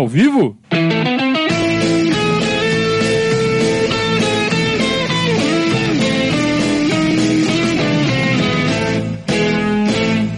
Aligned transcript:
Ao 0.00 0.08
vivo? 0.08 0.56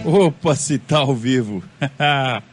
Opa, 0.05 0.53
se 0.53 0.77
tá 0.77 0.97
ao 0.97 1.15
vivo. 1.15 1.63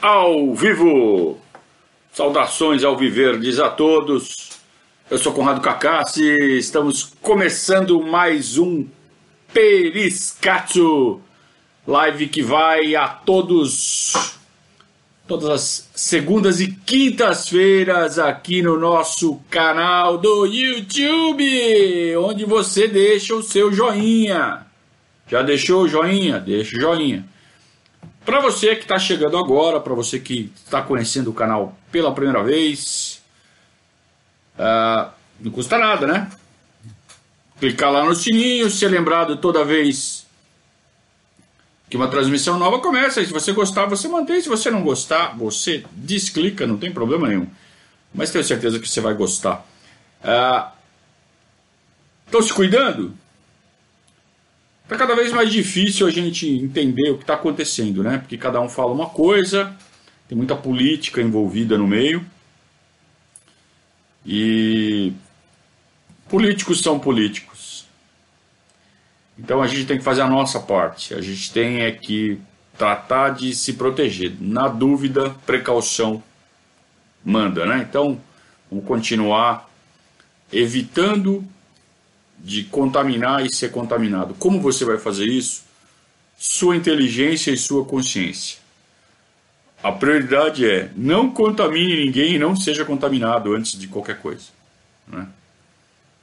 ao 0.00 0.54
vivo! 0.54 1.40
Saudações 2.12 2.84
ao 2.84 2.96
Viverdes 2.96 3.58
a 3.58 3.68
todos. 3.68 4.60
Eu 5.10 5.18
sou 5.18 5.32
Conrado 5.32 5.60
Cacassi, 5.60 6.56
estamos 6.56 7.02
começando 7.20 8.00
mais 8.00 8.58
um 8.58 8.86
Periscatso, 9.52 11.20
live 11.86 12.28
que 12.28 12.42
vai 12.42 12.94
a 12.94 13.08
todos 13.08 14.38
todas 15.28 15.50
as 15.50 15.90
segundas 15.94 16.58
e 16.58 16.68
quintas-feiras 16.72 18.18
aqui 18.18 18.62
no 18.62 18.78
nosso 18.78 19.38
canal 19.50 20.16
do 20.16 20.46
YouTube, 20.46 22.16
onde 22.16 22.46
você 22.46 22.88
deixa 22.88 23.34
o 23.34 23.42
seu 23.42 23.70
joinha. 23.70 24.66
Já 25.28 25.42
deixou 25.42 25.82
o 25.82 25.88
joinha? 25.88 26.40
Deixa 26.40 26.78
o 26.78 26.80
joinha. 26.80 27.28
Para 28.24 28.40
você 28.40 28.74
que 28.74 28.82
está 28.82 28.98
chegando 28.98 29.36
agora, 29.36 29.78
para 29.80 29.94
você 29.94 30.18
que 30.18 30.50
está 30.64 30.80
conhecendo 30.80 31.30
o 31.30 31.34
canal 31.34 31.76
pela 31.92 32.12
primeira 32.12 32.42
vez, 32.42 33.22
uh, 34.58 35.10
não 35.38 35.52
custa 35.52 35.76
nada, 35.76 36.06
né? 36.06 36.30
Clicar 37.60 37.90
lá 37.90 38.04
no 38.04 38.14
sininho, 38.14 38.70
ser 38.70 38.88
lembrado 38.88 39.36
toda 39.36 39.64
vez 39.64 40.26
que 41.88 41.96
uma 41.96 42.08
transmissão 42.08 42.58
nova 42.58 42.78
começa. 42.80 43.24
Se 43.24 43.32
você 43.32 43.52
gostar, 43.52 43.86
você 43.86 44.06
mantém. 44.08 44.40
Se 44.40 44.48
você 44.48 44.70
não 44.70 44.82
gostar, 44.82 45.36
você 45.36 45.84
desclica, 45.92 46.66
não 46.66 46.76
tem 46.76 46.92
problema 46.92 47.28
nenhum. 47.28 47.48
Mas 48.14 48.30
tenho 48.30 48.44
certeza 48.44 48.78
que 48.78 48.88
você 48.88 49.00
vai 49.00 49.14
gostar. 49.14 49.66
Estão 52.26 52.40
uh, 52.40 52.42
se 52.42 52.52
cuidando? 52.52 53.14
Está 54.84 54.96
cada 54.96 55.14
vez 55.14 55.32
mais 55.32 55.50
difícil 55.50 56.06
a 56.06 56.10
gente 56.10 56.48
entender 56.48 57.10
o 57.10 57.18
que 57.18 57.24
está 57.24 57.34
acontecendo, 57.34 58.02
né? 58.02 58.18
Porque 58.18 58.38
cada 58.38 58.60
um 58.60 58.68
fala 58.68 58.92
uma 58.92 59.10
coisa, 59.10 59.76
tem 60.26 60.36
muita 60.36 60.56
política 60.56 61.20
envolvida 61.20 61.76
no 61.76 61.86
meio. 61.86 62.24
E 64.24 65.12
políticos 66.28 66.80
são 66.80 66.98
políticos. 66.98 67.86
Então 69.38 69.62
a 69.62 69.66
gente 69.66 69.86
tem 69.86 69.98
que 69.98 70.04
fazer 70.04 70.22
a 70.22 70.28
nossa 70.28 70.60
parte. 70.60 71.14
A 71.14 71.20
gente 71.20 71.52
tem 71.52 71.80
é 71.80 71.92
que 71.92 72.40
tratar 72.76 73.30
de 73.30 73.54
se 73.54 73.74
proteger. 73.74 74.36
Na 74.40 74.68
dúvida, 74.68 75.30
precaução 75.46 76.22
manda, 77.24 77.64
né? 77.66 77.86
Então 77.88 78.20
vamos 78.70 78.86
continuar 78.86 79.68
evitando 80.52 81.44
de 82.38 82.64
contaminar 82.64 83.44
e 83.44 83.52
ser 83.52 83.70
contaminado. 83.70 84.34
Como 84.34 84.60
você 84.60 84.84
vai 84.84 84.98
fazer 84.98 85.26
isso? 85.26 85.64
Sua 86.36 86.76
inteligência 86.76 87.50
e 87.50 87.56
sua 87.56 87.84
consciência. 87.84 88.58
A 89.82 89.92
prioridade 89.92 90.68
é 90.68 90.90
não 90.96 91.30
contamine 91.30 92.04
ninguém 92.04 92.34
e 92.34 92.38
não 92.38 92.56
seja 92.56 92.84
contaminado 92.84 93.54
antes 93.54 93.78
de 93.78 93.86
qualquer 93.86 94.18
coisa. 94.18 94.46
Né? 95.06 95.26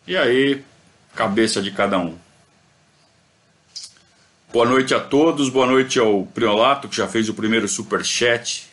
E 0.07 0.15
aí, 0.15 0.63
cabeça 1.15 1.59
de 1.63 1.71
cada 1.71 1.97
um. 1.97 2.15
Boa 4.53 4.67
noite 4.67 4.93
a 4.93 4.99
todos, 4.99 5.49
boa 5.49 5.65
noite 5.65 5.97
ao 5.97 6.27
Priolato, 6.27 6.87
que 6.87 6.95
já 6.95 7.07
fez 7.07 7.27
o 7.27 7.33
primeiro 7.33 7.67
super 7.67 8.05
chat 8.05 8.67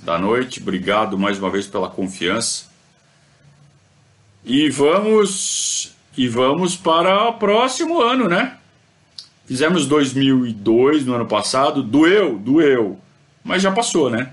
da 0.00 0.18
noite. 0.18 0.62
Obrigado 0.62 1.18
mais 1.18 1.38
uma 1.38 1.50
vez 1.50 1.66
pela 1.66 1.90
confiança. 1.90 2.64
E 4.42 4.70
vamos 4.70 5.92
e 6.16 6.26
vamos 6.26 6.74
para 6.74 7.28
o 7.28 7.34
próximo 7.34 8.00
ano, 8.00 8.26
né? 8.26 8.56
Fizemos 9.44 9.86
2002 9.86 11.04
no 11.04 11.16
ano 11.16 11.26
passado, 11.26 11.82
doeu, 11.82 12.38
doeu, 12.38 12.98
mas 13.44 13.60
já 13.60 13.70
passou, 13.70 14.08
né? 14.08 14.32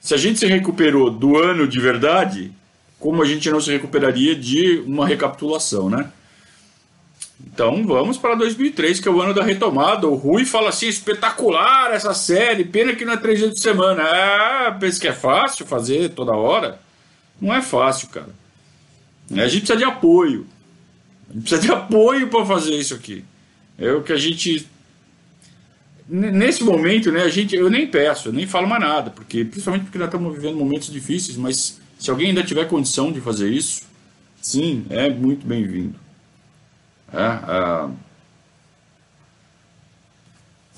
Se 0.00 0.14
a 0.14 0.16
gente 0.16 0.38
se 0.38 0.46
recuperou 0.46 1.10
do 1.10 1.36
ano 1.36 1.68
de 1.68 1.78
verdade, 1.78 2.54
como 3.00 3.22
a 3.22 3.24
gente 3.24 3.50
não 3.50 3.60
se 3.60 3.72
recuperaria 3.72 4.36
de 4.36 4.84
uma 4.86 5.06
recapitulação, 5.06 5.88
né? 5.88 6.12
Então 7.42 7.84
vamos 7.86 8.18
para 8.18 8.34
2003, 8.34 9.00
que 9.00 9.08
é 9.08 9.10
o 9.10 9.20
ano 9.20 9.32
da 9.32 9.42
retomada. 9.42 10.06
O 10.06 10.14
Rui 10.14 10.44
fala 10.44 10.68
assim: 10.68 10.86
espetacular 10.86 11.90
essa 11.92 12.12
série, 12.12 12.64
pena 12.64 12.94
que 12.94 13.04
não 13.04 13.14
é 13.14 13.16
três 13.16 13.38
dias 13.38 13.54
de 13.54 13.60
semana. 13.60 14.02
Ah, 14.02 14.76
pensa 14.78 15.00
que 15.00 15.08
é 15.08 15.12
fácil 15.12 15.64
fazer 15.64 16.10
toda 16.10 16.32
hora? 16.32 16.78
Não 17.40 17.54
é 17.54 17.62
fácil, 17.62 18.08
cara. 18.08 18.28
A 19.32 19.48
gente 19.48 19.60
precisa 19.60 19.78
de 19.78 19.84
apoio. 19.84 20.46
A 21.30 21.32
gente 21.32 21.42
precisa 21.42 21.62
de 21.62 21.72
apoio 21.72 22.28
para 22.28 22.44
fazer 22.44 22.74
isso 22.74 22.94
aqui. 22.94 23.24
É 23.78 23.90
o 23.92 24.02
que 24.02 24.12
a 24.12 24.16
gente. 24.16 24.68
Nesse 26.06 26.62
momento, 26.64 27.10
né, 27.10 27.22
a 27.22 27.28
gente, 27.28 27.54
eu 27.54 27.70
nem 27.70 27.86
peço, 27.86 28.28
eu 28.28 28.32
nem 28.32 28.44
falo 28.44 28.66
mais 28.66 28.82
nada, 28.82 29.10
porque 29.10 29.44
principalmente 29.44 29.84
porque 29.84 29.96
nós 29.96 30.08
estamos 30.08 30.34
vivendo 30.34 30.56
momentos 30.56 30.90
difíceis, 30.90 31.36
mas 31.36 31.79
se 32.00 32.10
alguém 32.10 32.28
ainda 32.28 32.42
tiver 32.42 32.66
condição 32.66 33.12
de 33.12 33.20
fazer 33.20 33.50
isso, 33.50 33.82
sim, 34.40 34.86
é 34.88 35.10
muito 35.10 35.46
bem-vindo. 35.46 36.00
É, 37.12 37.18
é... 37.18 37.90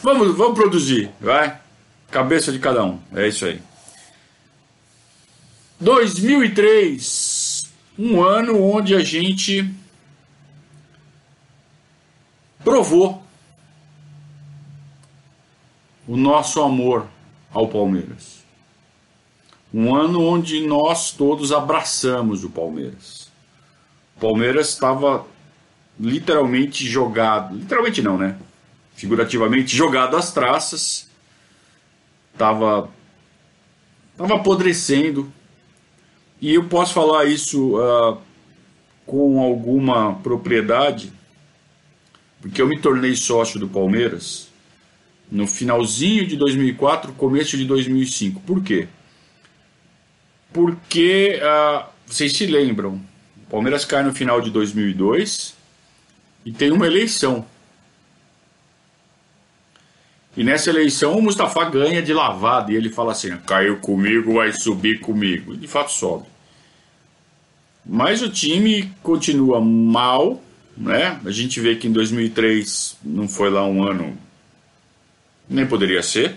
Vamos, 0.02 0.36
vamos 0.36 0.58
produzir, 0.58 1.10
vai. 1.20 1.60
Cabeça 2.10 2.50
de 2.50 2.58
cada 2.58 2.84
um, 2.84 2.98
é 3.14 3.28
isso 3.28 3.44
aí. 3.44 3.62
2003 5.80 7.72
um 7.98 8.20
ano 8.20 8.60
onde 8.60 8.94
a 8.94 9.00
gente 9.00 9.72
provou 12.64 13.22
o 16.06 16.16
nosso 16.16 16.60
amor 16.60 17.06
ao 17.52 17.68
Palmeiras. 17.68 18.41
Um 19.72 19.94
ano 19.94 20.20
onde 20.22 20.66
nós 20.66 21.12
todos 21.12 21.52
abraçamos 21.52 22.44
o 22.44 22.50
Palmeiras. 22.50 23.30
O 24.16 24.20
Palmeiras 24.20 24.68
estava 24.68 25.26
literalmente 25.98 26.86
jogado, 26.86 27.56
literalmente 27.56 28.02
não, 28.02 28.18
né? 28.18 28.36
Figurativamente 28.94 29.74
jogado 29.74 30.16
às 30.16 30.32
traças. 30.32 31.08
Tava 32.36 32.90
tava 34.16 34.36
apodrecendo, 34.36 35.32
e 36.40 36.54
eu 36.54 36.64
posso 36.64 36.92
falar 36.92 37.24
isso 37.26 37.76
uh, 37.76 38.18
com 39.06 39.40
alguma 39.40 40.14
propriedade, 40.16 41.12
porque 42.40 42.60
eu 42.60 42.66
me 42.66 42.80
tornei 42.80 43.14
sócio 43.14 43.60
do 43.60 43.68
Palmeiras 43.68 44.48
no 45.30 45.46
finalzinho 45.46 46.26
de 46.26 46.36
2004, 46.36 47.12
começo 47.12 47.56
de 47.56 47.64
2005. 47.64 48.40
Por 48.40 48.62
quê? 48.62 48.88
Porque 50.52 51.40
uh, 51.40 51.84
vocês 52.06 52.32
se 52.32 52.46
lembram, 52.46 53.00
o 53.46 53.50
Palmeiras 53.50 53.84
cai 53.84 54.02
no 54.02 54.12
final 54.12 54.40
de 54.40 54.50
2002 54.50 55.54
e 56.44 56.52
tem 56.52 56.70
uma 56.70 56.86
eleição. 56.86 57.46
E 60.36 60.42
nessa 60.42 60.70
eleição 60.70 61.16
o 61.16 61.22
Mustafa 61.22 61.64
ganha 61.64 62.02
de 62.02 62.12
lavada 62.12 62.72
e 62.72 62.76
ele 62.76 62.90
fala 62.90 63.12
assim: 63.12 63.36
caiu 63.46 63.78
comigo, 63.78 64.34
vai 64.34 64.52
subir 64.52 65.00
comigo. 65.00 65.54
E 65.54 65.56
de 65.58 65.68
fato 65.68 65.92
sobe. 65.92 66.26
Mas 67.84 68.22
o 68.22 68.30
time 68.30 68.92
continua 69.02 69.60
mal, 69.60 70.42
né? 70.76 71.20
A 71.24 71.30
gente 71.30 71.60
vê 71.60 71.76
que 71.76 71.88
em 71.88 71.92
2003 71.92 72.98
não 73.02 73.28
foi 73.28 73.50
lá 73.50 73.66
um 73.66 73.82
ano, 73.82 74.16
nem 75.48 75.66
poderia 75.66 76.02
ser. 76.02 76.36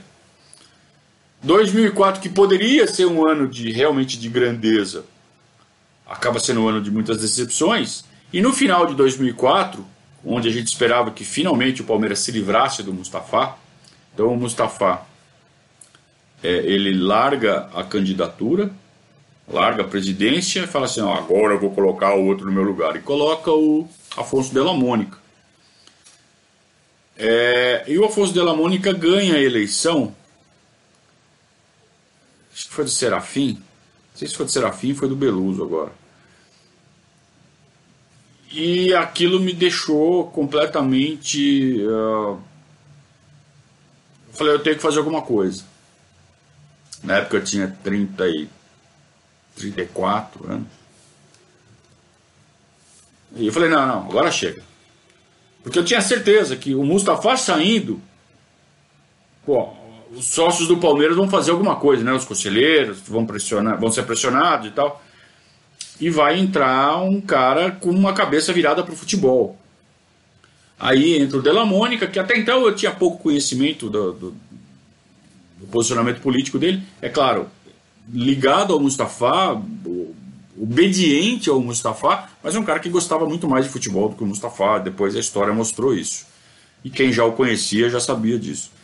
2004 1.46 2.22
que 2.22 2.30
poderia 2.30 2.88
ser 2.88 3.06
um 3.06 3.28
ano 3.28 3.48
de 3.48 3.72
realmente 3.72 4.20
de 4.20 4.30
grandeza, 4.30 5.06
acaba 6.06 6.40
sendo 6.40 6.62
um 6.62 6.68
ano 6.68 6.82
de 6.82 6.92
muitas 6.92 7.22
decepções. 7.22 8.04
E 8.34 8.42
no 8.42 8.52
final 8.52 8.86
de 8.86 8.96
2004, 8.96 9.86
onde 10.26 10.48
a 10.48 10.52
gente 10.52 10.68
esperava 10.68 11.12
que 11.12 11.24
finalmente 11.24 11.82
o 11.82 11.86
Palmeiras 11.86 12.20
se 12.20 12.32
livrasse 12.32 12.84
do 12.84 12.94
Mustafa, 12.94 13.56
então 14.14 14.28
o 14.28 14.38
Mustafa 14.38 15.02
é, 16.44 16.50
ele 16.50 16.94
larga 16.94 17.70
a 17.74 17.84
candidatura 17.84 18.72
larga 19.48 19.84
a 19.84 19.88
presidência 19.88 20.62
e 20.62 20.68
fala 20.68 20.86
assim: 20.86 21.02
agora 21.02 21.54
eu 21.54 21.60
vou 21.60 21.72
colocar 21.72 22.16
o 22.16 22.26
outro 22.26 22.46
no 22.46 22.52
meu 22.52 22.64
lugar. 22.64 22.96
E 22.96 23.00
coloca 23.00 23.52
o 23.52 23.88
Afonso 24.18 24.54
Della 24.54 24.74
Mônica. 24.74 25.18
É, 27.18 27.86
e 27.88 27.98
o 27.98 28.06
Afonso 28.06 28.34
Della 28.34 28.56
Mônica 28.56 28.92
ganha 28.92 29.36
a 29.36 29.42
eleição. 29.42 30.14
Acho 32.56 32.70
que 32.70 32.74
foi 32.74 32.86
do 32.86 32.90
Serafim. 32.90 33.56
Não 33.56 34.18
sei 34.18 34.30
se 34.30 34.36
foi 34.36 34.46
do 34.46 34.52
Serafim 34.52 34.96
foi 34.96 35.10
do 35.10 35.16
Beluso 35.16 35.62
agora. 35.62 35.92
E 38.50 38.94
aquilo 38.94 39.42
me 39.42 39.52
deixou 39.52 40.28
completamente. 40.32 41.76
Uh... 41.82 42.40
Eu 44.30 44.34
falei, 44.34 44.54
eu 44.54 44.64
tenho 44.64 44.78
que 44.78 44.82
fazer 44.82 45.00
alguma 45.00 45.22
coisa. 45.22 45.66
Na 47.04 47.18
época 47.18 47.38
eu 47.38 47.44
tinha 47.44 47.68
30 47.84 48.26
e 48.30 48.50
34 49.58 50.50
anos. 50.50 50.68
E 53.36 53.48
eu 53.48 53.54
falei, 53.54 53.70
não, 53.70 53.86
não, 53.86 54.10
agora 54.10 54.32
chega. 54.32 54.64
Porque 55.62 55.78
eu 55.78 55.84
tinha 55.84 56.00
certeza 56.00 56.56
que 56.56 56.74
o 56.74 56.86
Mustafa 56.86 57.36
saindo, 57.36 58.02
pô, 59.46 59.74
os 60.16 60.26
sócios 60.26 60.68
do 60.68 60.78
Palmeiras 60.78 61.18
vão 61.18 61.30
fazer 61.30 61.52
alguma 61.52 61.76
coisa, 61.76 62.04
né? 62.04 62.14
Os 62.14 62.26
conselheiros 62.26 63.00
vão 63.08 63.26
pressionar, 63.26 63.80
vão 63.80 63.92
ser 63.92 64.04
pressionados 64.04 64.68
e 64.68 64.72
tal. 64.72 65.04
E 66.00 66.10
vai 66.10 66.40
entrar 66.40 66.98
um 67.02 67.20
cara 67.22 67.72
com 67.72 67.90
uma 67.90 68.14
cabeça 68.14 68.54
virada 68.54 68.84
para 68.84 68.94
o 68.94 68.98
futebol. 68.98 69.58
Aí 70.80 71.18
entra 71.18 71.38
o 71.38 71.42
Della 71.42 71.66
Mônica, 71.66 72.08
que 72.08 72.20
até 72.20 72.38
então 72.38 72.66
eu 72.66 72.76
tinha 72.76 72.92
pouco 72.92 73.24
conhecimento 73.24 73.90
do, 73.90 74.12
do, 74.12 74.36
do 75.60 75.68
posicionamento 75.72 76.22
político 76.22 76.60
dele. 76.60 76.84
É 77.02 77.10
claro, 77.10 77.48
ligado 78.12 78.74
ao 78.74 78.80
Mustafa, 78.80 79.62
obediente 80.60 81.50
ao 81.50 81.62
Mustafa, 81.62 82.30
mas 82.44 82.56
é 82.56 82.60
um 82.60 82.64
cara 82.64 82.80
que 82.80 82.90
gostava 82.90 83.26
muito 83.26 83.48
mais 83.48 83.66
de 83.66 83.72
futebol 83.72 84.10
do 84.10 84.16
que 84.16 84.24
o 84.24 84.28
Mustafa. 84.28 84.80
Depois 84.80 85.16
a 85.16 85.20
história 85.20 85.54
mostrou 85.54 85.94
isso. 85.94 86.26
E 86.84 86.90
quem 86.90 87.12
já 87.12 87.26
o 87.26 87.32
conhecia 87.32 87.90
já 87.90 88.00
sabia 88.00 88.38
disso. 88.38 88.75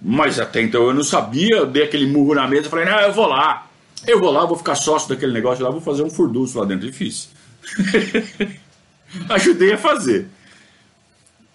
Mas 0.00 0.38
até 0.38 0.62
então 0.62 0.84
eu 0.84 0.94
não 0.94 1.02
sabia, 1.02 1.56
eu 1.56 1.66
dei 1.66 1.82
aquele 1.84 2.06
murro 2.06 2.34
na 2.34 2.46
mesa 2.46 2.66
e 2.66 2.70
falei, 2.70 2.84
não, 2.84 3.00
eu 3.00 3.12
vou 3.12 3.26
lá. 3.26 3.66
Eu 4.06 4.20
vou 4.20 4.30
lá, 4.30 4.44
vou 4.44 4.56
ficar 4.56 4.76
sócio 4.76 5.08
daquele 5.08 5.32
negócio 5.32 5.64
lá, 5.64 5.70
vou 5.70 5.80
fazer 5.80 6.02
um 6.02 6.10
furdunço 6.10 6.58
lá 6.58 6.64
dentro. 6.64 6.92
Fiz. 6.92 7.30
Ajudei 9.28 9.72
a 9.72 9.78
fazer. 9.78 10.28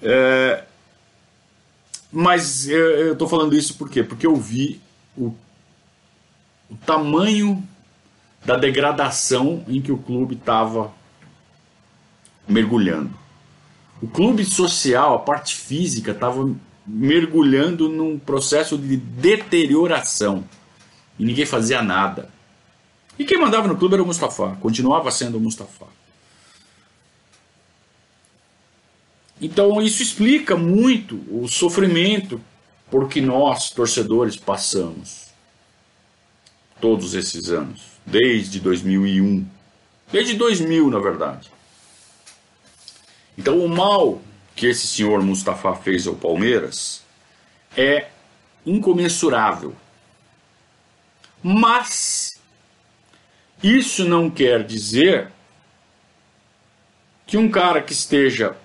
É... 0.01 0.63
Mas 2.11 2.67
eu 2.67 3.13
estou 3.13 3.27
falando 3.27 3.55
isso 3.55 3.75
por 3.75 3.89
quê? 3.89 4.03
Porque 4.03 4.27
eu 4.27 4.35
vi 4.35 4.79
o, 5.17 5.33
o 6.69 6.75
tamanho 6.85 7.65
da 8.45 8.57
degradação 8.57 9.63
em 9.67 9.81
que 9.81 9.91
o 9.91 9.97
clube 9.97 10.35
estava 10.35 10.91
mergulhando. 12.47 13.11
O 14.01 14.07
clube 14.07 14.43
social, 14.43 15.15
a 15.15 15.19
parte 15.19 15.55
física, 15.55 16.11
estava 16.11 16.53
mergulhando 16.85 17.87
num 17.89 18.19
processo 18.19 18.77
de 18.77 18.97
deterioração. 18.97 20.43
E 21.17 21.25
ninguém 21.25 21.45
fazia 21.45 21.81
nada. 21.81 22.29
E 23.17 23.25
quem 23.25 23.39
mandava 23.39 23.67
no 23.67 23.77
clube 23.77 23.93
era 23.93 24.03
o 24.03 24.05
Mustafa, 24.05 24.57
continuava 24.59 25.11
sendo 25.11 25.37
o 25.37 25.41
Mustafa. 25.41 25.85
Então 29.39 29.81
isso 29.81 30.01
explica 30.01 30.55
muito 30.55 31.21
o 31.29 31.47
sofrimento 31.47 32.41
por 32.89 33.09
que 33.09 33.21
nós, 33.21 33.69
torcedores, 33.71 34.35
passamos 34.37 35.27
todos 36.79 37.13
esses 37.13 37.49
anos, 37.49 37.81
desde 38.05 38.59
2001. 38.59 39.45
Desde 40.11 40.35
2000, 40.35 40.89
na 40.89 40.99
verdade. 40.99 41.51
Então 43.37 43.59
o 43.59 43.67
mal 43.67 44.21
que 44.55 44.67
esse 44.67 44.87
senhor 44.87 45.21
Mustafa 45.21 45.75
fez 45.75 46.07
ao 46.07 46.15
Palmeiras 46.15 47.03
é 47.75 48.07
incomensurável. 48.65 49.75
Mas 51.41 52.39
isso 53.61 54.05
não 54.05 54.29
quer 54.29 54.63
dizer 54.63 55.29
que 57.25 57.37
um 57.37 57.49
cara 57.49 57.81
que 57.81 57.93
esteja 57.93 58.55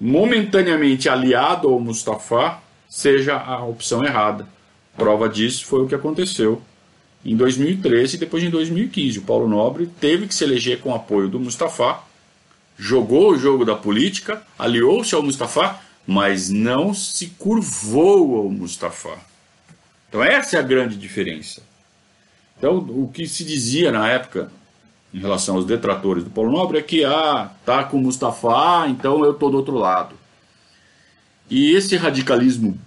momentaneamente 0.00 1.08
aliado 1.08 1.68
ao 1.68 1.80
Mustafa 1.80 2.58
seja 2.88 3.36
a 3.36 3.62
opção 3.64 4.04
errada. 4.04 4.48
Prova 4.96 5.28
disso 5.28 5.66
foi 5.66 5.82
o 5.82 5.86
que 5.86 5.94
aconteceu 5.94 6.62
em 7.24 7.36
2013 7.36 8.16
e 8.16 8.18
depois 8.18 8.42
em 8.42 8.50
2015. 8.50 9.18
O 9.18 9.22
Paulo 9.22 9.48
Nobre 9.48 9.86
teve 9.86 10.26
que 10.26 10.34
se 10.34 10.44
eleger 10.44 10.80
com 10.80 10.90
o 10.90 10.94
apoio 10.94 11.28
do 11.28 11.38
Mustafa 11.38 12.00
jogou 12.80 13.32
o 13.32 13.38
jogo 13.38 13.62
da 13.62 13.76
política, 13.76 14.42
aliou-se 14.58 15.14
ao 15.14 15.22
Mustafa, 15.22 15.78
mas 16.06 16.48
não 16.48 16.94
se 16.94 17.26
curvou 17.38 18.38
ao 18.38 18.48
Mustafa. 18.48 19.18
Então 20.08 20.24
essa 20.24 20.56
é 20.56 20.60
a 20.60 20.62
grande 20.62 20.96
diferença. 20.96 21.62
Então 22.56 22.78
o 22.78 23.10
que 23.12 23.28
se 23.28 23.44
dizia 23.44 23.92
na 23.92 24.08
época 24.08 24.50
em 25.12 25.18
relação 25.18 25.56
aos 25.56 25.66
detratores 25.66 26.24
do 26.24 26.30
Paulo 26.30 26.50
Nobre 26.50 26.78
é 26.78 26.82
que 26.82 27.04
ah, 27.04 27.50
tá 27.66 27.84
com 27.84 27.98
o 27.98 28.00
Mustafa, 28.00 28.88
então 28.88 29.22
eu 29.26 29.34
tô 29.34 29.50
do 29.50 29.58
outro 29.58 29.76
lado. 29.76 30.16
E 31.50 31.72
esse 31.72 31.96
radicalismo 31.96 32.80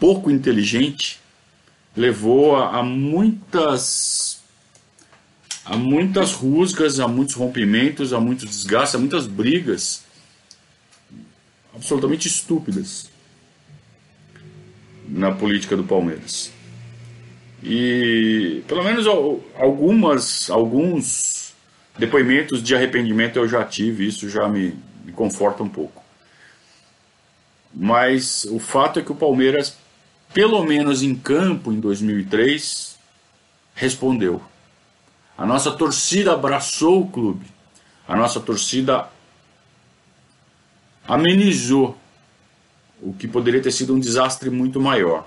pouco 0.00 0.32
inteligente 0.32 1.20
levou 1.96 2.56
a, 2.56 2.78
a 2.78 2.82
muitas 2.82 4.31
há 5.64 5.76
muitas 5.76 6.32
rusgas, 6.32 7.00
há 7.00 7.08
muitos 7.08 7.34
rompimentos, 7.34 8.12
há 8.12 8.20
muitos 8.20 8.48
desgastes, 8.48 8.94
há 8.94 8.98
muitas 8.98 9.26
brigas 9.26 10.04
absolutamente 11.74 12.28
estúpidas 12.28 13.10
na 15.08 15.32
política 15.32 15.76
do 15.76 15.84
Palmeiras. 15.84 16.52
E 17.62 18.62
pelo 18.66 18.82
menos 18.82 19.06
algumas, 19.06 20.50
alguns 20.50 21.54
depoimentos 21.96 22.62
de 22.62 22.74
arrependimento 22.74 23.36
eu 23.36 23.48
já 23.48 23.64
tive, 23.64 24.06
isso 24.06 24.28
já 24.28 24.48
me, 24.48 24.74
me 25.04 25.12
conforta 25.12 25.62
um 25.62 25.68
pouco. 25.68 26.02
Mas 27.74 28.44
o 28.44 28.58
fato 28.58 28.98
é 28.98 29.02
que 29.02 29.12
o 29.12 29.14
Palmeiras, 29.14 29.76
pelo 30.34 30.62
menos 30.64 31.02
em 31.02 31.14
campo 31.14 31.72
em 31.72 31.80
2003, 31.80 32.98
respondeu 33.74 34.42
a 35.36 35.46
nossa 35.46 35.72
torcida 35.72 36.32
abraçou 36.32 37.02
o 37.02 37.08
clube. 37.08 37.46
A 38.06 38.16
nossa 38.16 38.40
torcida 38.40 39.08
amenizou 41.06 41.96
o 43.00 43.12
que 43.12 43.26
poderia 43.26 43.60
ter 43.60 43.72
sido 43.72 43.94
um 43.94 43.98
desastre 44.00 44.50
muito 44.50 44.80
maior. 44.80 45.26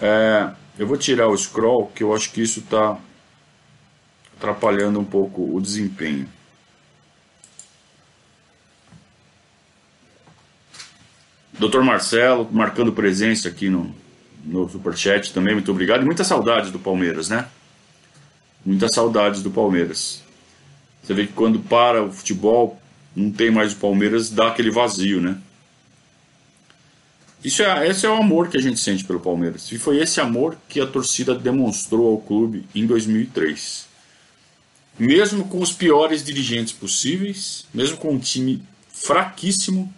É, 0.00 0.52
eu 0.78 0.86
vou 0.86 0.96
tirar 0.96 1.28
o 1.28 1.36
scroll, 1.36 1.88
que 1.88 2.02
eu 2.02 2.14
acho 2.14 2.30
que 2.30 2.42
isso 2.42 2.60
está 2.60 2.98
atrapalhando 4.36 5.00
um 5.00 5.04
pouco 5.04 5.56
o 5.56 5.60
desempenho. 5.60 6.28
Doutor 11.58 11.82
Marcelo 11.82 12.46
marcando 12.52 12.92
presença 12.92 13.48
aqui 13.48 13.70
no, 13.70 13.94
no 14.46 14.68
superchat 14.68 15.32
também, 15.32 15.54
muito 15.54 15.70
obrigado. 15.70 16.02
E 16.02 16.04
muitas 16.04 16.26
saudades 16.26 16.70
do 16.70 16.78
Palmeiras, 16.78 17.28
né? 17.28 17.48
Muitas 18.64 18.94
saudades 18.94 19.42
do 19.42 19.50
Palmeiras. 19.50 20.22
Você 21.02 21.14
vê 21.14 21.26
que 21.26 21.32
quando 21.32 21.58
para 21.58 22.02
o 22.02 22.12
futebol, 22.12 22.80
não 23.14 23.30
tem 23.30 23.50
mais 23.50 23.72
o 23.72 23.76
Palmeiras, 23.76 24.30
dá 24.30 24.48
aquele 24.48 24.70
vazio, 24.70 25.20
né? 25.20 25.38
Isso 27.44 27.62
é, 27.62 27.88
esse 27.88 28.06
é 28.06 28.08
o 28.08 28.14
amor 28.14 28.48
que 28.48 28.56
a 28.56 28.60
gente 28.60 28.80
sente 28.80 29.04
pelo 29.04 29.20
Palmeiras. 29.20 29.70
E 29.70 29.78
foi 29.78 29.98
esse 29.98 30.20
amor 30.20 30.56
que 30.68 30.80
a 30.80 30.86
torcida 30.86 31.34
demonstrou 31.34 32.10
ao 32.10 32.18
clube 32.18 32.64
em 32.74 32.86
2003. 32.86 33.86
Mesmo 34.98 35.46
com 35.46 35.60
os 35.60 35.72
piores 35.72 36.24
dirigentes 36.24 36.72
possíveis, 36.72 37.66
mesmo 37.72 37.98
com 37.98 38.12
um 38.12 38.18
time 38.18 38.62
fraquíssimo, 38.88 39.92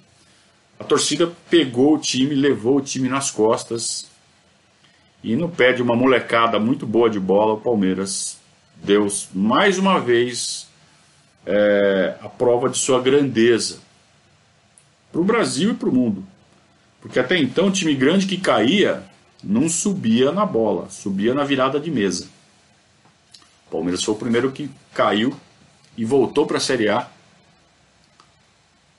a 0.78 0.84
torcida 0.84 1.32
pegou 1.48 1.94
o 1.94 1.98
time, 1.98 2.34
levou 2.34 2.78
o 2.78 2.80
time 2.82 3.08
nas 3.08 3.30
costas 3.30 4.07
e 5.22 5.34
no 5.34 5.48
pé 5.48 5.72
de 5.72 5.82
uma 5.82 5.96
molecada 5.96 6.58
muito 6.58 6.86
boa 6.86 7.10
de 7.10 7.18
bola, 7.18 7.54
o 7.54 7.60
Palmeiras 7.60 8.38
deu 8.76 9.08
mais 9.34 9.78
uma 9.78 10.00
vez 10.00 10.68
é, 11.44 12.16
a 12.20 12.28
prova 12.28 12.68
de 12.68 12.78
sua 12.78 13.00
grandeza 13.00 13.80
para 15.10 15.20
o 15.20 15.24
Brasil 15.24 15.72
e 15.72 15.74
para 15.74 15.88
o 15.88 15.94
mundo. 15.94 16.26
Porque 17.00 17.18
até 17.18 17.36
então, 17.36 17.70
time 17.70 17.94
grande 17.94 18.26
que 18.26 18.38
caía 18.38 19.02
não 19.42 19.68
subia 19.68 20.32
na 20.32 20.44
bola, 20.44 20.90
subia 20.90 21.34
na 21.34 21.44
virada 21.44 21.78
de 21.80 21.90
mesa. 21.90 22.28
O 23.66 23.70
Palmeiras 23.70 24.02
foi 24.02 24.14
o 24.14 24.18
primeiro 24.18 24.52
que 24.52 24.70
caiu 24.94 25.34
e 25.96 26.04
voltou 26.04 26.46
para 26.46 26.58
a 26.58 26.60
Série 26.60 26.88
A 26.88 27.08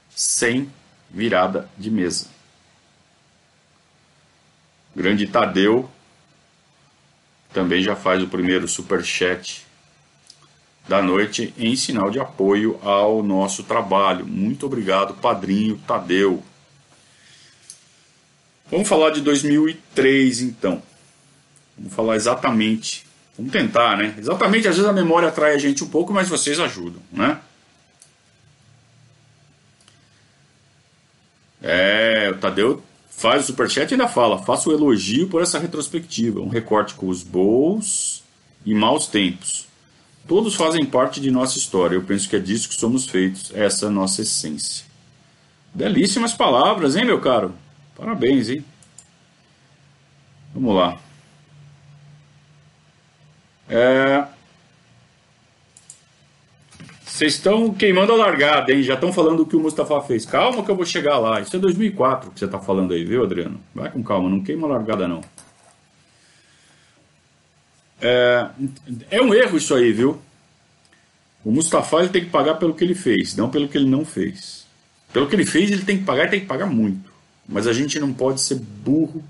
sem 0.09 0.69
virada 1.09 1.69
de 1.77 1.89
mesa. 1.89 2.27
grande 4.95 5.25
Tadeu 5.25 5.89
também 7.53 7.81
já 7.81 7.95
faz 7.95 8.21
o 8.21 8.27
primeiro 8.27 8.67
super 8.67 9.03
chat 9.03 9.65
da 10.87 11.01
noite 11.01 11.53
em 11.57 11.75
sinal 11.75 12.09
de 12.09 12.19
apoio 12.19 12.79
ao 12.81 13.21
nosso 13.21 13.63
trabalho. 13.63 14.25
Muito 14.25 14.65
obrigado, 14.65 15.13
padrinho 15.15 15.79
Tadeu. 15.87 16.43
Vamos 18.71 18.87
falar 18.87 19.11
de 19.11 19.21
2003 19.21 20.41
então. 20.41 20.81
Vamos 21.77 21.93
falar 21.93 22.15
exatamente 22.15 23.09
Vamos 23.39 23.53
tentar, 23.53 23.95
né? 23.95 24.13
Exatamente, 24.17 24.67
às 24.67 24.75
vezes 24.75 24.89
a 24.89 24.91
memória 24.91 25.29
atrai 25.29 25.55
a 25.55 25.57
gente 25.57 25.81
um 25.81 25.87
pouco, 25.87 26.11
mas 26.11 26.27
vocês 26.27 26.59
ajudam, 26.59 27.01
né? 27.09 27.39
É, 31.61 32.29
o 32.33 32.37
Tadeu 32.37 32.83
faz 33.09 33.43
o 33.43 33.47
superchat 33.47 33.91
e 33.91 33.93
ainda 33.93 34.07
fala: 34.07 34.43
faço 34.43 34.69
o 34.69 34.73
elogio 34.73 35.27
por 35.27 35.41
essa 35.41 35.59
retrospectiva, 35.59 36.39
um 36.39 36.49
recorte 36.49 36.93
com 36.93 37.07
os 37.07 37.23
bons 37.23 38.23
e 38.65 38.73
maus 38.73 39.07
tempos. 39.07 39.67
Todos 40.27 40.55
fazem 40.55 40.85
parte 40.85 41.19
de 41.19 41.31
nossa 41.31 41.57
história. 41.57 41.95
Eu 41.95 42.03
penso 42.03 42.29
que 42.29 42.35
é 42.35 42.39
disso 42.39 42.69
que 42.69 42.75
somos 42.75 43.07
feitos, 43.07 43.51
essa 43.53 43.85
é 43.85 43.87
a 43.87 43.91
nossa 43.91 44.21
essência. 44.21 44.85
Belíssimas 45.73 46.33
palavras, 46.33 46.95
hein, 46.95 47.05
meu 47.05 47.19
caro? 47.19 47.53
Parabéns, 47.95 48.49
hein? 48.49 48.63
Vamos 50.53 50.75
lá. 50.75 50.97
É... 53.67 54.25
Vocês 57.19 57.33
estão 57.33 57.73
queimando 57.73 58.13
a 58.13 58.15
largada, 58.15 58.71
hein? 58.71 58.81
Já 58.81 58.93
estão 58.93 59.11
falando 59.11 59.41
o 59.41 59.45
que 59.45 59.53
o 59.53 59.59
Mustafa 59.59 59.99
fez. 59.99 60.25
Calma 60.25 60.63
que 60.63 60.71
eu 60.71 60.75
vou 60.77 60.85
chegar 60.85 61.17
lá. 61.17 61.41
Isso 61.41 61.53
é 61.53 61.59
2004 61.59 62.31
que 62.31 62.39
você 62.39 62.45
está 62.45 62.59
falando 62.59 62.93
aí, 62.93 63.03
viu, 63.03 63.21
Adriano? 63.21 63.59
Vai 63.75 63.91
com 63.91 64.01
calma, 64.01 64.29
não 64.29 64.39
queima 64.39 64.65
a 64.65 64.69
largada, 64.71 65.05
não. 65.05 65.19
É, 68.01 68.47
é 69.11 69.21
um 69.21 69.33
erro 69.33 69.57
isso 69.57 69.75
aí, 69.75 69.91
viu? 69.91 70.17
O 71.43 71.51
Mustafa 71.51 71.99
ele 71.99 72.07
tem 72.07 72.23
que 72.23 72.29
pagar 72.29 72.55
pelo 72.55 72.73
que 72.73 72.85
ele 72.85 72.95
fez, 72.95 73.35
não 73.35 73.49
pelo 73.49 73.67
que 73.67 73.77
ele 73.77 73.89
não 73.89 74.05
fez. 74.05 74.65
Pelo 75.11 75.27
que 75.27 75.35
ele 75.35 75.45
fez, 75.45 75.69
ele 75.69 75.83
tem 75.83 75.97
que 75.97 76.05
pagar 76.05 76.27
e 76.27 76.29
tem 76.29 76.39
que 76.39 76.45
pagar 76.45 76.67
muito. 76.67 77.11
Mas 77.45 77.67
a 77.67 77.73
gente 77.73 77.99
não 77.99 78.13
pode 78.13 78.39
ser 78.39 78.55
burro. 78.55 79.21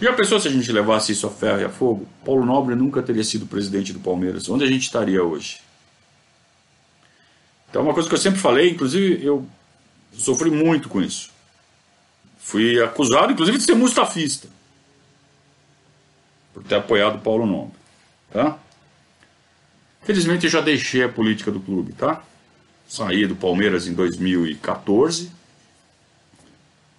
Já 0.00 0.12
pensou 0.12 0.38
se 0.38 0.46
a 0.46 0.52
gente 0.52 0.70
levasse 0.70 1.10
isso 1.10 1.26
a 1.26 1.30
ferro 1.30 1.60
e 1.60 1.64
a 1.64 1.70
fogo? 1.70 2.06
Paulo 2.24 2.46
Nobre 2.46 2.76
nunca 2.76 3.02
teria 3.02 3.24
sido 3.24 3.46
presidente 3.46 3.92
do 3.92 3.98
Palmeiras. 3.98 4.48
Onde 4.48 4.62
a 4.62 4.68
gente 4.68 4.82
estaria 4.82 5.24
hoje? 5.24 5.66
Então, 7.68 7.82
uma 7.82 7.94
coisa 7.94 8.08
que 8.08 8.14
eu 8.14 8.18
sempre 8.18 8.40
falei, 8.40 8.70
inclusive 8.70 9.24
eu 9.24 9.46
sofri 10.12 10.50
muito 10.50 10.88
com 10.88 11.00
isso. 11.02 11.30
Fui 12.38 12.82
acusado, 12.82 13.32
inclusive, 13.32 13.58
de 13.58 13.64
ser 13.64 13.74
mustafista. 13.74 14.48
Por 16.54 16.62
ter 16.64 16.76
apoiado 16.76 17.20
Paulo 17.20 17.44
Nobre. 17.44 17.76
Tá? 18.30 18.58
Felizmente 20.02 20.46
eu 20.46 20.50
já 20.50 20.60
deixei 20.60 21.02
a 21.02 21.08
política 21.08 21.50
do 21.50 21.60
clube, 21.60 21.92
tá? 21.92 22.22
Saí 22.88 23.26
do 23.26 23.36
Palmeiras 23.36 23.86
em 23.86 23.92
2014. 23.92 25.30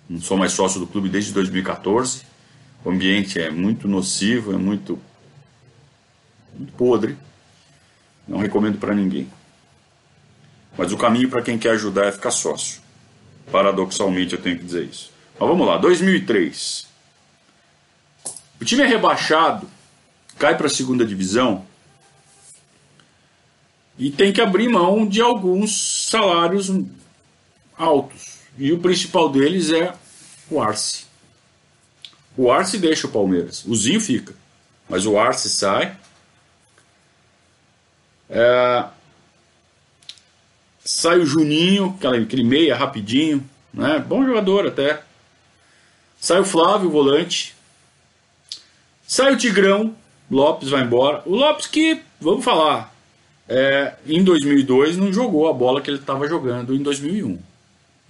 Não 0.08 0.22
sou 0.22 0.38
mais 0.38 0.52
sócio 0.52 0.80
do 0.80 0.86
clube 0.86 1.10
desde 1.10 1.34
2014. 1.34 2.22
O 2.86 2.90
ambiente 2.92 3.40
é 3.40 3.50
muito 3.50 3.88
nocivo, 3.88 4.54
é 4.54 4.58
muito, 4.58 5.00
muito 6.56 6.72
podre. 6.74 7.18
Não 8.28 8.38
recomendo 8.38 8.78
para 8.78 8.94
ninguém. 8.94 9.28
Mas 10.80 10.94
o 10.94 10.98
caminho 10.98 11.30
para 11.30 11.42
quem 11.42 11.60
quer 11.60 11.72
ajudar 11.72 12.06
é 12.06 12.12
ficar 12.14 12.32
sócio. 12.32 12.82
Paradoxalmente 13.52 14.34
eu 14.34 14.42
tenho 14.42 14.58
que 14.58 14.64
dizer 14.64 14.86
isso. 14.86 15.12
Mas 15.38 15.50
vamos 15.50 15.68
lá, 15.68 15.78
2003. 15.78 16.88
O 18.62 18.64
time 18.64 18.84
é 18.84 18.86
rebaixado, 18.86 19.70
cai 20.38 20.56
para 20.56 20.68
a 20.68 20.70
segunda 20.70 21.06
divisão 21.06 21.66
e 23.98 24.10
tem 24.10 24.32
que 24.32 24.40
abrir 24.40 24.70
mão 24.70 25.06
de 25.06 25.20
alguns 25.20 26.08
salários 26.08 26.72
altos. 27.78 28.38
E 28.58 28.72
o 28.72 28.80
principal 28.80 29.28
deles 29.28 29.74
é 29.74 29.94
o 30.50 30.62
Arce. 30.62 31.04
O 32.38 32.50
Arce 32.50 32.78
deixa 32.78 33.06
o 33.06 33.12
Palmeiras, 33.12 33.66
o 33.66 33.76
Zinho 33.76 34.00
fica, 34.00 34.34
mas 34.88 35.06
o 35.06 35.20
Arce 35.20 35.50
sai. 35.50 35.98
É... 38.30 38.86
Sai 40.92 41.20
o 41.20 41.26
Juninho, 41.26 41.96
aquele 42.02 42.44
meia 42.44 42.76
rapidinho, 42.76 43.48
né? 43.72 44.00
bom 44.00 44.26
jogador 44.26 44.66
até. 44.66 45.04
Sai 46.20 46.40
o 46.40 46.44
Flávio, 46.44 46.90
volante. 46.90 47.56
Sai 49.06 49.32
o 49.32 49.38
Tigrão, 49.38 49.96
Lopes 50.32 50.70
vai 50.70 50.82
embora. 50.82 51.22
O 51.28 51.36
Lopes 51.36 51.68
que, 51.68 52.02
vamos 52.20 52.44
falar, 52.44 52.92
é, 53.48 53.94
em 54.08 54.24
2002 54.24 54.98
não 54.98 55.14
jogou 55.14 55.48
a 55.48 55.54
bola 55.54 55.80
que 55.80 55.92
ele 55.92 56.00
estava 56.00 56.28
jogando 56.28 56.74
em 56.74 56.82
2001. 56.82 57.38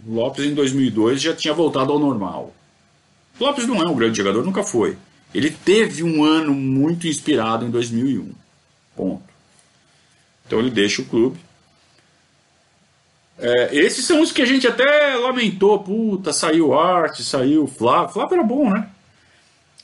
O 0.07 0.13
Lopes 0.13 0.45
em 0.45 0.53
2002 0.53 1.21
já 1.21 1.35
tinha 1.35 1.53
voltado 1.53 1.91
ao 1.91 1.99
normal. 1.99 2.55
O 3.37 3.43
Lopes 3.43 3.67
não 3.67 3.83
é 3.83 3.89
um 3.89 3.95
grande 3.95 4.17
jogador, 4.17 4.41
nunca 4.45 4.63
foi. 4.63 4.95
Ele 5.35 5.51
teve 5.51 6.01
um 6.01 6.23
ano 6.23 6.53
muito 6.53 7.09
inspirado 7.09 7.65
em 7.65 7.69
2001. 7.69 8.31
Ponto. 8.95 9.23
Então 10.47 10.59
ele 10.59 10.71
deixa 10.71 11.01
o 11.01 11.05
clube. 11.05 11.48
É, 13.41 13.75
esses 13.75 14.05
são 14.05 14.21
os 14.21 14.31
que 14.31 14.41
a 14.41 14.45
gente 14.45 14.67
até 14.67 15.15
lamentou. 15.15 15.79
Puta, 15.79 16.33
saiu 16.33 16.77
Arte, 16.77 17.23
saiu 17.23 17.67
Flávio. 17.67 18.13
Flávio 18.13 18.35
era 18.35 18.43
bom, 18.43 18.69
né? 18.69 18.89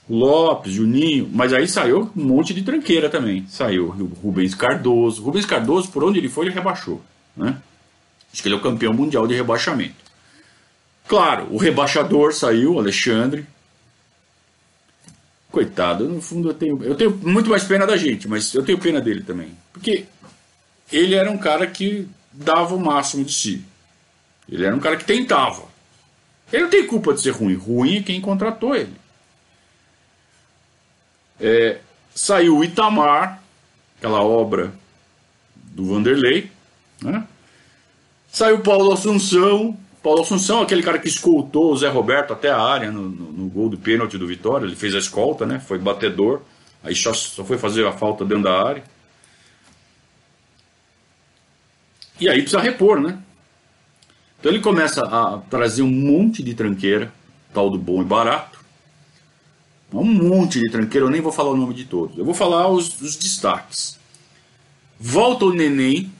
Lopes, 0.09 0.73
Juninho, 0.73 1.27
mas 1.33 1.51
aí 1.51 1.67
saiu 1.67 2.11
um 2.15 2.23
monte 2.23 2.53
de 2.53 2.61
tranqueira 2.61 3.09
também. 3.09 3.45
Saiu 3.47 3.87
Rubens 4.21 4.53
Cardoso. 4.53 5.23
Rubens 5.23 5.45
Cardoso, 5.45 5.89
por 5.89 6.03
onde 6.03 6.19
ele 6.19 6.29
foi, 6.29 6.45
ele 6.45 6.53
rebaixou. 6.53 7.01
Né? 7.35 7.57
Acho 8.31 8.41
que 8.41 8.47
ele 8.47 8.55
é 8.55 8.57
o 8.57 8.61
campeão 8.61 8.93
mundial 8.93 9.25
de 9.25 9.33
rebaixamento. 9.33 10.05
Claro, 11.07 11.47
o 11.49 11.57
rebaixador 11.57 12.33
saiu, 12.33 12.77
Alexandre. 12.77 13.45
Coitado, 15.49 16.07
no 16.07 16.21
fundo 16.21 16.49
eu 16.49 16.53
tenho, 16.53 16.83
eu 16.83 16.95
tenho 16.95 17.17
muito 17.23 17.49
mais 17.49 17.63
pena 17.63 17.87
da 17.87 17.95
gente, 17.95 18.27
mas 18.27 18.53
eu 18.53 18.63
tenho 18.63 18.77
pena 18.77 18.99
dele 18.99 19.23
também. 19.23 19.51
Porque 19.71 20.05
ele 20.91 21.15
era 21.15 21.31
um 21.31 21.37
cara 21.37 21.65
que 21.65 22.07
dava 22.35 22.75
o 22.75 22.79
máximo 22.79 23.23
de 23.23 23.33
si. 23.33 23.65
Ele 24.49 24.65
era 24.65 24.75
um 24.75 24.79
cara 24.79 24.97
que 24.97 25.05
tentava. 25.05 25.63
Ele 26.51 26.63
não 26.63 26.69
tem 26.69 26.85
culpa 26.85 27.13
de 27.13 27.21
ser 27.21 27.31
ruim. 27.31 27.55
Ruim 27.55 27.97
é 27.97 28.03
quem 28.03 28.21
contratou 28.21 28.75
ele. 28.75 28.93
É, 31.39 31.79
saiu 32.13 32.57
o 32.57 32.63
Itamar, 32.63 33.41
aquela 33.97 34.21
obra 34.21 34.73
do 35.55 35.85
Vanderlei. 35.85 36.51
Né? 37.01 37.25
Saiu 38.31 38.59
Paulo 38.59 38.91
Assunção. 38.91 39.77
Paulo 40.03 40.21
Assunção, 40.21 40.61
aquele 40.61 40.83
cara 40.83 40.99
que 40.99 41.07
escoltou 41.07 41.71
o 41.71 41.77
Zé 41.77 41.89
Roberto 41.89 42.31
até 42.31 42.51
a 42.51 42.61
área 42.61 42.91
no, 42.91 43.09
no, 43.09 43.31
no 43.31 43.49
gol 43.49 43.69
do 43.69 43.77
pênalti 43.77 44.17
do 44.17 44.27
Vitória. 44.27 44.65
Ele 44.65 44.75
fez 44.75 44.93
a 44.93 44.99
escolta, 44.99 45.45
né? 45.45 45.59
foi 45.59 45.79
batedor. 45.79 46.41
Aí 46.83 46.95
só, 46.95 47.11
só 47.13 47.43
foi 47.43 47.57
fazer 47.57 47.85
a 47.87 47.91
falta 47.91 48.23
dentro 48.23 48.43
da 48.43 48.63
área. 48.63 48.83
E 52.19 52.29
aí 52.29 52.41
precisa 52.41 52.61
repor, 52.61 52.99
né? 52.99 53.17
Então 54.39 54.51
ele 54.51 54.61
começa 54.61 55.01
a 55.01 55.39
trazer 55.49 55.81
um 55.81 55.91
monte 55.91 56.43
de 56.43 56.53
tranqueira, 56.53 57.11
tal 57.53 57.69
do 57.69 57.77
bom 57.77 58.01
e 58.01 58.05
barato 58.05 58.55
um 60.01 60.05
monte 60.05 60.59
de 60.59 60.69
tranqueiro, 60.69 61.07
eu 61.07 61.11
nem 61.11 61.21
vou 61.21 61.31
falar 61.31 61.51
o 61.51 61.57
nome 61.57 61.73
de 61.73 61.85
todos. 61.85 62.17
Eu 62.17 62.25
vou 62.25 62.33
falar 62.33 62.67
os, 62.67 62.99
os 63.01 63.15
destaques. 63.15 63.97
Volta 64.99 65.45
o 65.45 65.53
Neném. 65.53 66.11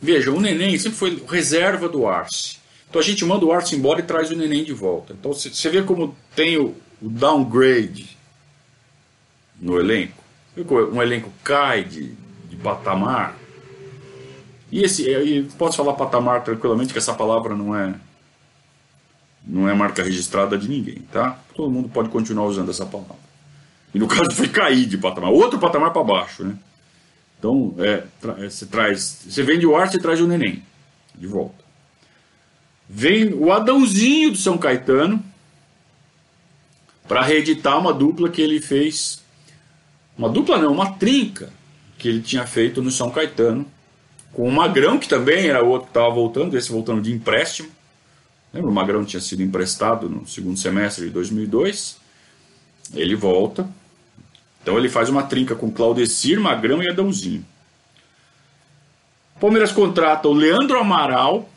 Veja, 0.00 0.30
o 0.30 0.40
Neném 0.40 0.78
sempre 0.78 0.98
foi 0.98 1.22
reserva 1.28 1.88
do 1.88 2.06
Arce. 2.06 2.58
Então 2.88 3.00
a 3.00 3.04
gente 3.04 3.24
manda 3.24 3.44
o 3.44 3.52
Arce 3.52 3.76
embora 3.76 4.00
e 4.00 4.04
traz 4.04 4.30
o 4.30 4.36
Neném 4.36 4.64
de 4.64 4.72
volta. 4.72 5.12
Então 5.12 5.32
você 5.32 5.68
vê 5.68 5.82
como 5.82 6.16
tem 6.34 6.56
o, 6.56 6.74
o 7.00 7.08
downgrade 7.08 8.16
no 9.60 9.78
elenco. 9.78 10.22
Um 10.92 11.00
elenco 11.00 11.30
cai 11.44 11.84
de, 11.84 12.14
de 12.48 12.56
patamar. 12.56 13.36
E 14.70 14.82
esse, 14.82 15.08
e 15.10 15.42
posso 15.58 15.76
falar 15.76 15.94
patamar 15.94 16.44
tranquilamente, 16.44 16.92
que 16.92 16.98
essa 16.98 17.14
palavra 17.14 17.56
não 17.56 17.74
é 17.74 17.94
não 19.44 19.68
é 19.68 19.74
marca 19.74 20.02
registrada 20.02 20.56
de 20.56 20.68
ninguém, 20.68 21.02
tá? 21.10 21.38
Todo 21.54 21.70
mundo 21.70 21.88
pode 21.88 22.08
continuar 22.10 22.46
usando 22.46 22.70
essa 22.70 22.84
palavra. 22.86 23.16
E 23.94 23.98
no 23.98 24.06
caso 24.08 24.30
foi 24.32 24.48
cair 24.48 24.86
de 24.86 24.98
patamar, 24.98 25.30
outro 25.30 25.58
patamar 25.58 25.92
para 25.92 26.04
baixo, 26.04 26.44
né? 26.44 26.56
Então, 27.38 27.74
é, 27.78 28.04
é, 28.38 28.50
você 28.50 28.66
traz, 28.66 29.24
você 29.26 29.42
vende 29.42 29.66
o 29.66 29.74
arte 29.74 29.96
e 29.96 30.00
traz 30.00 30.20
o 30.20 30.26
neném 30.26 30.62
de 31.14 31.26
volta. 31.26 31.64
Vem 32.88 33.32
o 33.32 33.50
Adãozinho 33.50 34.32
do 34.32 34.36
São 34.36 34.58
Caetano 34.58 35.24
para 37.08 37.22
reeditar 37.22 37.78
uma 37.78 37.94
dupla 37.94 38.28
que 38.28 38.42
ele 38.42 38.60
fez, 38.60 39.22
uma 40.18 40.28
dupla 40.28 40.58
não, 40.58 40.72
uma 40.72 40.92
trinca 40.92 41.50
que 41.98 42.08
ele 42.08 42.20
tinha 42.20 42.46
feito 42.46 42.82
no 42.82 42.90
São 42.90 43.10
Caetano 43.10 43.66
com 44.32 44.48
o 44.48 44.52
Magrão, 44.52 44.98
que 44.98 45.08
também 45.08 45.48
era 45.48 45.62
outro 45.62 45.86
que 45.86 45.90
estava 45.90 46.10
voltando, 46.10 46.56
esse 46.56 46.70
voltando 46.70 47.02
de 47.02 47.12
empréstimo. 47.12 47.68
Lembra, 48.52 48.70
o 48.70 48.74
Magrão 48.74 49.04
tinha 49.04 49.20
sido 49.20 49.42
emprestado 49.42 50.08
no 50.08 50.26
segundo 50.26 50.58
semestre 50.58 51.06
de 51.06 51.10
2002. 51.10 51.98
Ele 52.94 53.14
volta. 53.14 53.68
Então 54.62 54.76
ele 54.76 54.88
faz 54.88 55.08
uma 55.08 55.22
trinca 55.22 55.54
com 55.54 55.70
Claudecir, 55.70 56.40
Magrão 56.40 56.82
e 56.82 56.88
Adãozinho. 56.88 57.44
Palmeiras 59.40 59.72
contrata 59.72 60.28
o 60.28 60.32
Leandro 60.32 60.78
Amaral. 60.78 61.48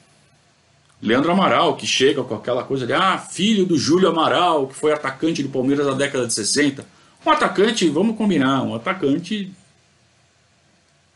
Leandro 1.02 1.32
Amaral, 1.32 1.76
que 1.76 1.86
chega 1.86 2.24
com 2.24 2.34
aquela 2.34 2.64
coisa 2.64 2.88
de 2.88 2.94
ah, 2.94 3.18
filho 3.18 3.66
do 3.66 3.78
Júlio 3.78 4.08
Amaral, 4.08 4.68
que 4.68 4.76
foi 4.76 4.94
atacante 4.94 5.44
do 5.44 5.50
Palmeiras 5.50 5.86
na 5.86 5.94
década 5.94 6.26
de 6.26 6.34
60. 6.34 6.86
Um 7.26 7.30
atacante, 7.30 7.90
vamos 7.90 8.16
combinar, 8.16 8.64
um 8.64 8.74
atacante 8.74 9.52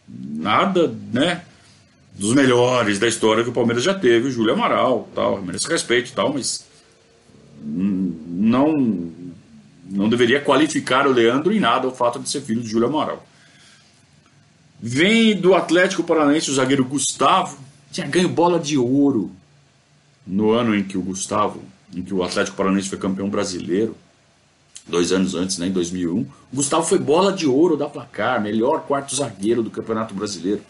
nada, 0.07 0.93
né? 1.11 1.43
Dos 2.13 2.33
melhores 2.33 2.97
da 2.97 3.07
história 3.07 3.43
que 3.43 3.49
o 3.49 3.53
Palmeiras 3.53 3.83
já 3.83 3.93
teve, 3.93 4.27
o 4.27 4.31
Júlio 4.31 4.53
Amaral, 4.53 5.07
tal, 5.13 5.41
merece 5.41 5.67
respeito 5.67 6.09
e 6.09 6.13
tal, 6.13 6.33
mas 6.33 6.65
não 7.63 9.11
não 9.89 10.09
deveria 10.09 10.41
qualificar 10.41 11.07
o 11.07 11.11
Leandro 11.11 11.53
em 11.53 11.59
nada 11.59 11.87
o 11.87 11.95
fato 11.95 12.19
de 12.19 12.29
ser 12.29 12.41
filho 12.41 12.61
de 12.61 12.69
Júlio 12.69 12.87
Amaral. 12.87 13.25
Vem 14.79 15.39
do 15.39 15.55
Atlético 15.55 16.03
Paranaense 16.03 16.51
o 16.51 16.53
zagueiro 16.53 16.85
Gustavo, 16.85 17.57
tinha 17.91 18.05
ganho 18.05 18.29
bola 18.29 18.59
de 18.59 18.77
ouro 18.77 19.31
no 20.25 20.51
ano 20.51 20.75
em 20.75 20.83
que 20.83 20.97
o 20.97 21.01
Gustavo, 21.01 21.63
em 21.95 22.01
que 22.01 22.13
o 22.13 22.21
Atlético 22.21 22.57
Paranaense 22.57 22.89
foi 22.89 22.97
campeão 22.97 23.29
brasileiro, 23.29 23.95
dois 24.87 25.11
anos 25.11 25.35
antes, 25.35 25.57
né, 25.57 25.67
em 25.67 25.71
2001. 25.71 26.19
O 26.19 26.27
Gustavo 26.53 26.85
foi 26.85 26.99
bola 26.99 27.31
de 27.31 27.45
ouro 27.47 27.75
da 27.75 27.87
placar, 27.87 28.41
melhor 28.41 28.81
quarto 28.81 29.15
zagueiro 29.15 29.61
do 29.61 29.69
Campeonato 29.69 30.13
Brasileiro. 30.13 30.61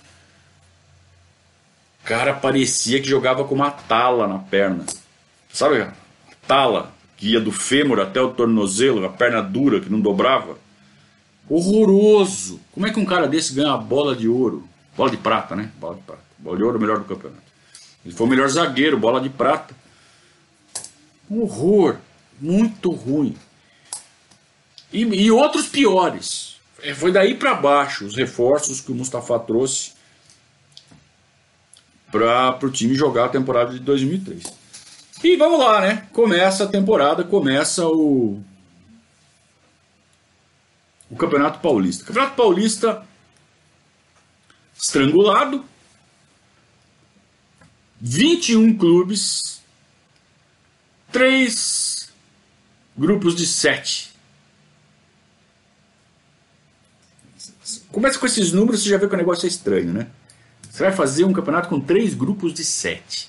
O 2.03 2.07
cara 2.07 2.33
parecia 2.33 3.01
que 3.01 3.07
jogava 3.07 3.43
com 3.43 3.55
uma 3.55 3.69
tala 3.69 4.27
na 4.27 4.39
perna. 4.39 4.85
Sabe, 5.51 5.87
tala 6.47 6.93
que 7.17 7.31
ia 7.31 7.39
do 7.39 7.51
fêmur 7.51 7.99
até 7.99 8.21
o 8.21 8.31
tornozelo, 8.31 9.05
a 9.05 9.09
perna 9.09 9.41
dura 9.41 9.79
que 9.79 9.89
não 9.89 9.99
dobrava. 9.99 10.57
Horroroso! 11.49 12.59
Como 12.71 12.85
é 12.85 12.91
que 12.91 12.99
um 12.99 13.05
cara 13.05 13.27
desse 13.27 13.53
ganha 13.53 13.73
a 13.73 13.77
bola 13.77 14.15
de 14.15 14.27
ouro? 14.27 14.67
Bola 14.95 15.09
de 15.09 15.17
prata, 15.17 15.55
né? 15.55 15.71
Bola 15.79 15.95
de 15.95 16.01
prata. 16.01 16.21
Bola 16.37 16.57
de 16.57 16.63
ouro, 16.63 16.79
melhor 16.79 16.99
do 16.99 17.05
campeonato. 17.05 17.41
Ele 18.05 18.13
foi 18.13 18.27
o 18.27 18.29
melhor 18.29 18.49
zagueiro, 18.49 18.97
bola 18.97 19.19
de 19.19 19.29
prata. 19.29 19.75
Um 21.29 21.41
horror. 21.41 21.97
Muito 22.39 22.91
ruim. 22.91 23.35
E, 24.91 25.01
e 25.01 25.31
outros 25.31 25.67
piores. 25.67 26.57
É, 26.81 26.93
foi 26.93 27.11
daí 27.11 27.35
para 27.35 27.53
baixo 27.53 28.05
os 28.05 28.15
reforços 28.15 28.81
que 28.81 28.91
o 28.91 28.95
Mustafa 28.95 29.39
trouxe 29.39 29.93
para 32.11 32.57
o 32.63 32.71
time 32.71 32.95
jogar 32.95 33.25
a 33.25 33.29
temporada 33.29 33.73
de 33.73 33.79
2003. 33.79 34.43
E 35.23 35.35
vamos 35.35 35.59
lá, 35.59 35.81
né? 35.81 36.07
Começa 36.13 36.63
a 36.63 36.67
temporada, 36.67 37.23
começa 37.23 37.85
o 37.87 38.41
o 41.09 41.15
Campeonato 41.15 41.59
Paulista. 41.59 42.03
Campeonato 42.05 42.35
Paulista 42.35 43.07
estrangulado, 44.79 45.65
21 47.99 48.77
clubes, 48.77 49.61
3 51.11 52.13
grupos 52.95 53.35
de 53.35 53.47
7. 53.47 54.06
Começa 57.97 58.19
com 58.19 58.27
esses 58.27 58.51
números, 58.51 58.83
você 58.83 58.89
já 58.89 58.97
vê 58.99 59.07
que 59.07 59.15
o 59.15 59.17
negócio 59.17 59.47
é 59.47 59.49
estranho, 59.49 59.91
né? 59.91 60.05
Você 60.69 60.83
vai 60.83 60.91
fazer 60.91 61.23
um 61.23 61.33
campeonato 61.33 61.67
com 61.67 61.79
três 61.81 62.13
grupos 62.13 62.53
de 62.53 62.63
7. 62.63 63.27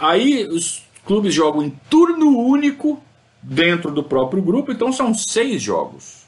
Aí 0.00 0.46
os 0.46 0.82
clubes 1.04 1.34
jogam 1.34 1.62
em 1.62 1.68
turno 1.90 2.38
único 2.38 3.02
dentro 3.42 3.90
do 3.90 4.02
próprio 4.02 4.40
grupo, 4.40 4.72
então 4.72 4.90
são 4.94 5.12
seis 5.12 5.60
jogos. 5.60 6.22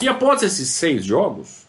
E 0.00 0.06
após 0.06 0.44
esses 0.44 0.68
seis 0.68 1.04
jogos, 1.04 1.66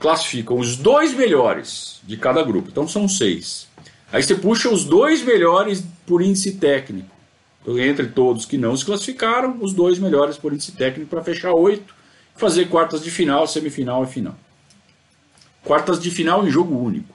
classificam 0.00 0.58
os 0.58 0.76
dois 0.76 1.14
melhores 1.14 2.00
de 2.02 2.16
cada 2.16 2.42
grupo. 2.42 2.70
Então 2.72 2.88
são 2.88 3.08
seis. 3.08 3.68
Aí 4.10 4.20
você 4.20 4.34
puxa 4.34 4.68
os 4.68 4.82
dois 4.82 5.22
melhores 5.22 5.84
por 6.04 6.20
índice 6.20 6.56
técnico. 6.56 7.14
Então, 7.62 7.78
entre 7.78 8.08
todos 8.08 8.44
que 8.44 8.58
não 8.58 8.76
se 8.76 8.84
classificaram, 8.84 9.56
os 9.60 9.72
dois 9.72 10.00
melhores 10.00 10.36
por 10.36 10.52
índice 10.52 10.72
técnico 10.72 11.08
para 11.08 11.22
fechar 11.22 11.52
oito, 11.52 11.96
fazer 12.38 12.68
quartas 12.68 13.02
de 13.02 13.10
final, 13.10 13.46
semifinal 13.46 14.04
e 14.04 14.06
final. 14.06 14.34
Quartas 15.64 16.00
de 16.00 16.10
final 16.10 16.46
em 16.46 16.50
jogo 16.50 16.78
único. 16.78 17.14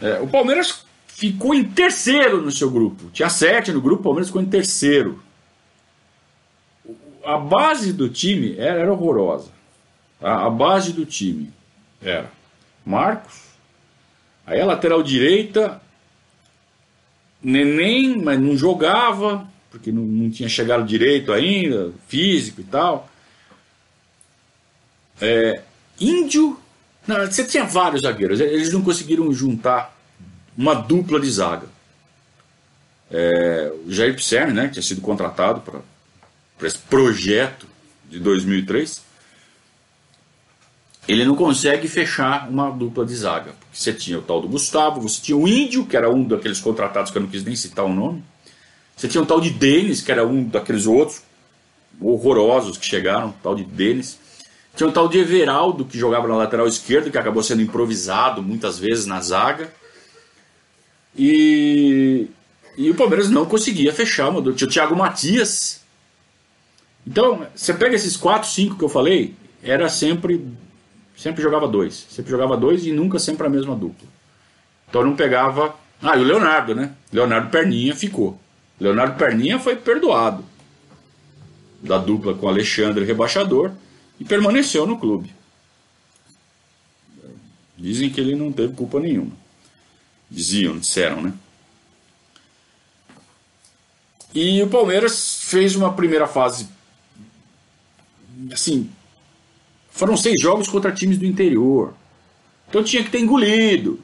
É, 0.00 0.20
o 0.20 0.26
Palmeiras 0.26 0.84
ficou 1.06 1.54
em 1.54 1.62
terceiro 1.62 2.42
no 2.42 2.50
seu 2.50 2.68
grupo. 2.68 3.08
Tinha 3.10 3.30
sete 3.30 3.70
no 3.70 3.80
grupo, 3.80 4.00
o 4.00 4.04
Palmeiras 4.04 4.26
ficou 4.26 4.42
em 4.42 4.46
terceiro. 4.46 5.22
A 7.24 7.38
base 7.38 7.92
do 7.92 8.08
time 8.08 8.58
era, 8.58 8.80
era 8.80 8.92
horrorosa. 8.92 9.50
A, 10.20 10.46
a 10.46 10.50
base 10.50 10.92
do 10.92 11.06
time 11.06 11.52
era 12.02 12.28
Marcos, 12.84 13.42
aí 14.44 14.60
a 14.60 14.66
lateral 14.66 15.04
direita, 15.04 15.80
Neném, 17.40 18.20
mas 18.20 18.40
não 18.40 18.56
jogava, 18.56 19.48
porque 19.72 19.90
não, 19.90 20.02
não 20.02 20.30
tinha 20.30 20.48
chegado 20.48 20.86
direito 20.86 21.32
ainda, 21.32 21.92
físico 22.06 22.60
e 22.60 22.64
tal. 22.64 23.08
É, 25.20 25.62
índio, 25.98 26.60
não, 27.08 27.16
você 27.26 27.44
tinha 27.44 27.64
vários 27.64 28.02
zagueiros, 28.02 28.38
eles 28.38 28.72
não 28.72 28.82
conseguiram 28.82 29.32
juntar 29.32 29.96
uma 30.56 30.74
dupla 30.74 31.18
de 31.18 31.30
zaga. 31.30 31.66
É, 33.10 33.72
o 33.86 33.90
Jair 33.90 34.14
Pisserni, 34.14 34.52
né, 34.52 34.66
que 34.66 34.74
tinha 34.74 34.82
sido 34.82 35.00
contratado 35.00 35.60
para 35.60 35.80
esse 36.68 36.78
projeto 36.78 37.66
de 38.08 38.20
2003, 38.20 39.02
ele 41.08 41.24
não 41.24 41.34
consegue 41.34 41.88
fechar 41.88 42.48
uma 42.48 42.70
dupla 42.70 43.04
de 43.04 43.14
zaga. 43.16 43.52
Porque 43.52 43.76
você 43.76 43.92
tinha 43.92 44.18
o 44.18 44.22
tal 44.22 44.40
do 44.40 44.48
Gustavo, 44.48 45.00
você 45.00 45.20
tinha 45.20 45.36
o 45.36 45.48
Índio, 45.48 45.86
que 45.86 45.96
era 45.96 46.10
um 46.10 46.24
daqueles 46.24 46.60
contratados 46.60 47.10
que 47.10 47.16
eu 47.18 47.22
não 47.22 47.28
quis 47.28 47.44
nem 47.44 47.56
citar 47.56 47.84
o 47.84 47.92
nome. 47.92 48.22
Você 49.02 49.08
tinha 49.08 49.20
o 49.20 49.26
tal 49.26 49.40
de 49.40 49.50
Denis, 49.50 50.00
que 50.00 50.12
era 50.12 50.24
um 50.24 50.44
daqueles 50.44 50.86
outros 50.86 51.22
horrorosos 52.00 52.78
que 52.78 52.86
chegaram, 52.86 53.34
tal 53.42 53.52
de 53.52 53.64
Denis. 53.64 54.16
Tinha 54.76 54.88
o 54.88 54.92
tal 54.92 55.08
de 55.08 55.18
Everaldo, 55.18 55.84
que 55.84 55.98
jogava 55.98 56.28
na 56.28 56.36
lateral 56.36 56.68
esquerda, 56.68 57.10
que 57.10 57.18
acabou 57.18 57.42
sendo 57.42 57.62
improvisado 57.62 58.40
muitas 58.40 58.78
vezes 58.78 59.04
na 59.04 59.20
zaga. 59.20 59.72
E, 61.18 62.28
e 62.76 62.92
o 62.92 62.94
Palmeiras 62.94 63.28
não 63.28 63.44
conseguia 63.44 63.92
fechar 63.92 64.30
dupla. 64.30 64.54
Tinha 64.54 64.68
o 64.68 64.70
Thiago 64.70 64.94
Matias. 64.94 65.80
Então, 67.04 67.44
você 67.52 67.74
pega 67.74 67.96
esses 67.96 68.16
4, 68.16 68.48
5 68.48 68.78
que 68.78 68.84
eu 68.84 68.88
falei, 68.88 69.34
era 69.64 69.88
sempre 69.88 70.46
Sempre 71.16 71.42
jogava 71.42 71.66
dois. 71.66 72.06
Sempre 72.08 72.30
jogava 72.30 72.56
dois 72.56 72.86
e 72.86 72.92
nunca 72.92 73.18
sempre 73.18 73.48
a 73.48 73.50
mesma 73.50 73.74
dupla. 73.74 74.06
Então 74.88 75.04
não 75.04 75.16
pegava. 75.16 75.74
Ah, 76.00 76.16
e 76.16 76.20
o 76.20 76.24
Leonardo, 76.24 76.72
né? 76.72 76.92
Leonardo 77.12 77.50
Perninha 77.50 77.96
ficou. 77.96 78.40
Leonardo 78.80 79.16
Perninha 79.16 79.58
foi 79.58 79.76
perdoado 79.76 80.44
da 81.80 81.98
dupla 81.98 82.34
com 82.34 82.48
Alexandre 82.48 83.04
Rebaixador 83.04 83.72
e 84.18 84.24
permaneceu 84.24 84.86
no 84.86 84.98
clube. 84.98 85.32
Dizem 87.76 88.10
que 88.10 88.20
ele 88.20 88.36
não 88.36 88.52
teve 88.52 88.74
culpa 88.74 89.00
nenhuma. 89.00 89.32
Diziam, 90.30 90.78
disseram, 90.78 91.22
né? 91.22 91.32
E 94.34 94.62
o 94.62 94.68
Palmeiras 94.68 95.42
fez 95.42 95.76
uma 95.76 95.92
primeira 95.92 96.26
fase 96.26 96.68
assim, 98.50 98.90
foram 99.90 100.16
seis 100.16 100.40
jogos 100.40 100.68
contra 100.68 100.90
times 100.92 101.18
do 101.18 101.26
interior. 101.26 101.94
Então 102.68 102.82
tinha 102.82 103.04
que 103.04 103.10
ter 103.10 103.20
engolido. 103.20 104.00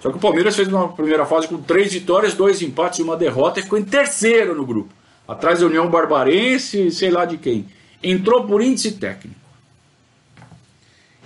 Só 0.00 0.10
que 0.10 0.16
o 0.16 0.20
Palmeiras 0.20 0.56
fez 0.56 0.66
uma 0.68 0.88
primeira 0.88 1.26
fase 1.26 1.46
com 1.46 1.58
três 1.58 1.92
vitórias, 1.92 2.34
dois 2.34 2.62
empates 2.62 2.98
e 2.98 3.02
uma 3.02 3.16
derrota 3.16 3.60
e 3.60 3.62
ficou 3.62 3.78
em 3.78 3.84
terceiro 3.84 4.54
no 4.54 4.64
grupo. 4.64 4.92
Atrás 5.28 5.60
da 5.60 5.66
União 5.66 5.88
Barbarense, 5.88 6.90
sei 6.90 7.10
lá 7.10 7.24
de 7.24 7.36
quem. 7.36 7.66
Entrou 8.02 8.44
por 8.44 8.62
índice 8.62 8.92
técnico. 8.92 9.38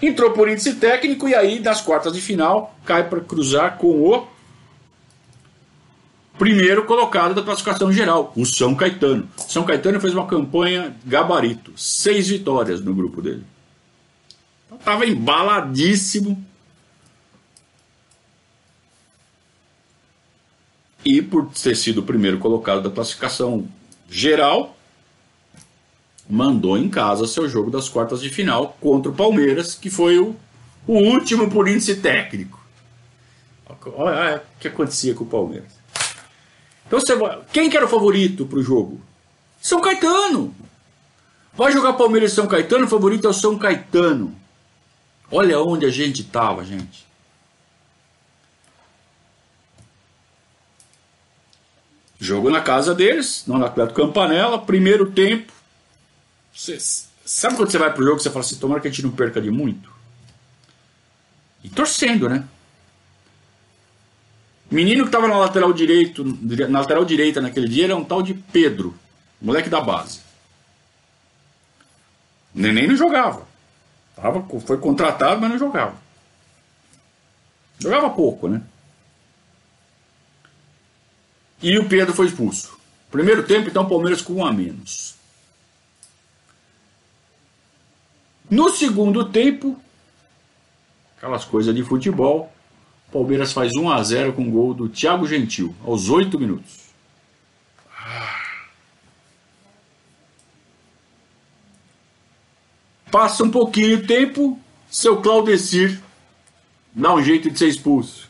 Entrou 0.02 0.32
por 0.32 0.48
índice 0.48 0.74
técnico 0.74 1.28
e 1.28 1.34
aí, 1.34 1.60
nas 1.60 1.80
quartas 1.80 2.12
de 2.12 2.20
final, 2.20 2.76
cai 2.84 3.08
para 3.08 3.20
cruzar 3.20 3.78
com 3.78 4.02
o 4.02 4.26
primeiro 6.36 6.84
colocado 6.84 7.34
da 7.34 7.42
classificação 7.42 7.92
geral, 7.92 8.32
o 8.36 8.44
São 8.44 8.74
Caetano. 8.74 9.28
São 9.36 9.64
Caetano 9.64 10.00
fez 10.00 10.12
uma 10.12 10.26
campanha 10.26 10.94
gabarito, 11.04 11.72
seis 11.76 12.28
vitórias 12.28 12.80
no 12.80 12.92
grupo 12.92 13.22
dele. 13.22 13.44
Estava 14.72 15.06
embaladíssimo. 15.06 16.44
E 21.04 21.20
por 21.20 21.46
ter 21.50 21.76
sido 21.76 21.98
o 21.98 22.02
primeiro 22.02 22.38
colocado 22.38 22.82
da 22.82 22.90
classificação 22.90 23.68
geral, 24.08 24.76
mandou 26.28 26.78
em 26.78 26.88
casa 26.88 27.26
seu 27.26 27.48
jogo 27.48 27.70
das 27.70 27.88
quartas 27.88 28.20
de 28.20 28.30
final 28.30 28.76
contra 28.80 29.10
o 29.10 29.14
Palmeiras, 29.14 29.74
que 29.74 29.90
foi 29.90 30.18
o, 30.18 30.34
o 30.86 30.94
último 30.94 31.50
por 31.50 31.68
índice 31.68 31.96
técnico. 31.96 32.62
Olha 33.96 34.38
o 34.38 34.60
que 34.60 34.68
acontecia 34.68 35.14
com 35.14 35.24
o 35.24 35.26
Palmeiras. 35.26 35.72
Então, 36.86 37.00
você, 37.00 37.14
quem 37.52 37.68
que 37.68 37.76
era 37.76 37.86
o 37.86 37.88
favorito 37.88 38.46
para 38.46 38.58
o 38.58 38.62
jogo? 38.62 39.00
São 39.60 39.80
Caetano. 39.80 40.54
Vai 41.54 41.72
jogar 41.72 41.94
Palmeiras 41.94 42.32
e 42.32 42.34
São 42.34 42.46
Caetano, 42.46 42.86
o 42.86 42.88
favorito 42.88 43.26
é 43.26 43.30
o 43.30 43.34
São 43.34 43.58
Caetano. 43.58 44.34
Olha 45.30 45.60
onde 45.60 45.86
a 45.86 45.90
gente 45.90 46.22
estava, 46.22 46.64
gente. 46.64 47.06
Jogo 52.24 52.48
na 52.48 52.62
casa 52.62 52.94
deles, 52.94 53.44
no 53.46 53.62
Atlético 53.62 54.00
Campanella, 54.00 54.58
primeiro 54.58 55.10
tempo. 55.10 55.52
sabe 57.22 57.54
quando 57.54 57.70
você 57.70 57.76
vai 57.76 57.92
pro 57.92 58.02
jogo 58.02 58.18
você 58.18 58.30
fala 58.30 58.42
assim, 58.42 58.56
tomara 58.56 58.80
que 58.80 58.88
a 58.88 58.90
gente 58.90 59.02
não 59.02 59.10
perca 59.10 59.42
de 59.42 59.50
muito? 59.50 59.92
E 61.62 61.68
torcendo, 61.68 62.26
né? 62.26 62.42
Menino 64.70 65.04
que 65.04 65.10
tava 65.10 65.28
na 65.28 65.36
lateral 65.36 65.70
direito, 65.74 66.24
na 66.24 66.80
lateral 66.80 67.04
direita 67.04 67.42
naquele 67.42 67.68
dia 67.68 67.84
era 67.84 67.94
um 67.94 68.02
tal 68.02 68.22
de 68.22 68.32
Pedro, 68.32 68.94
moleque 69.38 69.68
da 69.68 69.82
base. 69.82 70.20
Neném 72.54 72.88
não 72.88 72.96
jogava. 72.96 73.46
Tava, 74.16 74.42
foi 74.60 74.78
contratado, 74.78 75.42
mas 75.42 75.50
não 75.50 75.58
jogava. 75.58 75.96
Jogava 77.78 78.08
pouco, 78.08 78.48
né? 78.48 78.62
E 81.64 81.78
o 81.78 81.88
Pedro 81.88 82.12
foi 82.12 82.26
expulso. 82.26 82.78
Primeiro 83.10 83.42
tempo, 83.42 83.70
então, 83.70 83.88
Palmeiras 83.88 84.20
com 84.20 84.34
um 84.34 84.44
a 84.44 84.52
menos. 84.52 85.14
No 88.50 88.68
segundo 88.68 89.24
tempo, 89.30 89.80
aquelas 91.16 91.46
coisas 91.46 91.74
de 91.74 91.82
futebol, 91.82 92.52
Palmeiras 93.10 93.54
faz 93.54 93.72
1 93.74 93.90
a 93.90 94.02
0 94.02 94.34
com 94.34 94.46
o 94.46 94.50
gol 94.50 94.74
do 94.74 94.90
Thiago 94.90 95.26
Gentil, 95.26 95.74
aos 95.82 96.10
8 96.10 96.38
minutos. 96.38 96.84
Passa 103.10 103.42
um 103.42 103.50
pouquinho 103.50 103.96
de 103.96 104.06
tempo, 104.06 104.60
seu 104.90 105.22
Claudecir 105.22 105.98
dá 106.92 107.14
um 107.14 107.22
jeito 107.22 107.50
de 107.50 107.58
ser 107.58 107.68
expulso. 107.68 108.28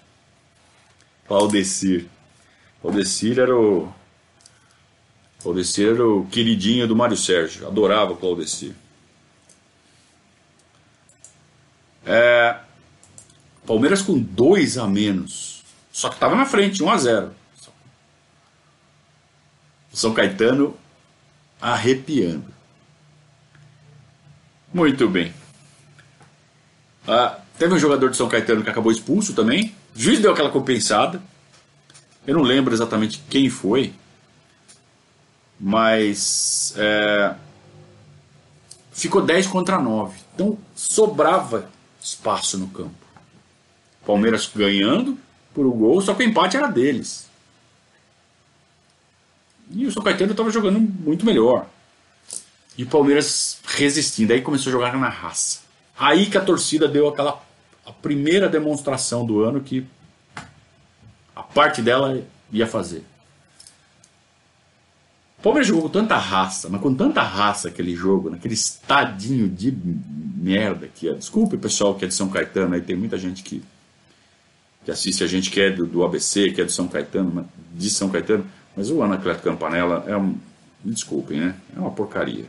Claudecir. 1.27 2.14
Claudecir 2.85 3.39
era 3.39 3.57
o. 3.57 3.91
Claudecir 5.41 5.95
era 5.95 6.07
o 6.07 6.27
queridinho 6.27 6.87
do 6.87 6.95
Mário 6.95 7.17
Sérgio. 7.17 7.67
Adorava 7.67 8.13
o 8.13 8.17
Claudecir. 8.17 8.75
É, 12.05 12.59
Palmeiras 13.67 14.03
com 14.03 14.19
dois 14.19 14.77
a 14.77 14.87
menos. 14.87 15.65
Só 15.91 16.11
que 16.11 16.17
estava 16.17 16.37
na 16.37 16.45
frente, 16.45 16.83
1 16.83 16.91
a 16.91 16.99
0 16.99 17.35
São 19.91 20.13
Caetano 20.13 20.77
arrepiando. 21.59 22.53
Muito 24.75 25.09
bem. 25.09 25.33
Ah, 27.09 27.39
teve 27.59 27.73
um 27.73 27.79
jogador 27.79 28.11
de 28.11 28.19
São 28.19 28.29
Caetano 28.29 28.63
que 28.63 28.69
acabou 28.69 28.93
expulso 28.93 29.33
também. 29.33 29.75
O 29.97 29.99
juiz 29.99 30.21
deu 30.21 30.33
aquela 30.33 30.51
compensada. 30.51 31.23
Eu 32.27 32.35
não 32.35 32.43
lembro 32.43 32.73
exatamente 32.73 33.23
quem 33.29 33.51
foi. 33.51 33.93
Mas 35.61 36.75
é, 36.77 37.35
ficou 38.93 39.23
10 39.23 39.47
contra 39.47 39.79
9. 39.79 40.19
Então 40.35 40.59
sobrava 40.75 41.71
espaço 42.01 42.59
no 42.59 42.69
campo. 42.69 42.95
Palmeiras 44.05 44.51
ganhando 44.55 45.19
por 45.55 45.67
um 45.67 45.71
gol, 45.71 46.01
só 46.01 46.15
que 46.15 46.23
o 46.23 46.27
empate 46.27 46.57
era 46.57 46.67
deles. 46.67 47.29
E 49.71 49.87
o 49.87 49.93
São 49.93 50.03
Caetano 50.03 50.33
estava 50.33 50.51
jogando 50.51 50.79
muito 50.79 51.25
melhor. 51.25 51.67
E 52.77 52.83
o 52.83 52.87
Palmeiras 52.87 53.59
resistindo. 53.65 54.33
Aí 54.33 54.43
começou 54.43 54.71
a 54.71 54.73
jogar 54.73 54.97
na 54.97 55.09
raça. 55.09 55.61
Aí 55.99 56.27
que 56.27 56.37
a 56.37 56.45
torcida 56.45 56.89
deu 56.89 57.09
aquela 57.09 57.43
a 57.87 57.93
primeira 57.93 58.49
demonstração 58.49 59.25
do 59.25 59.43
ano 59.43 59.61
que 59.61 59.87
parte 61.55 61.81
dela 61.81 62.23
ia 62.53 62.67
fazer. 62.67 63.05
O 65.39 65.43
Palmeiras 65.43 65.69
jogou 65.69 65.85
com 65.85 65.89
tanta 65.91 66.17
raça, 66.17 66.69
mas 66.69 66.81
com 66.81 66.95
tanta 66.95 67.23
raça 67.23 67.69
aquele 67.69 67.95
jogo, 67.95 68.31
naquele 68.31 68.55
estadinho 68.55 69.49
de 69.49 69.77
merda 70.37 70.89
que 70.89 71.09
é. 71.09 71.13
Desculpe 71.13 71.57
pessoal 71.57 71.95
que 71.95 72.05
é 72.05 72.09
de 72.09 72.15
São 72.15 72.29
Caetano, 72.29 72.75
aí 72.75 72.81
tem 72.81 72.97
muita 72.97 73.19
gente 73.19 73.43
que, 73.43 73.63
que 74.85 74.91
assiste 74.91 75.23
a 75.23 75.27
gente 75.27 75.51
que 75.51 75.61
é 75.61 75.71
do, 75.71 75.87
do 75.87 76.03
ABC, 76.03 76.51
que 76.51 76.61
é 76.61 76.65
de 76.65 76.73
São 76.73 76.89
Caetano, 76.89 77.49
de 77.75 77.91
São 77.91 78.09
Caetano, 78.09 78.47
mas 78.77 78.91
o 78.91 79.03
Anacleto 79.03 79.43
Campanella 79.43 80.05
é 80.07 80.17
um. 80.17 80.37
Me 80.83 80.93
desculpem, 80.93 81.41
né? 81.41 81.55
É 81.75 81.79
uma 81.79 81.91
porcaria. 81.91 82.45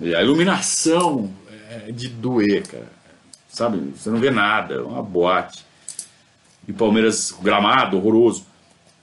E 0.00 0.14
a 0.14 0.22
iluminação 0.22 1.30
é 1.70 1.92
de 1.92 2.08
doer, 2.08 2.66
cara. 2.66 2.90
Sabe? 3.48 3.78
Você 3.96 4.10
não 4.10 4.18
vê 4.18 4.30
nada, 4.30 4.74
é 4.74 4.80
uma 4.80 5.02
boate. 5.02 5.64
E 6.70 6.72
Palmeiras, 6.72 7.34
gramado 7.42 7.96
horroroso. 7.96 8.46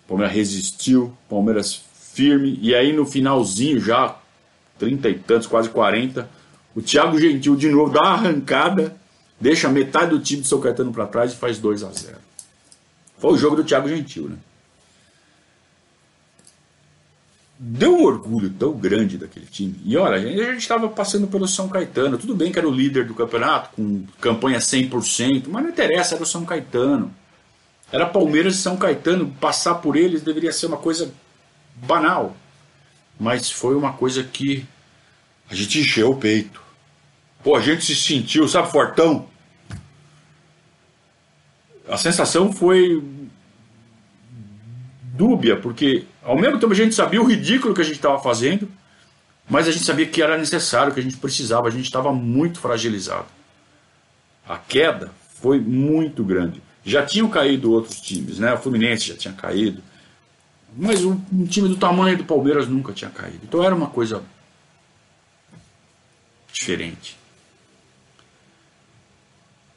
Palmeiras 0.08 0.34
resistiu, 0.34 1.14
Palmeiras 1.30 1.82
firme. 2.14 2.58
E 2.62 2.74
aí 2.74 2.94
no 2.94 3.06
finalzinho, 3.06 3.78
já, 3.82 4.18
30 4.80 5.10
e 5.10 5.20
tantos, 5.20 5.48
quase 5.48 5.70
40, 5.70 6.30
o 6.74 6.82
Thiago 6.82 7.20
Gentil 7.20 7.58
de 7.58 7.68
novo 7.70 7.92
dá 7.92 8.02
uma 8.02 8.12
arrancada, 8.14 8.96
deixa 9.38 9.68
metade 9.68 10.12
do 10.12 10.20
time 10.20 10.44
de 10.44 10.48
São 10.48 10.62
Caetano 10.62 10.94
para 10.94 11.08
trás 11.08 11.34
e 11.34 11.36
faz 11.36 11.60
2 11.60 11.84
a 11.84 11.92
0 11.92 12.16
Foi 13.18 13.34
o 13.34 13.38
jogo 13.38 13.58
do 13.58 13.66
Thiago 13.66 13.90
Gentil, 13.90 14.30
né? 14.30 14.38
deu 17.60 17.96
um 17.96 18.04
orgulho 18.04 18.52
tão 18.52 18.72
grande 18.74 19.18
daquele 19.18 19.48
time. 19.48 19.76
E 19.84 19.98
olha, 19.98 20.16
a 20.16 20.52
gente 20.52 20.60
estava 20.60 20.88
passando 20.88 21.26
pelo 21.26 21.48
São 21.48 21.68
Caetano. 21.68 22.18
Tudo 22.18 22.36
bem 22.36 22.52
que 22.52 22.60
era 22.60 22.70
o 22.70 22.72
líder 22.72 23.06
do 23.06 23.16
campeonato, 23.16 23.72
com 23.76 24.04
campanha 24.22 24.60
100%, 24.60 25.48
mas 25.50 25.64
não 25.64 25.72
interessa, 25.72 26.14
era 26.14 26.24
o 26.24 26.28
São 26.28 26.46
Caetano. 26.46 27.12
Era 27.92 28.06
Palmeiras 28.06 28.56
e 28.56 28.58
São 28.58 28.78
Caetano. 28.78 29.32
Passar 29.40 29.76
por 29.76 29.96
eles 29.96 30.22
deveria 30.22 30.52
ser 30.52 30.66
uma 30.66 30.78
coisa 30.78 31.14
banal. 31.76 32.36
Mas 33.20 33.52
foi 33.52 33.76
uma 33.76 33.94
coisa 33.94 34.24
que 34.24 34.66
a 35.50 35.56
gente 35.56 35.80
encheu 35.80 36.12
o 36.12 36.18
peito. 36.18 36.62
Pô, 37.44 37.56
a 37.56 37.62
gente 37.62 37.86
se 37.86 37.96
sentiu, 37.96 38.48
sabe, 38.48 38.70
fortão? 38.72 39.28
A 41.88 41.98
sensação 41.98 42.52
foi 42.52 43.02
dúbia, 45.14 45.56
porque 45.56 46.06
ao 46.22 46.38
mesmo 46.38 46.60
tempo 46.60 46.74
a 46.74 46.76
gente 46.76 46.94
sabia 46.94 47.22
o 47.22 47.26
ridículo 47.26 47.74
que 47.74 47.82
a 47.82 47.84
gente 47.86 47.96
estava 47.96 48.20
fazendo, 48.20 48.70
mas 49.50 49.68
a 49.68 49.72
gente 49.72 49.86
sabia 49.86 50.06
que 50.06 50.22
era 50.22 50.38
necessário, 50.38 50.94
que 50.94 51.00
a 51.00 51.04
gente 51.04 51.18
precisava, 51.18 51.68
a 51.68 51.72
gente 51.72 51.86
estava 51.86 52.12
muito 52.12 52.60
fragilizado. 52.60 53.26
A 54.48 54.58
queda 54.58 55.12
foi 55.42 55.60
muito 55.60 56.24
grande. 56.24 56.62
Já 56.88 57.06
tinham 57.06 57.30
caído 57.30 57.74
outros 57.74 58.00
times, 58.00 58.40
né? 58.40 58.54
O 58.54 58.58
Fluminense 58.58 59.10
já 59.10 59.14
tinha 59.14 59.34
caído, 59.34 59.84
mas 60.74 61.04
um, 61.04 61.20
um 61.34 61.46
time 61.46 61.68
do 61.68 61.76
tamanho 61.76 62.18
do 62.18 62.24
Palmeiras 62.24 62.66
nunca 62.66 62.94
tinha 62.94 63.12
caído. 63.12 63.42
Então 63.44 63.62
era 63.62 63.76
uma 63.76 63.88
coisa 63.88 64.24
diferente. 66.50 67.18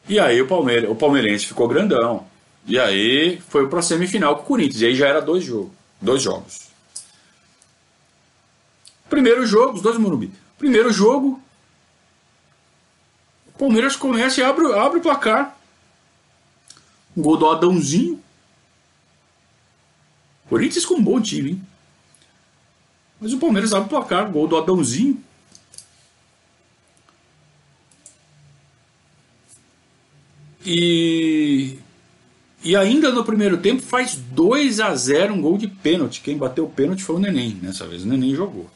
E 0.08 0.20
aí 0.20 0.40
o, 0.40 0.46
Palmeiras, 0.46 0.88
o 0.88 0.94
palmeirense 0.94 1.46
ficou 1.46 1.66
grandão. 1.66 2.28
E 2.64 2.78
aí 2.78 3.40
foi 3.48 3.68
para 3.68 3.80
a 3.80 3.82
semifinal 3.82 4.36
com 4.36 4.42
o 4.42 4.46
Corinthians. 4.46 4.80
E 4.80 4.86
aí 4.86 4.94
já 4.94 5.08
era 5.08 5.20
dois 5.20 5.42
jogos. 5.42 5.72
Dois 6.00 6.22
jogos. 6.22 6.68
Primeiro 9.08 9.44
jogo, 9.44 9.74
os 9.74 9.82
dois 9.82 9.98
Morumbi. 9.98 10.30
Primeiro 10.56 10.92
jogo, 10.92 11.42
o 13.48 13.58
Palmeiras 13.58 13.96
começa 13.96 14.40
e 14.40 14.44
abre, 14.44 14.72
abre 14.74 15.00
o 15.00 15.02
placar. 15.02 15.59
Um 17.16 17.22
gol 17.22 17.36
do 17.36 17.48
Adãozinho. 17.48 18.22
Corinthians 20.48 20.84
com 20.84 20.94
um 20.94 21.02
bom 21.02 21.20
time, 21.20 21.50
hein? 21.50 21.62
Mas 23.20 23.32
o 23.32 23.38
Palmeiras 23.38 23.72
abre 23.72 23.86
o 23.86 23.90
placar, 23.90 24.30
gol 24.30 24.48
do 24.48 24.56
Adãozinho. 24.56 25.22
E 30.64 31.78
e 32.62 32.76
ainda 32.76 33.10
no 33.10 33.24
primeiro 33.24 33.56
tempo 33.58 33.80
faz 33.80 34.14
2 34.14 34.80
a 34.80 34.94
0 34.94 35.32
um 35.34 35.40
gol 35.40 35.56
de 35.56 35.66
pênalti. 35.66 36.20
Quem 36.20 36.36
bateu 36.36 36.66
o 36.66 36.70
pênalti 36.70 37.02
foi 37.02 37.16
o 37.16 37.18
Neném. 37.18 37.52
Dessa 37.52 37.86
vez 37.86 38.04
o 38.04 38.08
Neném 38.08 38.34
jogou. 38.34 38.70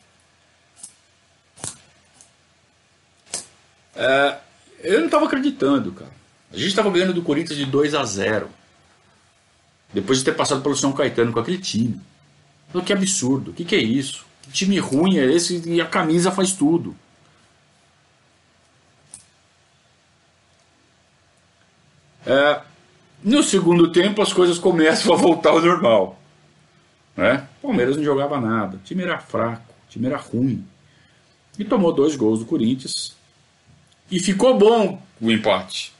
É, 3.94 4.38
eu 4.82 5.00
não 5.00 5.06
estava 5.06 5.26
acreditando, 5.26 5.92
cara. 5.92 6.23
A 6.54 6.56
gente 6.56 6.68
estava 6.68 6.88
ganhando 6.88 7.12
do 7.12 7.22
Corinthians 7.22 7.58
de 7.58 7.66
2 7.66 7.94
a 7.94 8.04
0 8.04 8.48
Depois 9.92 10.18
de 10.18 10.24
ter 10.24 10.34
passado 10.34 10.62
pelo 10.62 10.76
São 10.76 10.92
Caetano 10.92 11.32
com 11.32 11.40
aquele 11.40 11.58
time. 11.58 12.00
Que 12.86 12.92
absurdo. 12.92 13.50
O 13.50 13.54
que, 13.54 13.64
que 13.64 13.74
é 13.74 13.80
isso? 13.80 14.24
Que 14.42 14.50
time 14.50 14.78
ruim 14.78 15.18
é 15.18 15.24
esse 15.24 15.62
e 15.68 15.80
a 15.80 15.86
camisa 15.86 16.30
faz 16.30 16.52
tudo. 16.52 16.94
É, 22.26 22.60
no 23.22 23.42
segundo 23.42 23.92
tempo, 23.92 24.22
as 24.22 24.32
coisas 24.32 24.58
começam 24.58 25.12
a 25.12 25.16
voltar 25.16 25.50
ao 25.50 25.60
normal. 25.60 26.20
Né? 27.16 27.46
O 27.62 27.68
Palmeiras 27.68 27.96
não 27.96 28.04
jogava 28.04 28.40
nada, 28.40 28.76
o 28.76 28.80
time 28.80 29.02
era 29.02 29.18
fraco, 29.18 29.72
o 29.86 29.90
time 29.90 30.06
era 30.06 30.16
ruim. 30.16 30.66
E 31.58 31.64
tomou 31.64 31.92
dois 31.92 32.16
gols 32.16 32.40
do 32.40 32.46
Corinthians. 32.46 33.16
E 34.10 34.18
ficou 34.18 34.58
bom 34.58 35.00
o 35.20 35.30
empate. 35.30 35.93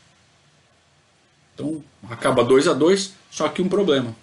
Então 1.55 1.83
acaba 2.11 2.45
2 2.45 2.69
a 2.69 2.75
2 2.75 3.15
só 3.31 3.49
que 3.49 3.63
um 3.63 3.69
problema. 3.69 4.15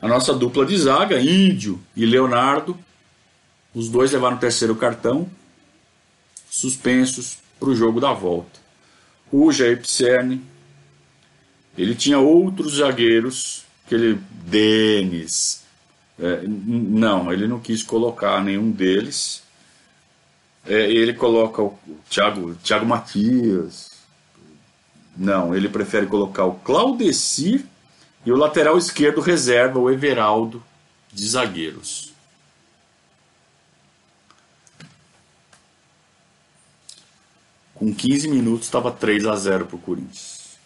A 0.00 0.08
nossa 0.08 0.34
dupla 0.34 0.66
de 0.66 0.76
zaga, 0.76 1.20
Índio 1.20 1.80
e 1.94 2.04
Leonardo, 2.04 2.76
os 3.74 3.88
dois 3.88 4.10
levaram 4.10 4.36
o 4.36 4.40
terceiro 4.40 4.74
cartão. 4.74 5.28
suspensos 6.50 7.38
para 7.58 7.70
o 7.70 7.74
jogo 7.74 8.00
da 8.00 8.12
volta. 8.12 8.60
O 9.30 9.50
Jair 9.50 9.80
Pisserni, 9.80 10.42
ele 11.78 11.94
tinha 11.94 12.18
outros 12.18 12.74
zagueiros, 12.74 13.64
aquele 13.86 14.20
Denis, 14.44 15.62
é, 16.18 16.42
não, 16.46 17.32
ele 17.32 17.48
não 17.48 17.58
quis 17.58 17.82
colocar 17.82 18.42
nenhum 18.44 18.70
deles. 18.70 19.42
É, 20.64 20.90
ele 20.90 21.14
coloca 21.14 21.62
o 21.62 21.78
Thiago, 22.08 22.54
Thiago 22.56 22.86
Matias. 22.86 23.91
Não, 25.16 25.54
ele 25.54 25.68
prefere 25.68 26.06
colocar 26.06 26.44
o 26.44 26.54
Claudecir 26.54 27.64
e 28.24 28.32
o 28.32 28.36
lateral 28.36 28.78
esquerdo 28.78 29.20
reserva, 29.20 29.78
o 29.78 29.90
Everaldo, 29.90 30.62
de 31.12 31.28
zagueiros. 31.28 32.12
Com 37.74 37.92
15 37.92 38.28
minutos 38.28 38.66
estava 38.66 38.92
3 38.92 39.26
a 39.26 39.36
0 39.36 39.66
para 39.66 39.76
o 39.76 39.78
Corinthians. 39.78 40.56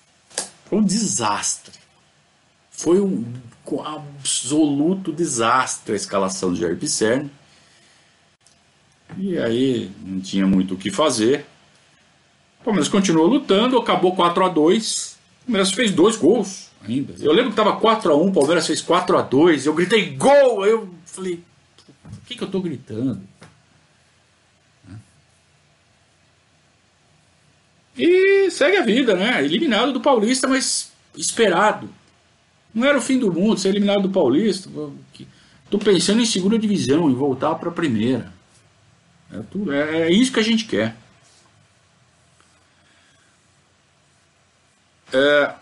Foi 0.66 0.78
um 0.78 0.84
desastre. 0.84 1.78
Foi 2.70 3.00
um 3.00 3.24
absoluto 3.84 5.12
desastre 5.12 5.94
a 5.94 5.96
escalação 5.96 6.52
de 6.52 6.60
Jair 6.60 6.76
Pisserni. 6.76 7.30
E 9.16 9.38
aí 9.38 9.90
não 10.04 10.20
tinha 10.20 10.46
muito 10.46 10.74
o 10.74 10.76
que 10.76 10.90
fazer. 10.90 11.46
O 12.66 12.74
Palmeiras 12.74 12.88
continuou 12.88 13.28
lutando, 13.28 13.78
acabou 13.78 14.16
4 14.16 14.44
a 14.44 14.48
2 14.48 15.16
O 15.42 15.46
Palmeiras 15.46 15.70
fez 15.70 15.92
dois 15.92 16.16
gols 16.16 16.68
ainda. 16.84 17.14
Eu 17.20 17.30
lembro 17.30 17.52
que 17.52 17.60
estava 17.60 17.76
4 17.76 18.12
a 18.12 18.16
1 18.16 18.26
o 18.26 18.32
Palmeiras 18.32 18.66
fez 18.66 18.82
4 18.82 19.16
a 19.16 19.22
2 19.22 19.66
Eu 19.66 19.72
gritei 19.72 20.10
gol! 20.16 20.64
Aí 20.64 20.72
eu 20.72 20.88
falei, 21.04 21.40
por 22.02 22.26
que, 22.26 22.34
que 22.34 22.42
eu 22.42 22.46
estou 22.46 22.60
gritando? 22.60 23.20
E 27.96 28.50
segue 28.50 28.78
a 28.78 28.82
vida, 28.82 29.14
né? 29.14 29.44
Eliminado 29.44 29.92
do 29.92 30.00
Paulista, 30.00 30.48
mas 30.48 30.90
esperado. 31.16 31.88
Não 32.74 32.84
era 32.84 32.98
o 32.98 33.00
fim 33.00 33.16
do 33.16 33.32
mundo 33.32 33.60
ser 33.60 33.68
eliminado 33.68 34.02
do 34.02 34.10
Paulista. 34.10 34.68
Estou 35.64 35.78
pensando 35.78 36.20
em 36.20 36.26
segunda 36.26 36.58
divisão, 36.58 37.08
em 37.08 37.14
voltar 37.14 37.54
para 37.54 37.68
a 37.68 37.72
primeira. 37.72 38.34
É, 39.32 39.38
tudo, 39.52 39.72
é, 39.72 40.00
é, 40.00 40.10
isso 40.10 40.32
que 40.32 40.40
a 40.40 40.42
gente 40.42 40.64
quer. 40.64 40.96
É, 45.16 45.54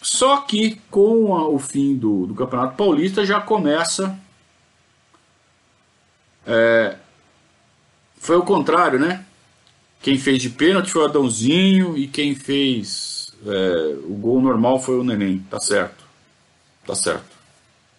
só 0.00 0.38
que 0.38 0.80
com 0.90 1.36
a, 1.36 1.48
o 1.48 1.58
fim 1.60 1.96
do, 1.96 2.26
do, 2.26 2.34
Campeonato 2.34 2.76
Paulista 2.76 3.24
já 3.24 3.40
começa. 3.40 4.18
É, 6.44 6.96
foi 8.18 8.36
o 8.36 8.42
contrário, 8.42 8.98
né? 8.98 9.24
Quem 10.00 10.18
fez 10.18 10.42
de 10.42 10.50
pênalti 10.50 10.90
foi 10.90 11.02
o 11.02 11.04
Adãozinho 11.04 11.96
e 11.96 12.08
quem 12.08 12.34
fez 12.34 13.32
é, 13.46 13.96
o 14.04 14.14
gol 14.14 14.40
normal 14.40 14.80
foi 14.80 14.98
o 14.98 15.04
Neném, 15.04 15.38
tá 15.48 15.60
certo. 15.60 16.04
Tá 16.84 16.96
certo. 16.96 17.30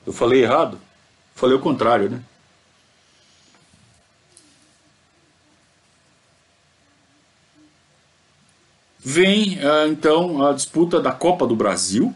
Eu 0.05 0.11
falei 0.11 0.43
errado? 0.43 0.77
Falei 1.33 1.55
o 1.55 1.61
contrário, 1.61 2.09
né? 2.09 2.21
Vem 9.03 9.59
é, 9.59 9.87
então 9.87 10.45
a 10.45 10.53
disputa 10.53 10.99
da 10.99 11.11
Copa 11.11 11.45
do 11.45 11.55
Brasil 11.55 12.13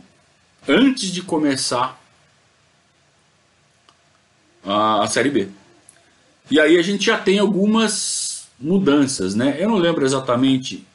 antes 0.67 1.11
de 1.11 1.21
começar 1.21 2.01
a, 4.65 5.03
a 5.03 5.07
Série 5.07 5.29
B. 5.29 5.49
E 6.49 6.59
aí 6.59 6.77
a 6.77 6.81
gente 6.81 7.05
já 7.05 7.17
tem 7.17 7.39
algumas 7.39 8.47
mudanças, 8.59 9.35
né? 9.35 9.57
Eu 9.59 9.69
não 9.69 9.77
lembro 9.77 10.05
exatamente 10.05 10.85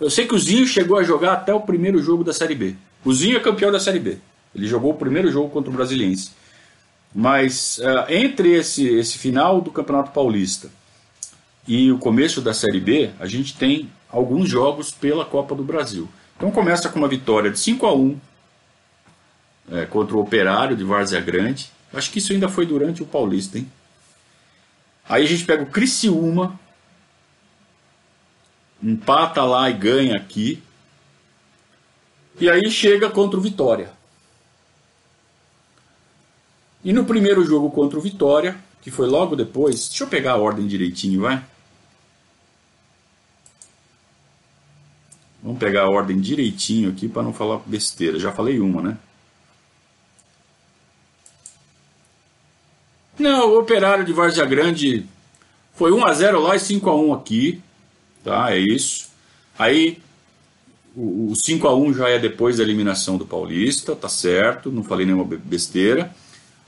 eu 0.00 0.08
sei 0.08 0.26
que 0.26 0.34
o 0.34 0.38
Zinho 0.38 0.66
chegou 0.66 0.96
a 0.96 1.02
jogar 1.02 1.34
até 1.34 1.52
o 1.52 1.60
primeiro 1.60 2.02
jogo 2.02 2.24
da 2.24 2.32
Série 2.32 2.54
B. 2.54 2.74
O 3.04 3.12
Zinho 3.12 3.36
é 3.36 3.40
campeão 3.40 3.70
da 3.70 3.78
Série 3.78 3.98
B. 3.98 4.16
Ele 4.54 4.66
jogou 4.66 4.92
o 4.92 4.96
primeiro 4.96 5.30
jogo 5.30 5.50
contra 5.50 5.70
o 5.70 5.74
Brasiliense. 5.74 6.30
Mas 7.14 7.78
uh, 7.78 8.10
entre 8.10 8.54
esse, 8.54 8.88
esse 8.88 9.18
final 9.18 9.60
do 9.60 9.70
Campeonato 9.70 10.10
Paulista 10.10 10.70
e 11.68 11.92
o 11.92 11.98
começo 11.98 12.40
da 12.40 12.54
Série 12.54 12.80
B, 12.80 13.10
a 13.20 13.26
gente 13.26 13.54
tem 13.54 13.90
alguns 14.12 14.48
jogos 14.48 14.90
pela 14.90 15.24
Copa 15.24 15.54
do 15.54 15.62
Brasil. 15.62 16.08
Então 16.36 16.50
começa 16.50 16.88
com 16.88 16.98
uma 16.98 17.08
vitória 17.08 17.50
de 17.50 17.58
5 17.58 17.86
a 17.86 17.94
1 17.94 18.20
é, 19.72 19.86
contra 19.86 20.16
o 20.16 20.20
Operário 20.20 20.76
de 20.76 20.84
Várzea 20.84 21.20
Grande. 21.20 21.70
Acho 21.92 22.10
que 22.10 22.18
isso 22.18 22.32
ainda 22.32 22.48
foi 22.48 22.66
durante 22.66 23.02
o 23.02 23.06
Paulista, 23.06 23.58
hein? 23.58 23.70
Aí 25.08 25.24
a 25.24 25.26
gente 25.26 25.44
pega 25.44 25.62
o 25.62 25.66
Criciúma, 25.66 26.58
empata 28.82 29.42
lá 29.44 29.68
e 29.68 29.74
ganha 29.74 30.16
aqui. 30.16 30.62
E 32.40 32.48
aí 32.48 32.70
chega 32.70 33.10
contra 33.10 33.38
o 33.38 33.42
Vitória. 33.42 33.90
E 36.82 36.92
no 36.92 37.04
primeiro 37.04 37.44
jogo 37.44 37.70
contra 37.70 37.98
o 37.98 38.02
Vitória, 38.02 38.56
que 38.80 38.90
foi 38.90 39.06
logo 39.06 39.36
depois, 39.36 39.88
deixa 39.88 40.04
eu 40.04 40.08
pegar 40.08 40.32
a 40.32 40.38
ordem 40.38 40.66
direitinho, 40.66 41.20
vai. 41.22 41.44
Vamos 45.42 45.58
pegar 45.58 45.84
a 45.84 45.90
ordem 45.90 46.20
direitinho 46.20 46.90
aqui 46.90 47.08
para 47.08 47.22
não 47.22 47.32
falar 47.32 47.60
besteira. 47.66 48.18
Já 48.18 48.30
falei 48.30 48.60
uma, 48.60 48.82
né? 48.82 48.98
Não, 53.18 53.50
o 53.50 53.58
Operário 53.58 54.04
de 54.04 54.12
Várzea 54.12 54.44
Grande 54.44 55.06
foi 55.74 55.92
1 55.92 56.06
a 56.06 56.12
0 56.12 56.40
lá 56.40 56.56
e 56.56 56.60
5 56.60 56.90
a 56.90 56.96
1 56.96 57.14
aqui. 57.14 57.60
Tá, 58.24 58.52
é 58.52 58.58
isso. 58.58 59.08
Aí 59.58 59.98
o, 60.94 61.30
o 61.30 61.34
5 61.34 61.68
a 61.68 61.74
1 61.74 61.94
já 61.94 62.08
é 62.08 62.18
depois 62.18 62.56
da 62.56 62.62
eliminação 62.62 63.16
do 63.16 63.26
Paulista, 63.26 63.94
tá 63.94 64.08
certo, 64.08 64.70
não 64.70 64.82
falei 64.82 65.06
nenhuma 65.06 65.24
besteira. 65.24 66.14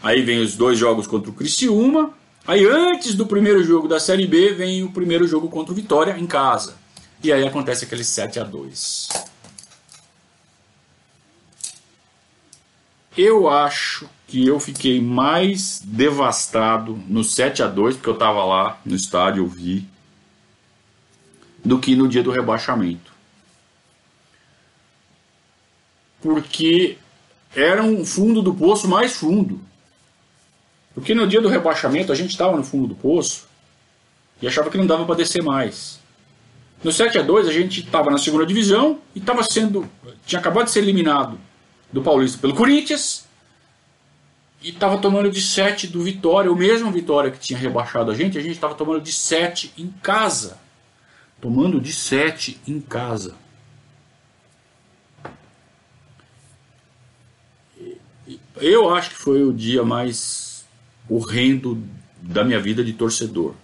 Aí 0.03 0.23
vem 0.23 0.41
os 0.41 0.57
dois 0.57 0.79
jogos 0.79 1.07
contra 1.07 1.31
o 1.31 1.35
Criciúma. 1.35 2.13
Aí 2.47 2.65
antes 2.67 3.15
do 3.15 3.27
primeiro 3.27 3.63
jogo 3.63 3.87
da 3.87 4.01
Série 4.01 4.27
B 4.27 4.53
vem 4.53 4.83
o 4.83 4.91
primeiro 4.91 5.27
jogo 5.27 5.49
contra 5.49 5.73
o 5.73 5.77
Vitória 5.77 6.19
em 6.19 6.27
casa. 6.27 6.75
E 7.23 7.33
aí 7.33 7.47
acontece 7.47 7.85
aquele 7.85 8.03
7 8.03 8.41
a 8.41 8.45
2. 8.45 9.09
Eu 13.17 13.49
acho 13.49 14.09
que 14.27 14.47
eu 14.47 14.59
fiquei 14.59 15.01
mais 15.01 15.81
devastado 15.85 17.01
no 17.07 17.23
7 17.23 17.63
a 17.63 17.69
2 17.69 17.97
porque 17.97 18.09
eu 18.09 18.15
estava 18.15 18.45
lá 18.45 18.81
no 18.85 18.97
estádio, 18.97 19.45
eu 19.45 19.47
vi 19.47 19.87
do 21.65 21.79
que 21.79 21.95
no 21.95 22.09
dia 22.09 22.23
do 22.23 22.31
rebaixamento. 22.33 23.13
Porque 26.21 26.99
era 27.55 27.83
um 27.83 28.05
fundo 28.05 28.43
do 28.43 28.55
poço 28.55 28.89
mais 28.89 29.15
fundo. 29.15 29.61
Porque 30.95 31.15
no 31.15 31.27
dia 31.27 31.41
do 31.41 31.49
rebaixamento 31.49 32.11
a 32.11 32.15
gente 32.15 32.31
estava 32.31 32.57
no 32.57 32.65
fundo 32.65 32.89
do 32.89 32.95
poço 32.95 33.47
e 34.41 34.49
achava 34.49 34.71
que 34.71 34.79
não 34.79 34.87
dava 34.87 35.05
para 35.05 35.17
descer 35.17 35.43
mais. 35.43 36.02
No 36.83 36.91
7 36.91 37.19
a 37.19 37.23
2 37.23 37.49
a 37.49 37.53
gente 37.53 37.81
estava 37.81 38.11
na 38.11 38.19
segunda 38.19 38.45
divisão 38.45 38.99
e 39.15 39.19
estava 39.19 39.43
sendo. 39.43 39.89
tinha 40.27 40.41
acabado 40.41 40.67
de 40.67 40.73
ser 40.73 40.81
eliminado 40.81 41.39
do 41.93 42.03
Paulista 42.03 42.39
pelo 42.39 42.55
Corinthians 42.55 43.27
e 44.63 44.71
estava 44.71 44.99
tomando 44.99 45.31
de 45.31 45.41
7 45.41 45.87
do 45.87 46.03
Vitória, 46.03 46.51
o 46.51 46.57
mesmo 46.57 46.91
Vitória 46.91 47.31
que 47.31 47.39
tinha 47.39 47.59
rebaixado 47.59 48.11
a 48.11 48.15
gente, 48.15 48.39
a 48.39 48.41
gente 48.41 48.53
estava 48.55 48.75
tomando 48.75 49.01
de 49.01 49.13
7 49.13 49.73
em 49.79 49.89
casa 50.03 50.63
tomando 51.43 51.81
de 51.81 51.93
sete 51.93 52.61
em 52.69 52.81
casa. 52.81 53.35
Eu 58.57 58.95
acho 58.95 59.11
que 59.11 59.17
foi 59.17 59.43
o 59.43 59.53
dia 59.53 59.83
mais 59.83 60.65
horrendo 61.11 61.83
da 62.23 62.45
minha 62.45 62.61
vida 62.61 62.85
de 62.85 62.93
torcedor. 62.93 63.57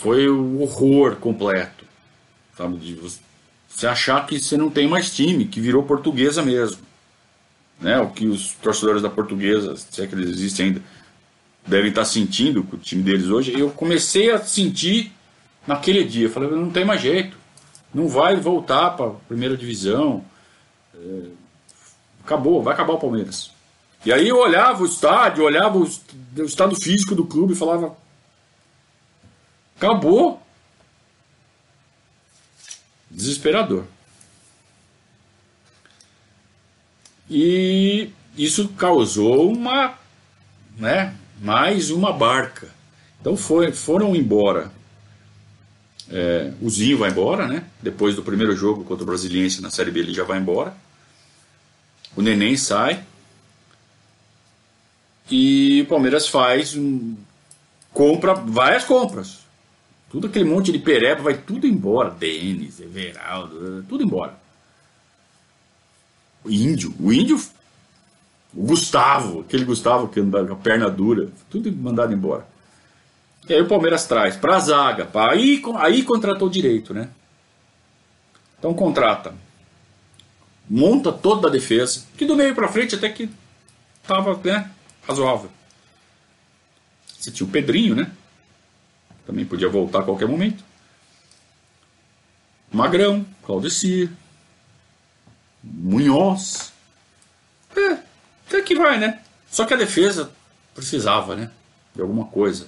Foi 0.00 0.30
o 0.30 0.62
horror 0.62 1.16
completo. 1.16 1.84
Sabe? 2.56 2.78
De 2.78 2.94
você 3.68 3.86
achar 3.86 4.26
que 4.26 4.40
você 4.40 4.56
não 4.56 4.70
tem 4.70 4.88
mais 4.88 5.14
time, 5.14 5.44
que 5.44 5.60
virou 5.60 5.82
portuguesa 5.82 6.42
mesmo. 6.42 6.78
Né? 7.78 8.00
O 8.00 8.08
que 8.08 8.26
os 8.26 8.52
torcedores 8.54 9.02
da 9.02 9.10
portuguesa, 9.10 9.76
se 9.76 10.00
é 10.00 10.06
que 10.06 10.14
eles 10.14 10.30
existem 10.30 10.66
ainda, 10.66 10.82
devem 11.66 11.90
estar 11.90 12.06
sentindo 12.06 12.62
com 12.64 12.76
o 12.76 12.78
time 12.78 13.02
deles 13.02 13.28
hoje. 13.28 13.52
Eu 13.58 13.70
comecei 13.70 14.30
a 14.30 14.38
sentir 14.38 15.12
naquele 15.66 16.02
dia. 16.02 16.26
Eu 16.26 16.30
falei, 16.30 16.50
não 16.50 16.70
tem 16.70 16.84
mais 16.84 17.02
jeito. 17.02 17.36
Não 17.92 18.08
vai 18.08 18.36
voltar 18.36 18.90
para 18.96 19.06
a 19.06 19.14
primeira 19.28 19.54
divisão. 19.54 20.24
É, 20.94 21.22
acabou, 22.24 22.62
vai 22.62 22.72
acabar 22.72 22.94
o 22.94 22.98
Palmeiras. 22.98 23.50
E 24.06 24.10
aí 24.10 24.28
eu 24.28 24.38
olhava 24.38 24.82
o 24.82 24.86
estádio, 24.86 25.44
olhava 25.44 25.76
o, 25.76 25.82
o 26.38 26.44
estado 26.44 26.74
físico 26.74 27.14
do 27.14 27.26
clube 27.26 27.52
e 27.52 27.56
falava: 27.56 27.94
acabou. 29.80 30.42
Desesperador. 33.10 33.84
E 37.28 38.10
isso 38.36 38.68
causou 38.70 39.50
uma 39.50 39.98
né, 40.76 41.14
mais 41.40 41.90
uma 41.90 42.12
barca 42.12 42.68
Então 43.20 43.36
foi, 43.36 43.72
foram 43.72 44.14
embora. 44.14 44.70
É, 46.08 46.52
o 46.60 46.68
Zinho 46.68 46.98
vai 46.98 47.10
embora, 47.10 47.46
né? 47.46 47.64
Depois 47.80 48.16
do 48.16 48.22
primeiro 48.22 48.54
jogo 48.56 48.84
contra 48.84 49.04
o 49.04 49.06
Brasiliense 49.06 49.62
na 49.62 49.70
Série 49.70 49.90
B 49.90 50.00
ele 50.00 50.12
já 50.12 50.24
vai 50.24 50.38
embora. 50.38 50.74
O 52.16 52.22
Neném 52.22 52.56
sai. 52.56 53.04
E 55.30 55.82
o 55.82 55.86
Palmeiras 55.86 56.26
faz 56.26 56.74
um, 56.76 57.16
compra 57.92 58.34
várias 58.34 58.84
compras. 58.84 59.39
Tudo 60.10 60.26
aquele 60.26 60.44
monte 60.44 60.72
de 60.72 60.78
pereba 60.78 61.22
vai 61.22 61.38
tudo 61.38 61.66
embora. 61.66 62.10
Denis, 62.10 62.80
Everaldo, 62.80 63.84
tudo 63.88 64.02
embora. 64.02 64.36
O 66.44 66.50
índio, 66.50 66.92
o 66.98 67.12
índio, 67.12 67.40
o 68.52 68.66
Gustavo, 68.66 69.40
aquele 69.40 69.64
Gustavo 69.64 70.08
que 70.08 70.18
anda 70.18 70.44
com 70.44 70.54
a 70.54 70.56
perna 70.56 70.90
dura, 70.90 71.30
tudo 71.48 71.70
mandado 71.72 72.12
embora. 72.12 72.44
E 73.48 73.54
aí 73.54 73.60
o 73.62 73.68
Palmeiras 73.68 74.04
traz 74.06 74.36
para 74.36 74.56
a 74.56 74.60
zaga, 74.60 75.06
pra, 75.06 75.32
aí, 75.32 75.62
aí 75.76 76.02
contratou 76.02 76.48
direito, 76.48 76.92
né? 76.92 77.08
Então 78.58 78.74
contrata, 78.74 79.34
monta 80.68 81.12
toda 81.12 81.48
a 81.48 81.50
defesa, 81.50 82.04
que 82.16 82.26
do 82.26 82.36
meio 82.36 82.54
para 82.54 82.68
frente 82.68 82.96
até 82.96 83.08
que 83.08 83.30
tava 84.06 84.38
né, 84.44 84.70
razoável. 85.06 85.50
Você 87.18 87.30
tinha 87.30 87.46
o 87.46 87.50
Pedrinho, 87.50 87.94
né? 87.94 88.10
Também 89.30 89.44
podia 89.44 89.68
voltar 89.68 90.00
a 90.00 90.02
qualquer 90.02 90.26
momento. 90.26 90.64
Magrão, 92.72 93.24
Claudecir, 93.44 94.10
Munhoz. 95.62 96.72
É, 97.76 97.98
até 98.44 98.60
que 98.60 98.74
vai, 98.74 98.98
né? 98.98 99.20
Só 99.48 99.64
que 99.64 99.72
a 99.72 99.76
defesa 99.76 100.32
precisava, 100.74 101.36
né? 101.36 101.48
De 101.94 102.02
alguma 102.02 102.24
coisa. 102.24 102.66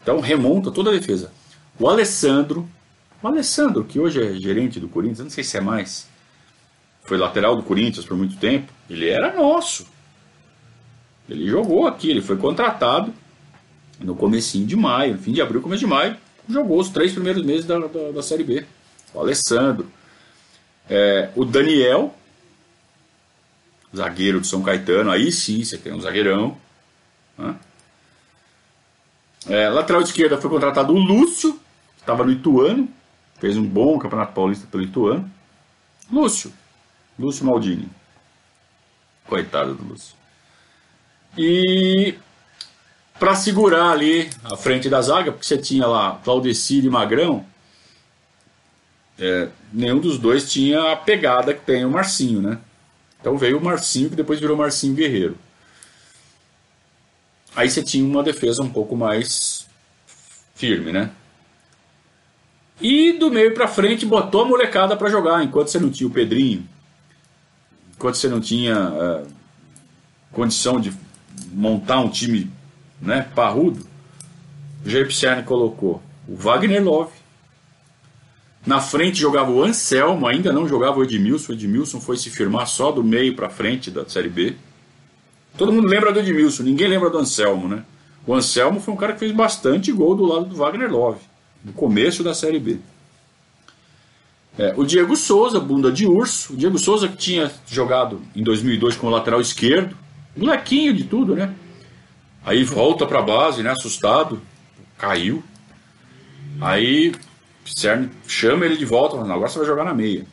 Então 0.00 0.20
remonta 0.20 0.70
toda 0.70 0.90
a 0.90 0.92
defesa. 0.92 1.32
O 1.76 1.88
Alessandro, 1.88 2.68
o 3.20 3.26
Alessandro, 3.26 3.82
que 3.82 3.98
hoje 3.98 4.22
é 4.22 4.34
gerente 4.34 4.78
do 4.78 4.88
Corinthians, 4.88 5.24
não 5.24 5.30
sei 5.30 5.42
se 5.42 5.56
é 5.56 5.60
mais, 5.60 6.06
foi 7.02 7.18
lateral 7.18 7.56
do 7.56 7.64
Corinthians 7.64 8.06
por 8.06 8.16
muito 8.16 8.36
tempo, 8.36 8.72
ele 8.88 9.08
era 9.08 9.34
nosso. 9.34 9.88
Ele 11.28 11.48
jogou 11.48 11.84
aqui, 11.84 12.08
ele 12.08 12.22
foi 12.22 12.36
contratado 12.36 13.12
no 14.00 14.14
comecinho 14.14 14.66
de 14.66 14.76
maio, 14.76 15.18
fim 15.18 15.32
de 15.32 15.40
abril, 15.40 15.62
começo 15.62 15.80
de 15.80 15.86
maio, 15.86 16.16
jogou 16.48 16.80
os 16.80 16.88
três 16.88 17.12
primeiros 17.12 17.44
meses 17.44 17.64
da, 17.64 17.78
da, 17.78 18.10
da 18.12 18.22
Série 18.22 18.44
B. 18.44 18.64
O 19.12 19.20
Alessandro. 19.20 19.88
É, 20.88 21.30
o 21.34 21.44
Daniel, 21.44 22.14
zagueiro 23.94 24.40
de 24.40 24.46
São 24.46 24.62
Caetano, 24.62 25.10
aí 25.10 25.32
sim 25.32 25.64
você 25.64 25.76
tem 25.76 25.92
um 25.92 26.00
zagueirão. 26.00 26.56
Né? 27.36 27.56
É, 29.48 29.68
lateral 29.68 30.02
esquerda 30.02 30.40
foi 30.40 30.50
contratado 30.50 30.92
o 30.92 30.98
Lúcio, 30.98 31.52
que 31.94 32.00
estava 32.00 32.24
no 32.24 32.32
Ituano, 32.32 32.88
fez 33.38 33.56
um 33.56 33.64
bom 33.64 33.98
campeonato 33.98 34.32
paulista 34.32 34.66
pelo 34.66 34.82
Ituano. 34.82 35.30
Lúcio, 36.10 36.52
Lúcio 37.18 37.44
Maldini. 37.44 37.88
Coitado 39.26 39.74
do 39.74 39.84
Lúcio. 39.84 40.14
E 41.36 42.14
para 43.18 43.34
segurar 43.34 43.90
ali 43.90 44.30
a 44.44 44.56
frente 44.56 44.88
da 44.88 45.00
zaga, 45.00 45.32
porque 45.32 45.46
você 45.46 45.58
tinha 45.58 45.86
lá 45.86 46.20
Claudecir 46.22 46.84
e 46.84 46.90
Magrão, 46.90 47.44
é, 49.18 49.48
nenhum 49.72 49.98
dos 49.98 50.18
dois 50.18 50.50
tinha 50.50 50.92
a 50.92 50.96
pegada 50.96 51.54
que 51.54 51.64
tem 51.64 51.84
o 51.84 51.90
Marcinho, 51.90 52.42
né? 52.42 52.58
Então 53.20 53.36
veio 53.38 53.58
o 53.58 53.64
Marcinho, 53.64 54.10
que 54.10 54.16
depois 54.16 54.38
virou 54.38 54.56
Marcinho 54.56 54.94
Guerreiro. 54.94 55.36
Aí 57.54 57.70
você 57.70 57.82
tinha 57.82 58.04
uma 58.04 58.22
defesa 58.22 58.62
um 58.62 58.68
pouco 58.68 58.94
mais 58.94 59.66
firme, 60.54 60.92
né? 60.92 61.10
E 62.78 63.12
do 63.12 63.30
meio 63.30 63.54
para 63.54 63.66
frente 63.66 64.04
botou 64.04 64.42
a 64.42 64.44
molecada 64.44 64.94
para 64.94 65.08
jogar, 65.08 65.42
enquanto 65.42 65.68
você 65.68 65.78
não 65.78 65.90
tinha 65.90 66.06
o 66.06 66.12
Pedrinho, 66.12 66.68
enquanto 67.94 68.16
você 68.16 68.28
não 68.28 68.38
tinha 68.38 68.90
uh, 68.90 69.26
condição 70.30 70.78
de 70.78 70.92
montar 71.52 72.00
um 72.00 72.10
time 72.10 72.50
né, 73.00 73.28
parrudo, 73.34 73.86
o 74.84 75.44
colocou 75.44 76.02
o 76.28 76.36
Wagner 76.36 76.82
Love. 76.82 77.12
Na 78.66 78.80
frente 78.80 79.18
jogava 79.18 79.50
o 79.50 79.62
Anselmo, 79.62 80.26
ainda 80.26 80.52
não 80.52 80.68
jogava 80.68 80.98
o 80.98 81.04
Edmilson. 81.04 81.52
O 81.52 81.54
Edmilson 81.54 82.00
foi 82.00 82.16
se 82.16 82.30
firmar 82.30 82.66
só 82.66 82.90
do 82.90 83.02
meio 83.02 83.34
para 83.34 83.48
frente 83.48 83.90
da 83.90 84.08
Série 84.08 84.28
B. 84.28 84.56
Todo 85.56 85.72
mundo 85.72 85.88
lembra 85.88 86.12
do 86.12 86.18
Edmilson, 86.18 86.64
ninguém 86.64 86.88
lembra 86.88 87.08
do 87.08 87.18
Anselmo, 87.18 87.68
né? 87.68 87.84
O 88.26 88.34
Anselmo 88.34 88.80
foi 88.80 88.92
um 88.92 88.96
cara 88.96 89.12
que 89.12 89.20
fez 89.20 89.32
bastante 89.32 89.92
gol 89.92 90.16
do 90.16 90.26
lado 90.26 90.46
do 90.46 90.56
Wagner 90.56 90.90
Love, 90.90 91.20
no 91.64 91.72
começo 91.72 92.24
da 92.24 92.34
Série 92.34 92.58
B. 92.58 92.78
É, 94.58 94.74
o 94.76 94.84
Diego 94.84 95.14
Souza, 95.14 95.60
bunda 95.60 95.92
de 95.92 96.06
urso. 96.06 96.54
O 96.54 96.56
Diego 96.56 96.78
Souza 96.78 97.08
que 97.08 97.16
tinha 97.16 97.50
jogado 97.68 98.20
em 98.34 98.42
2002 98.42 98.96
como 98.96 99.12
lateral 99.12 99.40
esquerdo. 99.40 99.96
Molequinho 100.36 100.92
de 100.94 101.04
tudo, 101.04 101.36
né? 101.36 101.54
Aí 102.46 102.62
volta 102.62 103.04
para 103.04 103.18
a 103.18 103.22
base, 103.22 103.60
né, 103.60 103.70
assustado, 103.70 104.40
caiu. 104.96 105.42
Aí 106.60 107.12
Cern 107.64 108.08
chama 108.28 108.64
ele 108.64 108.76
de 108.76 108.84
volta, 108.84 109.16
falando, 109.16 109.32
agora 109.32 109.48
você 109.48 109.58
vai 109.58 109.66
jogar 109.66 109.84
na 109.84 109.92
meia. 109.92 110.24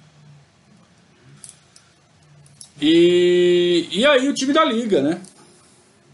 E, 2.80 3.88
e 3.92 4.06
aí 4.06 4.30
o 4.30 4.34
time 4.34 4.54
da 4.54 4.64
liga, 4.64 5.02
né? 5.02 5.22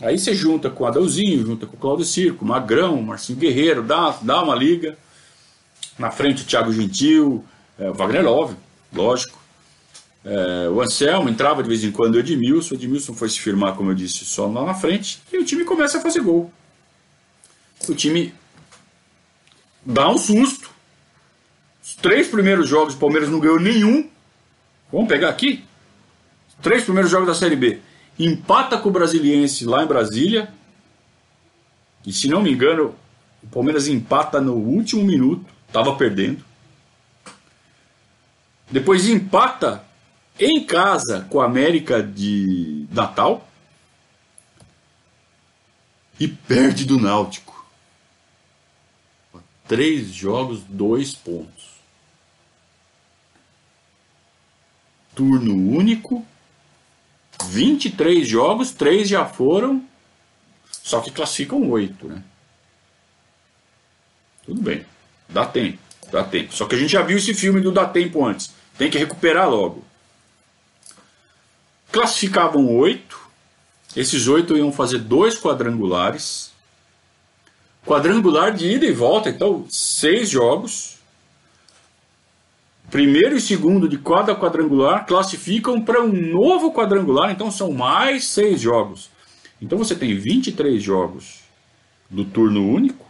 Aí 0.01 0.17
você 0.17 0.33
junta 0.33 0.69
com 0.69 0.85
o 0.85 0.87
Adãozinho, 0.87 1.45
junta 1.45 1.65
com 1.65 1.75
o 1.75 1.79
Claudio 1.79 2.05
Circo, 2.05 2.45
Magrão, 2.45 3.01
Marcinho 3.01 3.37
Guerreiro, 3.37 3.83
dá, 3.83 4.17
dá 4.21 4.41
uma 4.41 4.55
liga. 4.55 4.97
Na 5.97 6.11
frente 6.11 6.43
o 6.43 6.45
Thiago 6.45 6.71
Gentil, 6.71 7.43
é, 7.77 7.91
Wagner 7.91 8.23
Love, 8.23 8.55
lógico. 8.93 9.37
É, 10.23 10.67
o 10.69 10.81
Anselmo 10.81 11.29
entrava 11.29 11.63
de 11.63 11.69
vez 11.69 11.83
em 11.83 11.91
quando 11.91 12.15
o 12.15 12.19
Edmilson. 12.19 12.75
O 12.75 12.77
Edmilson 12.77 13.13
foi 13.13 13.29
se 13.29 13.39
firmar, 13.39 13.75
como 13.75 13.91
eu 13.91 13.95
disse, 13.95 14.25
só 14.25 14.47
lá 14.47 14.65
na 14.65 14.73
frente. 14.73 15.21
E 15.31 15.37
o 15.37 15.45
time 15.45 15.63
começa 15.63 15.97
a 15.97 16.01
fazer 16.01 16.21
gol. 16.21 16.51
O 17.87 17.95
time 17.95 18.33
dá 19.85 20.09
um 20.09 20.17
susto. 20.17 20.69
Os 21.83 21.95
três 21.95 22.27
primeiros 22.27 22.67
jogos 22.67 22.93
o 22.93 22.97
Palmeiras 22.97 23.29
não 23.29 23.39
ganhou 23.39 23.59
nenhum. 23.59 24.09
Vamos 24.91 25.07
pegar 25.07 25.29
aqui. 25.29 25.63
Os 26.49 26.55
três 26.61 26.83
primeiros 26.83 27.09
jogos 27.09 27.27
da 27.27 27.35
Série 27.35 27.55
B. 27.55 27.79
Empata 28.17 28.77
com 28.77 28.89
o 28.89 28.91
Brasiliense 28.91 29.65
lá 29.65 29.83
em 29.83 29.87
Brasília. 29.87 30.53
E 32.05 32.11
se 32.11 32.27
não 32.27 32.41
me 32.41 32.51
engano, 32.51 32.93
o 33.41 33.47
Palmeiras 33.47 33.87
empata 33.87 34.41
no 34.41 34.53
último 34.55 35.03
minuto. 35.03 35.45
Estava 35.67 35.95
perdendo. 35.95 36.43
Depois 38.69 39.07
empata 39.07 39.83
em 40.39 40.63
casa 40.63 41.27
com 41.29 41.41
a 41.41 41.45
América 41.45 42.01
de 42.01 42.87
Natal 42.91 43.47
e 46.19 46.27
perde 46.27 46.85
do 46.85 46.99
Náutico. 46.99 47.65
Três 49.67 50.07
jogos, 50.07 50.63
dois 50.63 51.13
pontos. 51.13 51.69
Turno 55.13 55.53
único, 55.53 56.25
23 57.49 58.27
jogos, 58.27 58.71
três 58.71 59.07
já 59.07 59.25
foram, 59.25 59.83
só 60.71 61.01
que 61.01 61.11
classificam 61.11 61.69
oito, 61.69 62.07
né? 62.07 62.23
Tudo 64.45 64.61
bem, 64.61 64.85
dá 65.27 65.45
tempo, 65.45 65.77
dá 66.11 66.23
tempo. 66.23 66.53
Só 66.53 66.65
que 66.65 66.75
a 66.75 66.77
gente 66.77 66.91
já 66.91 67.03
viu 67.03 67.17
esse 67.17 67.33
filme 67.33 67.61
do 67.61 67.71
Dá 67.71 67.85
Tempo 67.85 68.25
antes. 68.25 68.51
Tem 68.77 68.89
que 68.89 68.97
recuperar 68.97 69.47
logo. 69.47 69.83
Classificavam 71.91 72.75
oito. 72.77 73.19
Esses 73.95 74.27
oito 74.27 74.55
iam 74.55 74.71
fazer 74.71 74.99
dois 74.99 75.39
quadrangulares. 75.39 76.51
Quadrangular 77.85 78.53
de 78.53 78.67
ida 78.67 78.85
e 78.85 78.91
volta, 78.91 79.29
então 79.29 79.65
seis 79.69 80.29
jogos. 80.29 80.99
Primeiro 82.91 83.37
e 83.37 83.41
segundo 83.41 83.87
de 83.87 83.97
cada 83.97 84.35
quadrangular 84.35 85.05
classificam 85.05 85.79
para 85.81 86.01
um 86.01 86.11
novo 86.11 86.73
quadrangular, 86.73 87.31
então 87.31 87.51
são 87.51 87.71
mais 87.71 88.25
seis 88.25 88.61
jogos. 88.61 89.09
Então 89.61 89.77
você 89.77 89.95
tem 89.95 90.17
23 90.17 90.81
jogos 90.81 91.41
do 92.09 92.25
turno 92.25 92.67
único, 92.67 93.05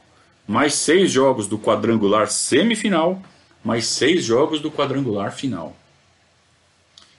mais 0.48 0.74
seis 0.74 1.12
jogos 1.12 1.48
do 1.48 1.58
quadrangular 1.58 2.30
semifinal, 2.30 3.22
mais 3.64 3.86
seis 3.86 4.24
jogos 4.26 4.60
do 4.60 4.70
quadrangular 4.70 5.32
final. 5.32 5.76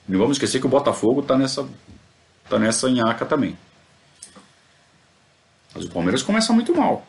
Não 0.07 0.19
vamos 0.19 0.35
esquecer 0.35 0.59
que 0.59 0.65
o 0.65 0.69
Botafogo 0.69 1.21
está 1.21 1.37
nessa, 1.37 1.67
tá 2.49 2.59
nessa 2.59 2.89
nhaca 2.89 3.25
também. 3.25 3.57
Mas 5.73 5.85
o 5.85 5.89
Palmeiras 5.89 6.21
começa 6.21 6.51
muito 6.51 6.75
mal. 6.75 7.05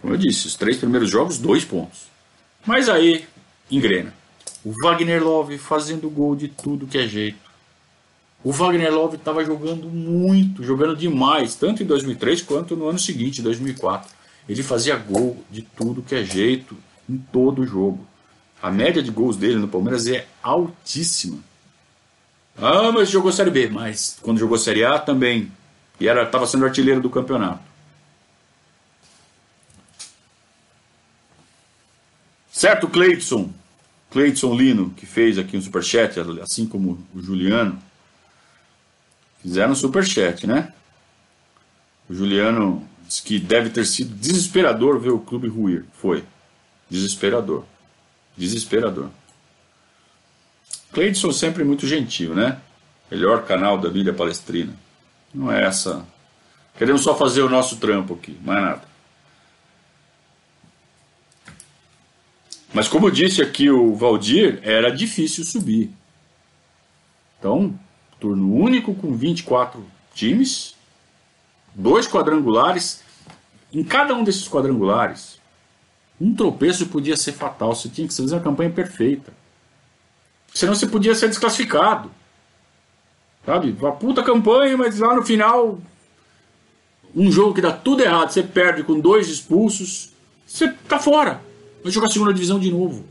Como 0.00 0.14
eu 0.14 0.18
disse, 0.18 0.46
os 0.46 0.54
três 0.54 0.76
primeiros 0.76 1.10
jogos, 1.10 1.38
dois 1.38 1.64
pontos. 1.64 2.04
Mas 2.64 2.88
aí, 2.88 3.26
engrena. 3.70 4.14
O 4.64 4.72
Wagner 4.82 5.22
Love 5.22 5.58
fazendo 5.58 6.08
gol 6.10 6.36
de 6.36 6.48
tudo 6.48 6.86
que 6.86 6.98
é 6.98 7.06
jeito. 7.06 7.46
O 8.44 8.52
Wagner 8.52 8.92
Love 8.94 9.16
estava 9.16 9.44
jogando 9.44 9.88
muito, 9.88 10.62
jogando 10.62 10.96
demais, 10.96 11.54
tanto 11.54 11.82
em 11.82 11.86
2003 11.86 12.42
quanto 12.42 12.76
no 12.76 12.88
ano 12.88 12.98
seguinte, 12.98 13.42
2004. 13.42 14.14
Ele 14.48 14.62
fazia 14.62 14.96
gol 14.96 15.42
de 15.50 15.62
tudo 15.62 16.02
que 16.02 16.14
é 16.14 16.22
jeito, 16.22 16.76
em 17.08 17.16
todo 17.16 17.66
jogo. 17.66 18.06
A 18.62 18.70
média 18.70 19.02
de 19.02 19.10
gols 19.10 19.36
dele 19.36 19.56
no 19.56 19.68
Palmeiras 19.68 20.06
é 20.06 20.26
altíssima. 20.42 21.38
Ah, 22.58 22.90
mas 22.90 23.10
jogou 23.10 23.32
Série 23.32 23.50
B. 23.50 23.68
Mas 23.68 24.18
quando 24.22 24.38
jogou 24.38 24.56
Série 24.56 24.84
A 24.84 24.98
também. 24.98 25.52
E 25.98 26.06
estava 26.06 26.46
sendo 26.46 26.64
artilheiro 26.64 27.00
do 27.00 27.10
campeonato. 27.10 27.60
Certo, 32.50 32.88
Cleidson? 32.88 33.52
Cleidson 34.10 34.54
Lino, 34.54 34.90
que 34.90 35.04
fez 35.04 35.38
aqui 35.38 35.56
um 35.56 35.60
superchat, 35.60 36.18
assim 36.42 36.66
como 36.66 36.98
o 37.14 37.20
Juliano. 37.20 37.78
Fizeram 39.42 39.72
um 39.72 39.76
superchat, 39.76 40.46
né? 40.46 40.72
O 42.08 42.14
Juliano 42.14 42.86
disse 43.06 43.22
que 43.22 43.38
deve 43.38 43.70
ter 43.70 43.84
sido 43.84 44.14
desesperador 44.14 44.98
ver 44.98 45.10
o 45.10 45.18
clube 45.18 45.48
ruir. 45.48 45.84
Foi. 46.00 46.24
Desesperador. 46.88 47.64
Desesperador. 48.36 49.10
Cleidson 50.96 51.30
sempre 51.30 51.62
muito 51.62 51.86
gentil, 51.86 52.34
né? 52.34 52.58
Melhor 53.10 53.44
canal 53.44 53.76
da 53.76 53.90
Bíblia 53.90 54.14
Palestrina. 54.14 54.72
Não 55.34 55.52
é 55.52 55.62
essa. 55.62 56.06
Queremos 56.78 57.02
só 57.02 57.14
fazer 57.14 57.42
o 57.42 57.50
nosso 57.50 57.76
trampo 57.76 58.14
aqui, 58.14 58.40
mais 58.42 58.62
nada. 58.62 58.82
Mas 62.72 62.88
como 62.88 63.10
disse 63.10 63.42
aqui 63.42 63.68
o 63.68 63.94
Valdir, 63.94 64.58
era 64.62 64.90
difícil 64.90 65.44
subir. 65.44 65.90
Então, 67.38 67.78
turno 68.18 68.54
único 68.54 68.94
com 68.94 69.14
24 69.14 69.84
times, 70.14 70.74
dois 71.74 72.08
quadrangulares. 72.08 73.02
Em 73.70 73.84
cada 73.84 74.14
um 74.14 74.24
desses 74.24 74.48
quadrangulares, 74.48 75.38
um 76.18 76.34
tropeço 76.34 76.86
podia 76.86 77.18
ser 77.18 77.32
fatal. 77.32 77.74
Você 77.74 77.90
tinha 77.90 78.08
que 78.08 78.16
fazer 78.16 78.34
uma 78.34 78.40
campanha 78.40 78.70
perfeita. 78.70 79.44
Senão 80.56 80.74
você 80.74 80.86
podia 80.86 81.14
ser 81.14 81.28
desclassificado. 81.28 82.10
Sabe? 83.44 83.76
Uma 83.78 83.92
puta 83.92 84.22
campanha, 84.22 84.74
mas 84.74 84.98
lá 84.98 85.14
no 85.14 85.22
final, 85.22 85.78
um 87.14 87.30
jogo 87.30 87.52
que 87.52 87.60
dá 87.60 87.74
tudo 87.74 88.02
errado, 88.02 88.30
você 88.30 88.42
perde 88.42 88.82
com 88.82 88.98
dois 88.98 89.28
expulsos, 89.28 90.14
você 90.46 90.72
tá 90.88 90.98
fora. 90.98 91.42
Vai 91.82 91.92
jogar 91.92 92.08
segunda 92.08 92.32
divisão 92.32 92.58
de 92.58 92.72
novo. 92.72 93.04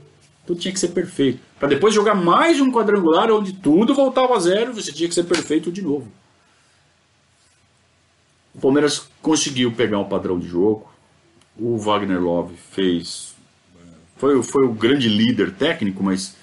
Tudo 0.47 0.59
tinha 0.59 0.73
que 0.73 0.79
ser 0.79 0.87
perfeito. 0.87 1.39
Para 1.59 1.67
depois 1.67 1.93
jogar 1.93 2.15
mais 2.15 2.59
um 2.59 2.71
quadrangular 2.71 3.29
onde 3.29 3.53
tudo 3.53 3.93
voltava 3.93 4.35
a 4.35 4.39
zero, 4.39 4.73
você 4.73 4.91
tinha 4.91 5.07
que 5.07 5.13
ser 5.13 5.25
perfeito 5.25 5.71
de 5.71 5.83
novo. 5.83 6.11
O 8.55 8.59
Palmeiras 8.59 9.07
conseguiu 9.21 9.71
pegar 9.71 9.99
um 9.99 10.09
padrão 10.09 10.39
de 10.39 10.47
jogo. 10.47 10.91
O 11.55 11.77
Wagner 11.77 12.19
Love 12.19 12.55
fez. 12.71 13.35
Foi, 14.17 14.41
foi 14.41 14.65
o 14.65 14.73
grande 14.73 15.07
líder 15.07 15.53
técnico, 15.53 16.01
mas 16.03 16.35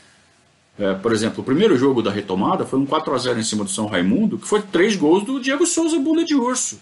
é, 0.79 0.95
por 0.95 1.13
exemplo, 1.13 1.43
o 1.43 1.45
primeiro 1.45 1.77
jogo 1.77 2.03
da 2.03 2.11
retomada 2.11 2.65
foi 2.65 2.79
um 2.79 2.87
4 2.87 3.15
a 3.15 3.19
0 3.19 3.39
em 3.39 3.43
cima 3.43 3.65
do 3.65 3.71
São 3.71 3.87
Raimundo, 3.87 4.39
que 4.39 4.47
foi 4.47 4.63
três 4.63 4.97
gols 4.97 5.25
do 5.25 5.41
Diego 5.41 5.67
Souza 5.67 5.99
bunda 5.99 6.25
de 6.25 6.35
urso. 6.35 6.81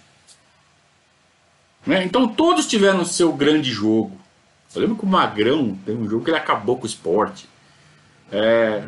Né? 1.84 2.04
Então 2.04 2.28
todos 2.28 2.66
tiveram 2.66 3.04
seu 3.04 3.32
grande 3.32 3.70
jogo. 3.70 4.18
Eu 4.74 4.82
lembro 4.82 4.96
que 4.96 5.04
o 5.04 5.08
Magrão 5.08 5.76
tem 5.84 5.96
um 5.96 6.08
jogo 6.08 6.24
que 6.24 6.30
ele 6.30 6.36
acabou 6.36 6.76
com 6.76 6.84
o 6.84 6.86
esporte. 6.86 7.48
É, 8.30 8.84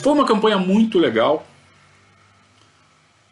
foi 0.00 0.12
uma 0.12 0.26
campanha 0.26 0.58
muito 0.58 0.98
legal. 0.98 1.44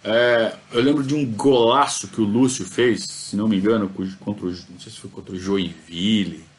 É, 0.02 0.56
eu 0.72 0.80
lembro 0.80 1.04
de 1.04 1.14
um 1.14 1.24
golaço 1.24 2.08
que 2.08 2.20
o 2.20 2.24
Lúcio 2.24 2.64
fez, 2.64 3.04
se 3.04 3.36
não 3.36 3.46
me 3.46 3.58
engano, 3.58 3.88
contra 4.18 4.46
o, 4.46 4.48
não 4.48 4.80
sei 4.80 4.90
se 4.90 4.98
foi 4.98 5.10
contra 5.10 5.34
o 5.34 5.38
Joinville 5.38 6.49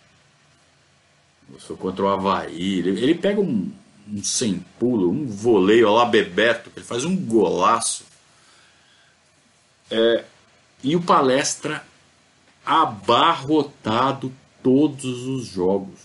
foi 1.60 1.76
contra 1.76 2.04
o 2.04 2.08
Havaí. 2.08 2.80
Ele, 2.80 2.90
ele 3.02 3.16
pega 3.16 3.40
um, 3.40 3.72
um 4.12 4.24
sem 4.24 4.64
pulo, 4.80 5.10
um 5.10 5.26
voleio 5.26 5.92
lá 5.92 6.06
Bebeto, 6.06 6.72
ele 6.76 6.86
faz 6.86 7.06
um 7.06 7.16
golaço. 7.16 8.04
É, 9.90 10.24
e 10.84 10.96
o 10.96 11.02
palestra 11.02 11.84
abarrotado 12.66 14.32
todos 14.64 15.28
os 15.28 15.48
jogos. 15.48 16.00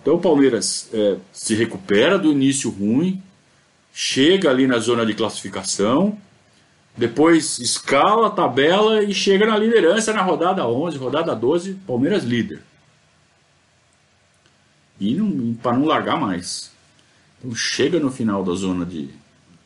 Então 0.00 0.16
o 0.16 0.20
Palmeiras 0.20 0.88
é, 0.92 1.16
se 1.32 1.54
recupera 1.54 2.18
do 2.18 2.32
início 2.32 2.70
ruim, 2.70 3.22
chega 3.92 4.50
ali 4.50 4.66
na 4.66 4.78
zona 4.78 5.06
de 5.06 5.14
classificação, 5.14 6.18
depois 6.96 7.58
escala 7.58 8.28
a 8.28 8.30
tabela 8.30 9.02
e 9.02 9.14
chega 9.14 9.46
na 9.46 9.56
liderança 9.56 10.12
na 10.12 10.22
rodada 10.22 10.66
11, 10.66 10.98
rodada 10.98 11.34
12, 11.34 11.74
Palmeiras 11.86 12.24
líder 12.24 12.62
e 15.00 15.56
para 15.62 15.76
não 15.76 15.84
largar 15.84 16.18
mais. 16.18 16.70
Então 17.38 17.54
chega 17.54 17.98
no 17.98 18.10
final 18.10 18.44
da 18.44 18.54
zona 18.54 18.86
de, 18.86 19.10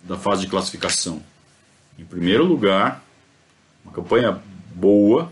da 0.03 0.17
fase 0.17 0.43
de 0.43 0.49
classificação. 0.49 1.23
Em 1.99 2.05
primeiro 2.05 2.45
lugar, 2.45 3.03
uma 3.85 3.93
campanha 3.93 4.41
boa. 4.75 5.31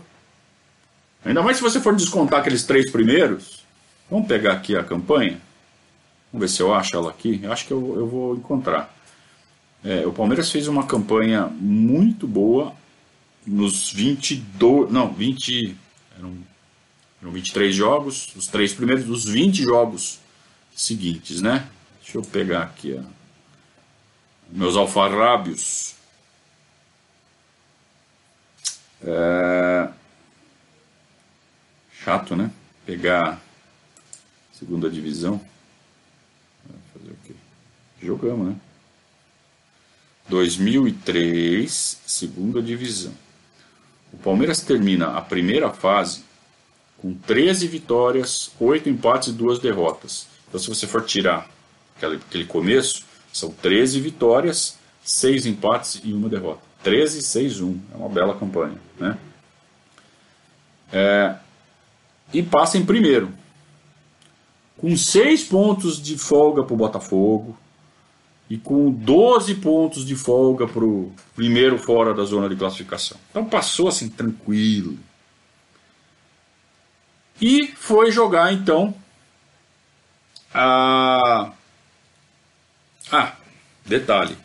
Ainda 1.25 1.41
mais 1.41 1.57
se 1.57 1.63
você 1.63 1.79
for 1.79 1.95
descontar 1.95 2.39
aqueles 2.39 2.63
três 2.63 2.91
primeiros. 2.91 3.65
Vamos 4.09 4.27
pegar 4.27 4.53
aqui 4.53 4.75
a 4.75 4.83
campanha. 4.83 5.41
Vamos 6.31 6.49
ver 6.49 6.55
se 6.55 6.61
eu 6.61 6.73
acho 6.73 6.95
ela 6.95 7.09
aqui. 7.09 7.39
Eu 7.43 7.51
acho 7.51 7.65
que 7.65 7.71
eu, 7.73 7.95
eu 7.97 8.07
vou 8.07 8.35
encontrar. 8.35 8.93
É, 9.83 10.05
o 10.05 10.11
Palmeiras 10.11 10.51
fez 10.51 10.67
uma 10.67 10.85
campanha 10.85 11.45
muito 11.45 12.27
boa 12.27 12.73
nos 13.45 13.91
22. 13.91 14.91
Não, 14.91 15.13
20. 15.13 15.75
Eram 16.17 16.37
eram 17.21 17.31
23 17.31 17.75
jogos, 17.75 18.35
os 18.35 18.47
três 18.47 18.73
primeiros 18.73 19.05
dos 19.05 19.25
20 19.25 19.63
jogos 19.63 20.19
seguintes, 20.75 21.41
né? 21.41 21.69
Deixa 22.01 22.17
eu 22.17 22.21
pegar 22.21 22.63
aqui 22.63 22.97
ó, 22.97 23.03
meus 24.49 24.75
alfarrábios. 24.75 25.95
É... 29.03 29.89
Chato, 32.03 32.35
né? 32.35 32.51
Pegar 32.85 33.41
segunda 34.53 34.89
divisão. 34.89 35.41
Fazer 36.93 37.11
o 37.11 37.17
quê? 37.25 37.33
Jogamos, 38.01 38.47
né? 38.49 38.55
2003, 40.29 42.01
segunda 42.05 42.61
divisão. 42.61 43.13
O 44.11 44.17
Palmeiras 44.17 44.61
termina 44.61 45.17
a 45.17 45.21
primeira 45.21 45.71
fase 45.71 46.23
com 47.01 47.13
13 47.13 47.67
vitórias, 47.67 48.51
8 48.59 48.89
empates 48.89 49.29
e 49.29 49.31
2 49.33 49.59
derrotas. 49.59 50.27
Então, 50.47 50.59
se 50.59 50.67
você 50.67 50.87
for 50.87 51.03
tirar 51.05 51.49
aquele, 51.95 52.45
começo, 52.45 53.03
são 53.31 53.49
13 53.51 53.99
vitórias, 53.99 54.77
6 55.03 55.45
empates 55.45 56.01
e 56.03 56.13
1 56.13 56.27
derrota. 56.27 56.61
13, 56.83 57.21
6, 57.21 57.61
1. 57.61 57.79
É 57.93 57.97
uma 57.97 58.09
bela 58.09 58.35
campanha. 58.35 58.77
Né? 58.99 59.17
É, 60.91 61.35
e 62.33 62.41
passa 62.41 62.77
em 62.77 62.85
primeiro. 62.85 63.31
Com 64.77 64.95
6 64.95 65.43
pontos 65.45 66.01
de 66.01 66.17
folga 66.17 66.63
para 66.63 66.73
o 66.73 66.77
Botafogo 66.77 67.57
e 68.49 68.57
com 68.57 68.89
12 68.91 69.55
pontos 69.55 70.05
de 70.05 70.15
folga 70.15 70.67
para 70.67 70.83
o 70.83 71.11
primeiro 71.35 71.77
fora 71.77 72.13
da 72.13 72.23
zona 72.23 72.47
de 72.47 72.55
classificação. 72.55 73.17
Então 73.29 73.43
passou 73.45 73.87
assim 73.87 74.07
tranquilo. 74.07 74.97
E 77.41 77.67
foi 77.67 78.11
jogar 78.11 78.51
então 78.51 78.95
a. 80.53 81.53
Ah, 83.11 83.35
detalhe. 83.85 84.37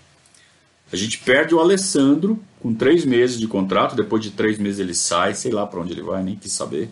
A 0.92 0.96
gente 0.96 1.18
perde 1.18 1.54
o 1.54 1.60
Alessandro 1.60 2.42
com 2.60 2.74
três 2.74 3.04
meses 3.04 3.38
de 3.38 3.48
contrato. 3.48 3.96
Depois 3.96 4.22
de 4.22 4.30
três 4.30 4.58
meses 4.58 4.78
ele 4.78 4.94
sai, 4.94 5.34
sei 5.34 5.50
lá 5.50 5.66
para 5.66 5.80
onde 5.80 5.92
ele 5.92 6.02
vai, 6.02 6.22
nem 6.22 6.36
quis 6.36 6.52
saber. 6.52 6.90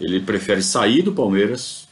Ele 0.00 0.20
prefere 0.20 0.62
sair 0.62 1.02
do 1.02 1.12
Palmeiras. 1.12 1.86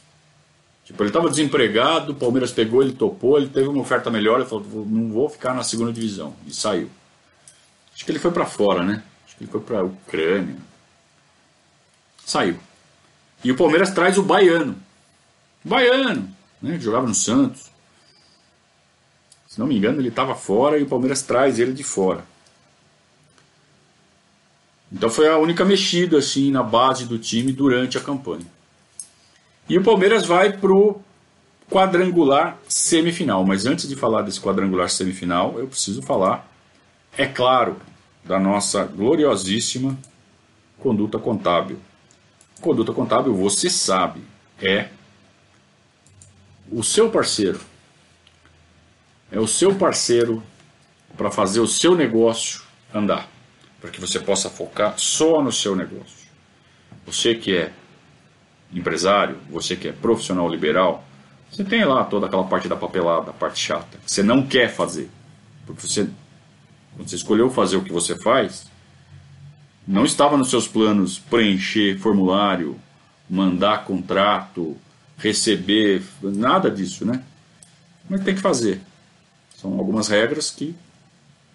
Tipo, 0.83 1.03
ele 1.03 1.09
estava 1.09 1.29
desempregado, 1.29 2.11
o 2.11 2.15
Palmeiras 2.15 2.51
pegou, 2.51 2.81
ele 2.81 2.93
topou, 2.93 3.37
ele 3.37 3.47
teve 3.47 3.69
uma 3.69 3.81
oferta 3.81 4.09
melhor, 4.09 4.39
ele 4.39 4.49
falou: 4.49 4.65
não 4.85 5.11
vou 5.11 5.29
ficar 5.29 5.53
na 5.53 5.63
segunda 5.63 5.93
divisão. 5.93 6.35
E 6.47 6.53
saiu. 6.53 6.89
Acho 7.93 8.03
que 8.03 8.11
ele 8.11 8.19
foi 8.19 8.31
para 8.31 8.45
fora, 8.45 8.83
né? 8.83 9.03
Acho 9.25 9.37
que 9.37 9.43
ele 9.43 9.51
foi 9.51 9.61
para 9.61 9.83
Ucrânia. 9.83 10.57
Saiu. 12.25 12.57
E 13.43 13.51
o 13.51 13.55
Palmeiras 13.55 13.91
traz 13.91 14.17
o 14.17 14.23
Baiano. 14.23 14.75
Baiano, 15.63 16.29
né, 16.61 16.77
que 16.77 16.83
jogava 16.83 17.07
no 17.07 17.15
Santos. 17.15 17.71
Se 19.47 19.59
não 19.59 19.67
me 19.67 19.77
engano, 19.77 19.99
ele 19.99 20.09
estava 20.09 20.33
fora 20.35 20.77
e 20.77 20.83
o 20.83 20.87
Palmeiras 20.87 21.21
traz 21.21 21.59
ele 21.59 21.73
de 21.73 21.83
fora. 21.83 22.23
Então 24.91 25.09
foi 25.09 25.27
a 25.27 25.37
única 25.37 25.63
mexida 25.63 26.17
assim 26.17 26.51
na 26.51 26.63
base 26.63 27.05
do 27.05 27.17
time 27.17 27.51
durante 27.51 27.97
a 27.97 28.01
campanha. 28.01 28.45
E 29.67 29.77
o 29.77 29.83
Palmeiras 29.83 30.25
vai 30.25 30.51
pro 30.57 31.01
quadrangular 31.69 32.57
semifinal. 32.67 33.45
Mas 33.45 33.65
antes 33.65 33.87
de 33.87 33.95
falar 33.95 34.23
desse 34.23 34.41
quadrangular 34.41 34.89
semifinal, 34.89 35.57
eu 35.57 35.67
preciso 35.67 36.01
falar, 36.01 36.49
é 37.17 37.25
claro, 37.25 37.77
da 38.23 38.37
nossa 38.37 38.83
gloriosíssima 38.83 39.97
conduta 40.79 41.17
contábil. 41.17 41.79
Conduta 42.61 42.93
contábil, 42.93 43.33
você 43.33 43.69
sabe, 43.69 44.21
é 44.61 44.89
o 46.71 46.83
seu 46.83 47.09
parceiro. 47.09 47.59
É 49.31 49.39
o 49.39 49.47
seu 49.47 49.73
parceiro 49.75 50.43
para 51.17 51.31
fazer 51.31 51.59
o 51.59 51.67
seu 51.67 51.95
negócio 51.95 52.61
andar, 52.93 53.27
para 53.79 53.89
que 53.89 53.99
você 53.99 54.19
possa 54.19 54.49
focar 54.49 54.93
só 54.97 55.41
no 55.41 55.51
seu 55.51 55.75
negócio. 55.75 56.27
Você 57.05 57.35
que 57.35 57.55
é 57.55 57.73
empresário, 58.71 59.37
você 59.49 59.75
que 59.75 59.87
é 59.87 59.91
profissional 59.91 60.47
liberal, 60.47 61.03
você 61.51 61.63
tem 61.63 61.83
lá 61.83 62.03
toda 62.05 62.27
aquela 62.27 62.45
parte 62.45 62.67
da 62.67 62.75
papelada, 62.75 63.31
a 63.31 63.33
parte 63.33 63.59
chata, 63.59 63.97
que 63.97 64.11
você 64.11 64.23
não 64.23 64.45
quer 64.45 64.69
fazer. 64.69 65.09
Porque 65.65 65.85
você, 65.85 66.09
quando 66.95 67.09
você 67.09 67.15
escolheu 67.15 67.49
fazer 67.49 67.77
o 67.77 67.83
que 67.83 67.91
você 67.91 68.17
faz, 68.17 68.70
não 69.87 70.05
estava 70.05 70.37
nos 70.37 70.49
seus 70.49 70.67
planos 70.67 71.17
preencher 71.17 71.97
formulário, 71.97 72.79
mandar 73.29 73.85
contrato, 73.85 74.77
receber, 75.17 76.03
nada 76.21 76.69
disso, 76.69 77.05
né? 77.05 77.23
Mas 78.09 78.23
tem 78.23 78.35
que 78.35 78.41
fazer. 78.41 78.81
São 79.57 79.77
algumas 79.77 80.07
regras 80.07 80.51
que 80.51 80.75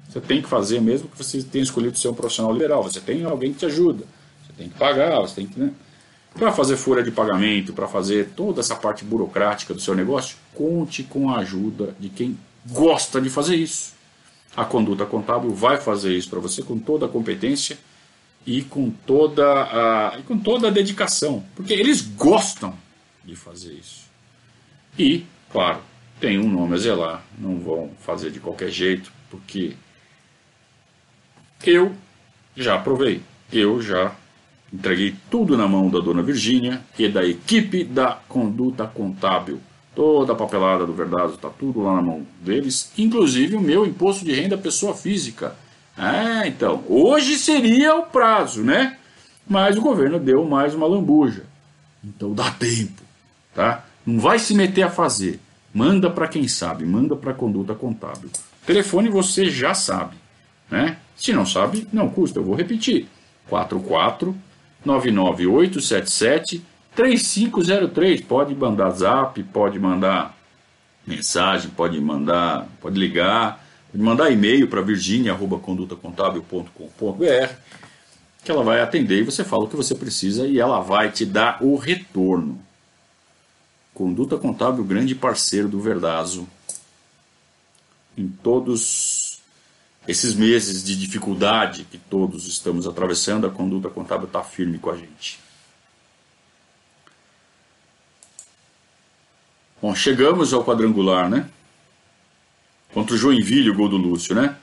você 0.09 0.21
tem 0.21 0.41
que 0.41 0.49
fazer 0.49 0.81
mesmo 0.81 1.09
que 1.09 1.19
você 1.19 1.43
tenha 1.43 1.65
escolhido 1.65 1.99
ser 1.99 2.09
um 2.09 2.15
profissional 2.15 2.53
liberal. 2.53 2.83
Você 2.83 3.01
tem 3.01 3.25
alguém 3.25 3.53
que 3.53 3.59
te 3.59 3.67
ajuda. 3.67 4.05
Você 4.45 4.53
tem 4.57 4.69
que 4.69 4.79
pagar, 4.79 5.21
você 5.21 5.35
tem 5.35 5.47
que. 5.47 5.59
Né? 5.59 5.73
Para 6.35 6.53
fazer 6.53 6.77
folha 6.77 7.03
de 7.03 7.11
pagamento, 7.11 7.73
para 7.73 7.89
fazer 7.89 8.31
toda 8.37 8.61
essa 8.61 8.77
parte 8.77 9.05
burocrática 9.05 9.75
do 9.75 9.81
seu 9.81 9.95
negócio, 9.95 10.37
conte 10.55 11.03
com 11.03 11.31
a 11.31 11.39
ajuda 11.39 11.95
de 11.99 12.09
quem 12.09 12.39
gosta 12.71 13.21
de 13.21 13.31
fazer 13.31 13.57
isso. 13.57 13.95
A 14.57 14.65
conduta 14.65 15.05
contábil 15.05 15.55
vai 15.55 15.79
fazer 15.79 16.17
isso 16.17 16.31
para 16.31 16.41
você 16.41 16.63
com 16.63 16.79
toda 16.79 17.07
a 17.07 17.09
competência 17.09 17.79
e 18.47 18.63
com 18.63 18.91
toda 18.91 19.45
a, 19.45 20.19
e 20.19 20.23
com 20.23 20.39
toda 20.39 20.69
a 20.69 20.71
dedicação, 20.71 21.45
porque 21.55 21.75
eles 21.75 22.01
gostam 22.01 22.75
de 23.25 23.35
fazer 23.35 23.73
isso. 23.73 24.07
E, 24.99 25.25
claro, 25.51 25.81
tem 26.21 26.39
um 26.39 26.49
nome 26.49 26.75
a 26.75 26.79
zelar, 26.79 27.25
não 27.39 27.59
vão 27.59 27.91
fazer 28.01 28.31
de 28.31 28.41
qualquer 28.41 28.71
jeito, 28.71 29.13
porque 29.29 29.75
eu 31.65 31.95
já 32.57 32.79
provei, 32.79 33.21
eu 33.53 33.83
já 33.83 34.15
Entreguei 34.73 35.15
tudo 35.31 35.57
na 35.57 35.69
mão 35.69 35.89
da 35.89 36.01
dona 36.01 36.23
Virgínia 36.23 36.83
e 36.99 37.09
da 37.09 37.25
equipe 37.25 37.85
da 37.85 38.19
conduta 38.29 38.87
contábil. 38.87 39.61
Toda 39.95 40.33
a 40.33 40.37
papelada 40.37 40.85
do 40.85 40.93
Verdazo 40.93 41.35
está 41.35 41.49
tudo 41.49 41.83
lá 41.83 41.95
na 41.95 42.03
mão 42.03 42.27
deles, 42.41 42.93
inclusive 42.99 43.57
o 43.57 43.61
meu 43.61 43.87
imposto 43.87 44.25
de 44.25 44.33
renda 44.33 44.59
pessoa 44.59 44.95
física. 44.95 45.57
Ah, 45.97 46.47
então, 46.47 46.85
hoje 46.89 47.37
seria 47.39 47.95
o 47.95 48.05
prazo, 48.05 48.63
né? 48.63 48.99
Mas 49.49 49.77
o 49.77 49.81
governo 49.81 50.19
deu 50.19 50.45
mais 50.45 50.75
uma 50.75 50.87
lambuja. 50.87 51.45
Então 52.05 52.35
dá 52.35 52.51
tempo, 52.51 53.03
tá? 53.55 53.85
Não 54.05 54.21
vai 54.21 54.39
se 54.39 54.55
meter 54.55 54.83
a 54.83 54.91
fazer. 54.91 55.41
Manda 55.73 56.11
para 56.11 56.29
quem 56.29 56.47
sabe, 56.49 56.85
manda 56.85 57.17
para 57.17 57.31
a 57.33 57.35
conduta 57.35 57.75
contábil. 57.75 58.31
Telefone 58.65 59.09
você 59.09 59.51
já 59.51 59.75
sabe, 59.75 60.17
né? 60.71 60.99
Se 61.17 61.33
não 61.33 61.47
sabe, 61.47 61.89
não 61.93 62.09
custa, 62.09 62.39
eu 62.39 62.45
vou 62.45 62.55
repetir. 62.55 63.09
44 63.49 64.37
99877 64.85 66.63
3503. 66.95 68.21
Pode 68.23 68.55
mandar 68.55 68.91
zap, 68.91 69.43
pode 69.45 69.79
mandar 69.79 70.37
mensagem, 71.07 71.71
pode 71.71 72.01
mandar, 72.01 72.67
pode 72.81 72.99
ligar, 72.99 73.65
mandar 73.97 74.31
e-mail 74.31 74.69
para 74.69 74.83
virginia@condutacontábil.com.br 74.83 77.55
que 78.45 78.51
ela 78.51 78.63
vai 78.63 78.81
atender 78.81 79.21
e 79.21 79.25
você 79.25 79.43
fala 79.43 79.65
o 79.65 79.69
que 79.69 79.75
você 79.75 79.95
precisa 79.95 80.47
e 80.47 80.61
ela 80.61 80.81
vai 80.81 81.11
te 81.11 81.25
dar 81.27 81.59
o 81.61 81.75
retorno. 81.77 82.63
Conduta 83.93 84.39
Contábil, 84.39 84.85
grande 84.85 85.17
parceiro 85.17 85.69
do 85.69 85.81
Verdazo 85.81 86.47
em 88.17 88.29
todos 88.29 89.41
esses 90.07 90.35
meses 90.35 90.85
de 90.85 90.97
dificuldade 90.97 91.87
que 91.91 91.99
todos 91.99 92.47
estamos 92.47 92.87
atravessando, 92.87 93.47
a 93.47 93.51
conduta 93.51 93.91
contábil 93.91 94.27
está 94.27 94.43
firme 94.43 94.79
com 94.79 94.91
a 94.91 94.97
gente. 94.97 95.41
Bom, 99.83 99.95
chegamos 99.95 100.53
ao 100.53 100.65
quadrangular, 100.65 101.29
né? 101.29 101.51
Contra 102.97 103.15
o 103.15 103.19
Joinville, 103.19 103.69
o 103.69 103.75
gol 103.75 103.91
do 103.91 103.99
Lúcio, 103.99 104.35
né? 104.35 104.57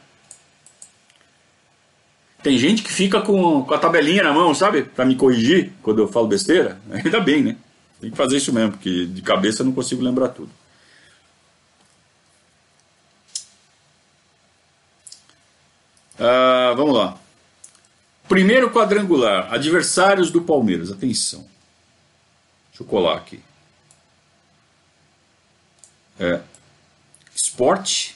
Tem 2.41 2.57
gente 2.57 2.81
que 2.81 2.91
fica 2.91 3.21
com, 3.21 3.63
com 3.63 3.73
a 3.75 3.77
tabelinha 3.77 4.23
na 4.23 4.33
mão, 4.33 4.55
sabe? 4.55 4.81
Para 4.81 5.05
me 5.05 5.15
corrigir 5.15 5.71
quando 5.83 6.01
eu 6.01 6.07
falo 6.07 6.25
besteira. 6.25 6.81
Ainda 6.89 7.19
bem, 7.19 7.43
né? 7.43 7.57
Tem 8.01 8.09
que 8.09 8.17
fazer 8.17 8.37
isso 8.37 8.51
mesmo, 8.51 8.71
porque 8.71 9.05
de 9.05 9.21
cabeça 9.21 9.61
eu 9.61 9.67
não 9.67 9.71
consigo 9.71 10.01
lembrar 10.01 10.29
tudo. 10.29 10.49
Ah, 16.19 16.73
vamos 16.75 16.95
lá. 16.95 17.15
Primeiro 18.27 18.71
quadrangular, 18.71 19.53
adversários 19.53 20.31
do 20.31 20.41
Palmeiras. 20.41 20.91
Atenção. 20.91 21.45
Deixa 22.71 22.81
eu 22.81 22.87
colar 22.87 23.15
aqui. 23.15 23.39
É. 26.19 26.41
Esporte, 27.35 28.12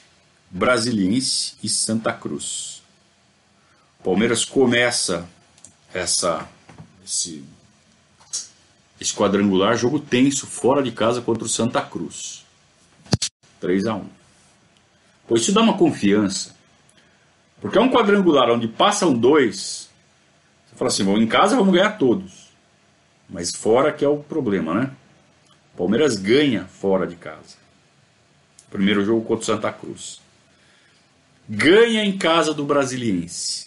Brasiliense 0.50 1.56
e 1.62 1.68
Santa 1.68 2.12
Cruz. 2.12 2.82
Palmeiras 4.02 4.44
começa 4.44 5.28
essa 5.92 6.48
esse, 7.04 7.44
esse 9.00 9.14
quadrangular, 9.14 9.76
jogo 9.76 9.98
tenso, 9.98 10.46
fora 10.46 10.82
de 10.82 10.92
casa 10.92 11.20
contra 11.20 11.44
o 11.44 11.48
Santa 11.48 11.82
Cruz. 11.82 12.44
3 13.60 13.86
a 13.86 13.94
1 13.94 14.06
Pois 15.26 15.42
isso 15.42 15.52
dá 15.52 15.60
uma 15.60 15.76
confiança 15.76 16.58
porque 17.60 17.78
é 17.78 17.80
um 17.80 17.90
quadrangular 17.90 18.50
onde 18.50 18.68
passam 18.68 19.12
dois. 19.12 19.90
Você 20.66 20.76
fala 20.76 20.88
assim, 20.88 21.04
bom, 21.04 21.18
em 21.18 21.26
casa 21.26 21.56
vamos 21.56 21.74
ganhar 21.74 21.98
todos. 21.98 22.48
Mas 23.28 23.54
fora 23.54 23.92
que 23.92 24.04
é 24.04 24.08
o 24.08 24.18
problema, 24.18 24.74
né? 24.74 24.90
Palmeiras 25.76 26.16
ganha 26.16 26.66
fora 26.66 27.06
de 27.06 27.16
casa. 27.16 27.56
Primeiro 28.70 29.04
jogo 29.04 29.22
contra 29.22 29.42
o 29.42 29.46
Santa 29.46 29.72
Cruz. 29.72 30.20
Ganha 31.48 32.04
em 32.04 32.18
casa 32.18 32.52
do 32.52 32.64
Brasiliense. 32.64 33.66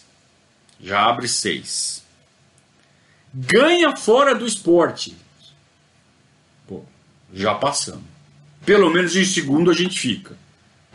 Já 0.80 1.04
abre 1.04 1.26
seis. 1.26 2.04
Ganha 3.34 3.96
fora 3.96 4.34
do 4.34 4.46
esporte. 4.46 5.16
Pô, 6.68 6.84
já 7.32 7.54
passamos. 7.54 8.04
Pelo 8.64 8.88
menos 8.88 9.16
em 9.16 9.24
segundo 9.24 9.70
a 9.70 9.74
gente 9.74 9.98
fica. 9.98 10.36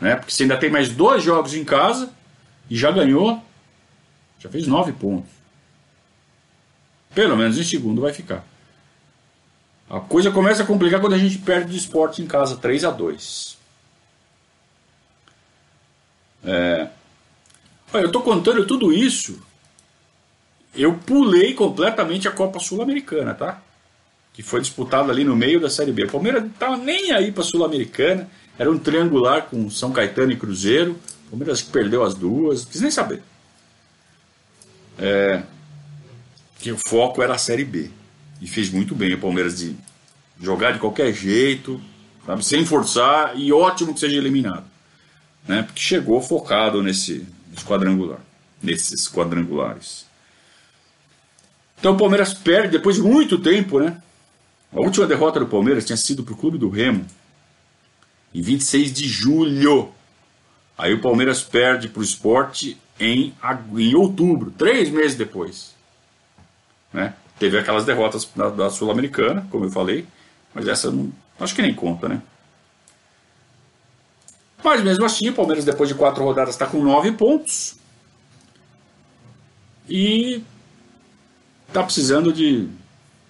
Né? 0.00 0.16
Porque 0.16 0.32
você 0.32 0.44
ainda 0.44 0.56
tem 0.56 0.70
mais 0.70 0.88
dois 0.88 1.22
jogos 1.22 1.52
em 1.52 1.64
casa 1.64 2.10
e 2.70 2.76
já 2.76 2.90
ganhou, 2.90 3.42
já 4.38 4.48
fez 4.48 4.66
nove 4.66 4.92
pontos. 4.92 5.30
Pelo 7.14 7.36
menos 7.36 7.58
em 7.58 7.64
segundo 7.64 8.00
vai 8.00 8.14
ficar. 8.14 8.46
A 9.90 10.00
coisa 10.00 10.30
começa 10.30 10.62
a 10.62 10.66
complicar 10.66 11.00
quando 11.00 11.14
a 11.14 11.18
gente 11.18 11.38
perde 11.38 11.72
de 11.72 11.78
esporte 11.78 12.22
em 12.22 12.26
casa 12.26 12.56
3 12.56 12.84
a 12.84 12.90
2 12.90 13.57
é... 16.44 16.88
Olha, 17.92 18.02
eu 18.02 18.06
estou 18.06 18.22
contando 18.22 18.66
tudo 18.66 18.92
isso. 18.92 19.40
Eu 20.74 20.94
pulei 20.94 21.54
completamente 21.54 22.28
a 22.28 22.30
Copa 22.30 22.60
Sul-Americana, 22.60 23.34
tá? 23.34 23.62
Que 24.32 24.42
foi 24.42 24.60
disputada 24.60 25.10
ali 25.10 25.24
no 25.24 25.34
meio 25.34 25.60
da 25.60 25.70
Série 25.70 25.92
B. 25.92 26.04
O 26.04 26.10
Palmeiras 26.10 26.42
não 26.42 26.50
estava 26.50 26.76
nem 26.76 27.12
aí 27.12 27.32
para 27.32 27.42
a 27.42 27.46
Sul-Americana. 27.46 28.28
Era 28.58 28.70
um 28.70 28.78
triangular 28.78 29.46
com 29.46 29.70
São 29.70 29.92
Caetano 29.92 30.32
e 30.32 30.36
Cruzeiro. 30.36 30.98
O 31.26 31.30
Palmeiras 31.30 31.62
perdeu 31.62 32.02
as 32.04 32.14
duas, 32.14 32.64
não 32.64 32.70
quis 32.70 32.80
nem 32.80 32.90
saber. 32.90 33.22
É, 34.98 35.42
que 36.58 36.72
o 36.72 36.78
foco 36.78 37.22
era 37.22 37.34
a 37.34 37.38
Série 37.38 37.64
B. 37.64 37.90
E 38.40 38.46
fez 38.46 38.70
muito 38.70 38.94
bem 38.94 39.14
o 39.14 39.20
Palmeiras 39.20 39.58
de 39.58 39.76
jogar 40.40 40.72
de 40.72 40.78
qualquer 40.78 41.12
jeito, 41.12 41.80
sabe, 42.24 42.44
sem 42.44 42.64
forçar, 42.64 43.36
e 43.36 43.52
ótimo 43.52 43.94
que 43.94 44.00
seja 44.00 44.16
eliminado. 44.16 44.64
Né, 45.48 45.62
porque 45.62 45.80
chegou 45.80 46.20
focado 46.20 46.82
nesse, 46.82 47.26
quadrangular, 47.66 48.20
nesses 48.62 49.08
quadrangulares. 49.08 50.06
Então 51.80 51.94
o 51.94 51.96
Palmeiras 51.96 52.34
perde 52.34 52.72
depois 52.72 52.96
de 52.96 53.02
muito 53.02 53.38
tempo, 53.38 53.80
né? 53.80 54.00
A 54.70 54.80
última 54.80 55.06
derrota 55.06 55.40
do 55.40 55.46
Palmeiras 55.46 55.84
tinha 55.84 55.96
sido 55.96 56.22
para 56.22 56.34
o 56.34 56.36
Clube 56.36 56.58
do 56.58 56.68
Remo 56.68 57.06
em 58.34 58.42
26 58.42 58.92
de 58.92 59.08
julho 59.08 59.90
Aí 60.78 60.94
o 60.94 61.00
Palmeiras 61.00 61.42
perde 61.42 61.88
para 61.88 61.98
o 61.98 62.04
esporte 62.04 62.78
em, 63.00 63.34
em 63.76 63.94
outubro, 63.96 64.52
três 64.52 64.88
meses 64.88 65.16
depois. 65.16 65.74
Né? 66.92 67.14
Teve 67.36 67.58
aquelas 67.58 67.84
derrotas 67.84 68.24
da, 68.34 68.48
da 68.48 68.70
Sul-Americana, 68.70 69.44
como 69.50 69.64
eu 69.64 69.70
falei, 69.70 70.06
mas 70.54 70.68
essa 70.68 70.88
não, 70.92 71.12
acho 71.40 71.52
que 71.52 71.62
nem 71.62 71.74
conta, 71.74 72.08
né? 72.08 72.22
Mas 74.68 74.82
mesmo 74.82 75.02
assim, 75.06 75.30
o 75.30 75.32
Palmeiras, 75.32 75.64
depois 75.64 75.88
de 75.88 75.94
quatro 75.94 76.22
rodadas, 76.22 76.54
está 76.54 76.66
com 76.66 76.84
nove 76.84 77.10
pontos. 77.12 77.76
E 79.88 80.42
está 81.66 81.82
precisando 81.82 82.30
de 82.30 82.68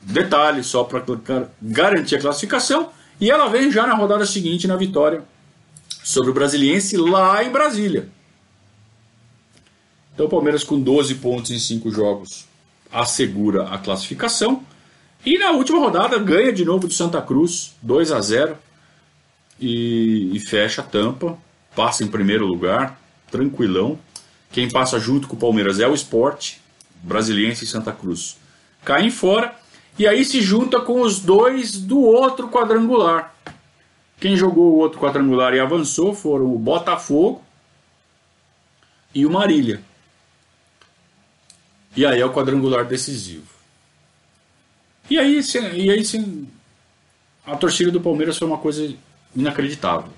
detalhes 0.02 0.66
só 0.66 0.82
para 0.82 1.00
garantir 1.62 2.16
a 2.16 2.20
classificação. 2.20 2.90
E 3.20 3.30
ela 3.30 3.46
vem 3.46 3.70
já 3.70 3.86
na 3.86 3.94
rodada 3.94 4.26
seguinte 4.26 4.66
na 4.66 4.74
vitória 4.74 5.22
sobre 6.02 6.32
o 6.32 6.34
Brasiliense 6.34 6.96
lá 6.96 7.44
em 7.44 7.52
Brasília. 7.52 8.08
Então 10.12 10.26
o 10.26 10.28
Palmeiras 10.28 10.64
com 10.64 10.80
12 10.80 11.14
pontos 11.14 11.52
em 11.52 11.58
5 11.60 11.88
jogos 11.92 12.48
assegura 12.90 13.68
a 13.68 13.78
classificação. 13.78 14.64
E 15.24 15.38
na 15.38 15.52
última 15.52 15.78
rodada 15.78 16.18
ganha 16.18 16.52
de 16.52 16.64
novo 16.64 16.88
do 16.88 16.92
Santa 16.92 17.22
Cruz, 17.22 17.76
2 17.80 18.10
a 18.10 18.20
0 18.20 18.58
e, 19.60 20.30
e 20.34 20.40
fecha 20.40 20.82
a 20.82 20.84
tampa, 20.84 21.38
passa 21.74 22.04
em 22.04 22.08
primeiro 22.08 22.46
lugar, 22.46 23.00
tranquilão. 23.30 23.98
Quem 24.50 24.70
passa 24.70 24.98
junto 24.98 25.28
com 25.28 25.36
o 25.36 25.38
Palmeiras 25.38 25.80
é 25.80 25.86
o 25.86 25.94
Esporte, 25.94 26.60
Brasiliense 27.02 27.64
e 27.64 27.68
Santa 27.68 27.92
Cruz. 27.92 28.36
Caem 28.84 29.10
fora 29.10 29.54
e 29.98 30.06
aí 30.06 30.24
se 30.24 30.40
junta 30.40 30.80
com 30.80 31.00
os 31.00 31.20
dois 31.20 31.76
do 31.76 32.00
outro 32.00 32.48
quadrangular. 32.48 33.34
Quem 34.20 34.36
jogou 34.36 34.72
o 34.72 34.78
outro 34.78 35.00
quadrangular 35.00 35.54
e 35.54 35.60
avançou 35.60 36.14
foram 36.14 36.52
o 36.52 36.58
Botafogo 36.58 37.42
e 39.14 39.24
o 39.26 39.30
Marília. 39.30 39.80
E 41.96 42.04
aí 42.06 42.20
é 42.20 42.24
o 42.24 42.32
quadrangular 42.32 42.84
decisivo. 42.84 43.46
E 45.10 45.18
aí, 45.18 45.40
e 45.74 45.90
aí 45.90 46.02
a 47.46 47.56
torcida 47.56 47.90
do 47.90 48.00
Palmeiras 48.00 48.36
foi 48.36 48.46
uma 48.46 48.58
coisa 48.58 48.94
inacreditável. 49.34 50.12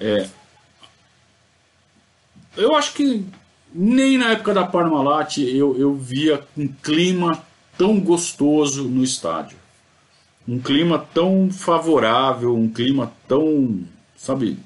É, 0.00 0.28
eu 2.56 2.74
acho 2.74 2.94
que 2.94 3.24
nem 3.72 4.18
na 4.18 4.32
época 4.32 4.54
da 4.54 4.66
Parmalat 4.66 5.38
eu, 5.38 5.78
eu 5.78 5.94
via 5.94 6.42
um 6.56 6.66
clima 6.66 7.42
tão 7.76 8.00
gostoso 8.00 8.84
no 8.88 9.04
estádio. 9.04 9.56
Um 10.46 10.58
clima 10.58 10.98
tão 11.12 11.50
favorável, 11.52 12.56
um 12.56 12.68
clima 12.68 13.12
tão, 13.28 13.84
sabe, 14.16 14.58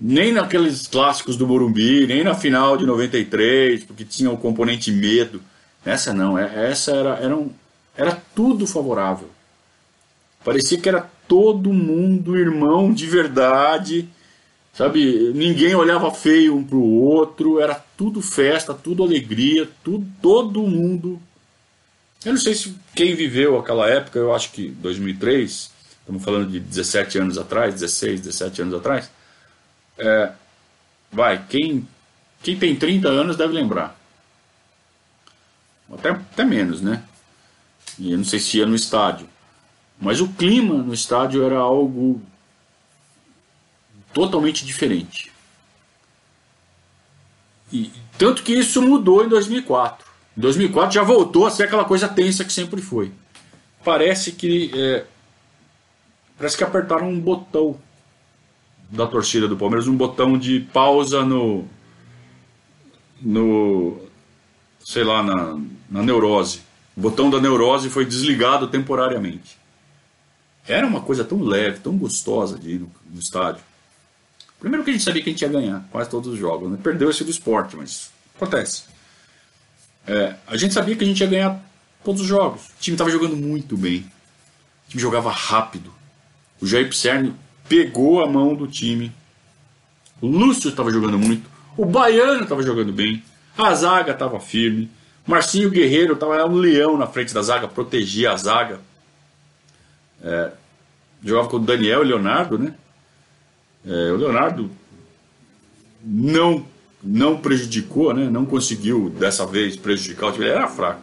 nem 0.00 0.32
naqueles 0.32 0.86
clássicos 0.86 1.36
do 1.36 1.46
Morumbi, 1.46 2.06
nem 2.06 2.22
na 2.22 2.34
final 2.34 2.76
de 2.76 2.86
93, 2.86 3.84
porque 3.84 4.04
tinha 4.04 4.30
o 4.30 4.36
componente 4.36 4.92
medo. 4.92 5.42
Essa 5.84 6.12
não, 6.12 6.38
é, 6.38 6.70
essa 6.70 6.92
era, 6.92 7.14
era, 7.16 7.36
um, 7.36 7.50
era 7.96 8.22
tudo 8.34 8.66
favorável. 8.66 9.28
Parecia 10.44 10.78
que 10.78 10.88
era 10.88 11.10
todo 11.28 11.72
mundo 11.72 12.36
irmão 12.36 12.92
de 12.92 13.06
verdade, 13.06 14.08
sabe? 14.72 15.30
Ninguém 15.34 15.74
olhava 15.74 16.10
feio 16.10 16.56
um 16.56 16.64
pro 16.64 16.82
outro, 16.82 17.60
era 17.60 17.74
tudo 17.96 18.20
festa, 18.20 18.74
tudo 18.74 19.04
alegria, 19.04 19.68
tudo, 19.84 20.06
todo 20.20 20.62
mundo. 20.62 21.20
Eu 22.24 22.32
não 22.32 22.40
sei 22.40 22.54
se 22.54 22.74
quem 22.94 23.14
viveu 23.14 23.58
aquela 23.58 23.88
época, 23.88 24.18
eu 24.18 24.34
acho 24.34 24.50
que 24.50 24.70
2003, 24.70 25.70
estamos 26.00 26.24
falando 26.24 26.50
de 26.50 26.58
17 26.58 27.18
anos 27.18 27.38
atrás, 27.38 27.74
16, 27.74 28.22
17 28.22 28.62
anos 28.62 28.74
atrás 28.74 29.10
é, 29.98 30.32
vai, 31.10 31.44
quem, 31.48 31.86
quem 32.42 32.56
tem 32.56 32.76
30 32.76 33.08
anos 33.08 33.36
deve 33.36 33.52
lembrar. 33.52 33.98
Até, 35.92 36.10
até 36.10 36.44
menos, 36.44 36.80
né? 36.80 37.02
E 37.98 38.12
eu 38.12 38.18
não 38.18 38.24
sei 38.24 38.38
se 38.38 38.58
ia 38.58 38.66
no 38.66 38.76
estádio. 38.76 39.28
Mas 40.00 40.20
o 40.20 40.28
clima 40.28 40.74
no 40.74 40.94
estádio 40.94 41.44
era 41.44 41.58
algo 41.58 42.20
totalmente 44.12 44.64
diferente. 44.64 45.32
E, 47.72 47.90
tanto 48.16 48.42
que 48.42 48.52
isso 48.52 48.80
mudou 48.80 49.24
em 49.24 49.28
2004. 49.28 50.06
Em 50.36 50.40
2004 50.40 50.94
já 50.94 51.02
voltou 51.02 51.46
a 51.46 51.50
ser 51.50 51.64
aquela 51.64 51.84
coisa 51.84 52.08
tensa 52.08 52.44
que 52.44 52.52
sempre 52.52 52.80
foi. 52.80 53.12
Parece 53.84 54.32
que 54.32 54.70
é, 54.74 55.04
parece 56.36 56.56
que 56.56 56.64
apertaram 56.64 57.08
um 57.08 57.20
botão 57.20 57.78
da 58.90 59.06
torcida 59.06 59.46
do 59.46 59.56
Palmeiras 59.56 59.86
um 59.86 59.96
botão 59.96 60.38
de 60.38 60.60
pausa 60.60 61.24
no. 61.24 61.64
no. 63.20 63.98
sei 64.80 65.04
lá, 65.04 65.22
na, 65.22 65.58
na 65.90 66.02
neurose. 66.02 66.62
O 66.96 67.00
botão 67.00 67.28
da 67.30 67.40
neurose 67.40 67.90
foi 67.90 68.04
desligado 68.04 68.66
temporariamente. 68.68 69.58
Era 70.68 70.86
uma 70.86 71.00
coisa 71.00 71.24
tão 71.24 71.42
leve, 71.42 71.80
tão 71.80 71.96
gostosa 71.96 72.58
de 72.58 72.72
ir 72.72 72.80
no, 72.80 72.92
no 73.10 73.18
estádio. 73.18 73.62
Primeiro 74.60 74.84
que 74.84 74.90
a 74.90 74.92
gente 74.92 75.04
sabia 75.04 75.22
que 75.22 75.30
a 75.30 75.32
gente 75.32 75.40
ia 75.40 75.48
ganhar 75.48 75.88
quase 75.90 76.10
todos 76.10 76.32
os 76.32 76.38
jogos. 76.38 76.70
Né? 76.70 76.78
Perdeu 76.82 77.08
esse 77.08 77.24
do 77.24 77.30
esporte, 77.30 77.76
mas 77.76 78.10
acontece. 78.36 78.84
É, 80.06 80.34
a 80.46 80.56
gente 80.56 80.74
sabia 80.74 80.94
que 80.94 81.04
a 81.04 81.06
gente 81.06 81.20
ia 81.20 81.26
ganhar 81.26 81.60
todos 82.04 82.20
os 82.20 82.26
jogos. 82.26 82.66
O 82.66 82.80
time 82.80 82.94
estava 82.94 83.10
jogando 83.10 83.36
muito 83.36 83.76
bem. 83.76 84.00
O 84.86 84.90
time 84.90 85.00
jogava 85.00 85.30
rápido. 85.30 85.92
O 86.60 86.66
Jair 86.66 86.88
Pisserni 86.88 87.34
pegou 87.68 88.22
a 88.22 88.26
mão 88.26 88.54
do 88.54 88.66
time. 88.66 89.12
O 90.20 90.26
Lúcio 90.26 90.70
estava 90.70 90.90
jogando 90.90 91.18
muito. 91.18 91.48
O 91.76 91.86
Baiano 91.86 92.42
estava 92.42 92.62
jogando 92.62 92.92
bem. 92.92 93.22
A 93.56 93.74
zaga 93.74 94.12
estava 94.12 94.40
firme. 94.40 94.90
Marcinho 95.26 95.70
Guerreiro 95.70 96.14
estava 96.14 96.44
um 96.46 96.54
leão 96.54 96.96
na 96.96 97.06
frente 97.06 97.32
da 97.32 97.42
zaga, 97.42 97.68
protegia 97.68 98.32
a 98.32 98.36
zaga. 98.36 98.80
É, 100.22 100.52
jogava 101.24 101.48
com 101.48 101.56
o 101.56 101.60
Daniel 101.60 102.02
e 102.02 102.08
Leonardo, 102.08 102.58
né? 102.58 102.74
É, 103.86 104.12
o 104.12 104.16
Leonardo 104.16 104.70
não 106.04 106.66
não 107.02 107.38
prejudicou, 107.38 108.12
né? 108.12 108.28
Não 108.28 108.44
conseguiu 108.44 109.08
dessa 109.08 109.46
vez 109.46 109.76
prejudicar 109.76 110.28
o 110.28 110.32
time. 110.32 110.46
Ele 110.46 110.54
era 110.54 110.66
fraco. 110.66 111.00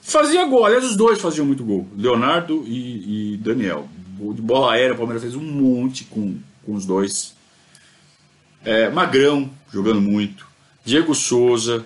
Fazia 0.00 0.44
gol. 0.44 0.64
Aliás, 0.64 0.84
os 0.84 0.96
dois 0.96 1.20
faziam 1.20 1.44
muito 1.44 1.64
gol. 1.64 1.88
Leonardo 1.96 2.62
e, 2.66 3.34
e 3.34 3.36
Daniel 3.38 3.88
de 4.32 4.40
bola 4.40 4.72
aérea, 4.72 4.94
o 4.94 4.96
Palmeiras 4.96 5.22
fez 5.22 5.34
um 5.34 5.42
monte 5.42 6.04
com, 6.04 6.36
com 6.64 6.74
os 6.74 6.86
dois. 6.86 7.34
É, 8.64 8.88
Magrão 8.88 9.50
jogando 9.72 10.00
muito. 10.00 10.46
Diego 10.84 11.14
Souza. 11.14 11.84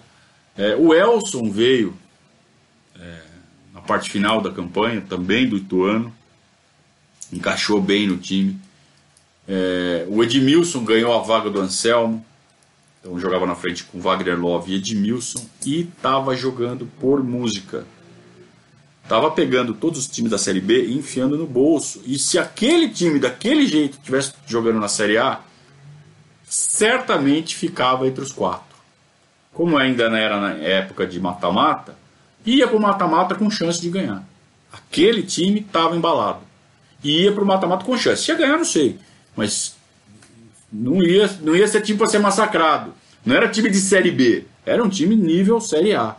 É, 0.57 0.76
o 0.76 0.93
Elson 0.93 1.51
veio 1.51 1.95
parte 3.89 4.11
final 4.11 4.43
da 4.43 4.53
campanha, 4.53 5.01
também 5.01 5.49
do 5.49 5.57
Ituano. 5.57 6.12
Encaixou 7.32 7.80
bem 7.80 8.07
no 8.07 8.18
time. 8.18 8.61
É, 9.49 10.07
o 10.09 10.22
Edmilson 10.22 10.84
ganhou 10.84 11.12
a 11.14 11.22
vaga 11.22 11.49
do 11.49 11.59
Anselmo. 11.59 12.24
Então 13.01 13.18
jogava 13.18 13.47
na 13.47 13.55
frente 13.55 13.84
com 13.84 13.99
Wagner 13.99 14.39
Love 14.39 14.72
e 14.72 14.76
Edmilson. 14.76 15.45
E 15.64 15.80
estava 15.80 16.36
jogando 16.36 16.86
por 17.01 17.24
música. 17.24 17.86
Tava 19.09 19.30
pegando 19.30 19.72
todos 19.72 20.01
os 20.01 20.07
times 20.07 20.30
da 20.30 20.36
Série 20.36 20.61
B 20.61 20.84
e 20.84 20.99
enfiando 20.99 21.39
no 21.39 21.47
bolso. 21.47 22.03
E 22.05 22.18
se 22.18 22.39
aquele 22.39 22.91
time 22.91 23.18
daquele 23.18 23.66
jeito 23.66 23.97
estivesse 23.97 24.34
jogando 24.47 24.78
na 24.78 24.89
Série 24.89 25.16
A, 25.16 25.41
certamente 26.45 27.57
ficava 27.57 28.07
entre 28.07 28.22
os 28.22 28.32
quatro. 28.32 28.76
Como 29.55 29.78
ainda 29.78 30.05
era 30.05 30.39
na 30.39 30.53
época 30.53 31.07
de 31.07 31.18
mata-mata, 31.18 31.97
ia 32.57 32.68
para 32.68 32.76
o 32.76 32.80
mata-mata 32.80 33.34
com 33.34 33.51
chance 33.51 33.80
de 33.80 33.90
ganhar. 33.90 34.24
Aquele 34.72 35.22
time 35.22 35.61
estava 35.61 35.96
embalado. 35.96 36.40
E 37.03 37.22
ia 37.22 37.32
para 37.32 37.42
o 37.42 37.46
mata-mata 37.46 37.84
com 37.84 37.96
chance. 37.96 38.24
Se 38.24 38.30
ia 38.30 38.36
ganhar, 38.36 38.57
não 38.57 38.64
sei. 38.64 38.99
Mas 39.36 39.76
não 40.72 41.03
ia, 41.03 41.28
não 41.40 41.55
ia 41.57 41.66
ser 41.66 41.82
time 41.82 41.99
para 41.99 42.09
ser 42.09 42.18
massacrado. 42.18 42.92
Não 43.24 43.34
era 43.34 43.49
time 43.49 43.70
de 43.70 43.78
Série 43.78 44.11
B. 44.11 44.44
Era 44.64 44.82
um 44.82 44.88
time 44.88 45.16
nível 45.16 45.61
Série 45.61 45.94
A 45.94 46.16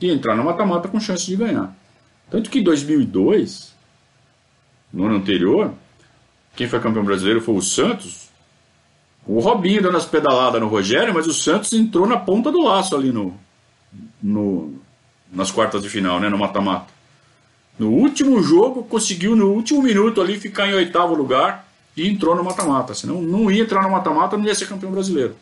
e 0.00 0.10
entrar 0.10 0.36
no 0.36 0.44
mata-mata 0.44 0.88
com 0.88 1.00
chance 1.00 1.24
de 1.24 1.36
ganhar. 1.36 1.74
Tanto 2.30 2.50
que 2.50 2.58
em 2.58 2.62
2002, 2.62 3.74
no 4.92 5.06
ano 5.06 5.16
anterior, 5.16 5.72
quem 6.54 6.68
foi 6.68 6.80
campeão 6.80 7.04
brasileiro 7.04 7.40
foi 7.40 7.54
o 7.54 7.62
Santos. 7.62 8.28
O 9.26 9.40
Robinho 9.40 9.82
dando 9.82 9.96
as 9.96 10.04
pedaladas 10.04 10.60
no 10.60 10.68
Rogério, 10.68 11.14
mas 11.14 11.26
o 11.26 11.32
Santos 11.32 11.72
entrou 11.72 12.06
na 12.06 12.18
ponta 12.18 12.52
do 12.52 12.62
laço 12.62 12.94
ali 12.94 13.10
no, 13.10 13.38
no 14.24 14.74
nas 15.30 15.50
quartas 15.50 15.82
de 15.82 15.90
final, 15.90 16.18
né, 16.20 16.28
no 16.28 16.38
mata-mata. 16.38 16.92
No 17.78 17.90
último 17.90 18.40
jogo, 18.40 18.84
conseguiu 18.84 19.34
no 19.34 19.50
último 19.50 19.82
minuto 19.82 20.20
ali 20.20 20.38
ficar 20.38 20.68
em 20.68 20.74
oitavo 20.74 21.14
lugar 21.14 21.68
e 21.96 22.08
entrou 22.08 22.36
no 22.36 22.44
mata-mata. 22.44 22.94
Senão 22.94 23.20
não 23.20 23.50
ia 23.50 23.62
entrar 23.62 23.82
no 23.82 23.90
mata-mata, 23.90 24.36
não 24.36 24.44
ia 24.44 24.54
ser 24.54 24.68
campeão 24.68 24.92
brasileiro. 24.92 25.34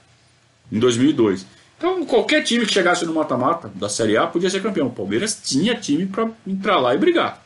Em 0.70 0.78
2002. 0.78 1.46
Então, 1.76 2.06
qualquer 2.06 2.42
time 2.42 2.64
que 2.64 2.72
chegasse 2.72 3.04
no 3.04 3.12
mata-mata 3.12 3.70
da 3.74 3.88
Série 3.88 4.16
A 4.16 4.26
podia 4.26 4.48
ser 4.48 4.62
campeão. 4.62 4.86
O 4.86 4.92
Palmeiras 4.92 5.38
tinha 5.42 5.74
time 5.74 6.06
para 6.06 6.30
entrar 6.46 6.78
lá 6.78 6.94
e 6.94 6.98
brigar. 6.98 7.44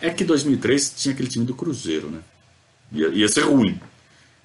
É 0.00 0.08
que 0.10 0.24
2003 0.24 0.94
tinha 0.96 1.12
aquele 1.12 1.28
time 1.28 1.44
do 1.44 1.54
Cruzeiro, 1.54 2.08
né? 2.08 2.20
Ia, 2.92 3.08
ia 3.08 3.28
ser 3.28 3.42
ruim. 3.42 3.78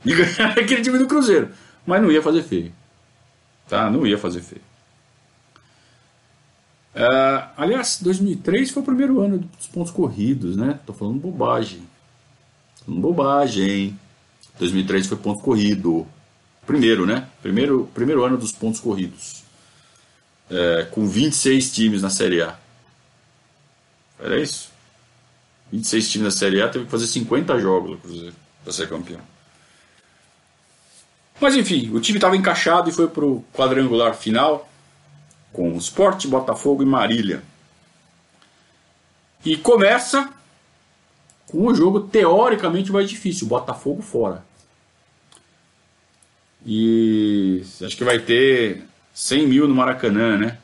E 0.06 0.12
ganhar 0.14 0.52
aquele 0.60 0.82
time 0.82 0.98
do 0.98 1.08
Cruzeiro. 1.08 1.50
Mas 1.86 2.02
não 2.02 2.12
ia 2.12 2.22
fazer 2.22 2.44
feio. 2.44 2.74
Tá? 3.70 3.90
Não 3.90 4.06
ia 4.06 4.18
fazer 4.18 4.42
feio. 4.42 4.71
Uh, 6.94 7.50
aliás, 7.56 8.00
2003 8.02 8.72
foi 8.72 8.82
o 8.84 8.86
primeiro 8.86 9.22
ano 9.22 9.40
dos 9.40 9.68
pontos 9.68 9.92
corridos, 9.92 10.58
né? 10.58 10.80
Tô 10.86 10.94
falando 10.94 11.20
bobagem. 11.20 11.80
Tô 12.80 12.86
falando 12.86 13.02
bobagem. 13.02 13.98
2003 14.60 15.08
foi 15.08 15.18
ponto 15.18 15.42
corrido. 15.42 16.06
Primeiro, 16.66 17.06
né? 17.06 17.28
Primeiro, 17.42 17.90
primeiro 17.94 18.24
ano 18.24 18.38
dos 18.38 18.52
pontos 18.52 18.80
corridos. 18.80 19.44
é, 20.52 20.84
com 20.92 21.08
26 21.08 21.72
times 21.72 22.02
na 22.02 22.10
Série 22.10 22.42
A. 22.42 22.58
Era 24.20 24.40
isso? 24.40 24.70
26 25.72 26.12
times 26.12 26.26
na 26.26 26.32
Série 26.32 26.62
A, 26.62 26.68
teve 26.68 26.86
que 26.86 26.92
fazer 26.92 27.08
50 27.08 27.58
jogos 27.60 27.98
para 28.64 28.74
ser 28.74 28.90
campeão. 28.90 29.22
Mas 31.40 31.56
enfim, 31.56 31.90
o 31.94 32.00
time 32.00 32.18
estava 32.18 32.36
encaixado 32.36 32.90
e 32.90 32.94
foi 32.94 33.08
para 33.08 33.26
o 33.26 33.44
quadrangular 33.54 34.14
final 34.14 34.70
com 35.52 35.72
o 35.74 35.78
Sport, 35.78 36.28
Botafogo 36.28 36.84
e 36.84 36.86
Marília. 36.86 37.44
E 39.44 39.58
começa 39.58 40.32
com 41.48 41.68
o 41.68 41.76
jogo 41.76 42.02
teoricamente 42.02 42.92
mais 42.92 43.10
difícil, 43.10 43.48
Botafogo 43.48 44.02
fora. 44.02 44.44
E 46.66 47.64
acho 47.82 47.98
que 47.98 48.04
vai 48.04 48.20
ter 48.20 48.84
100 49.14 49.48
mil 49.48 49.68
no 49.68 49.76
Maracanã, 49.76 50.38
né? 50.38 50.58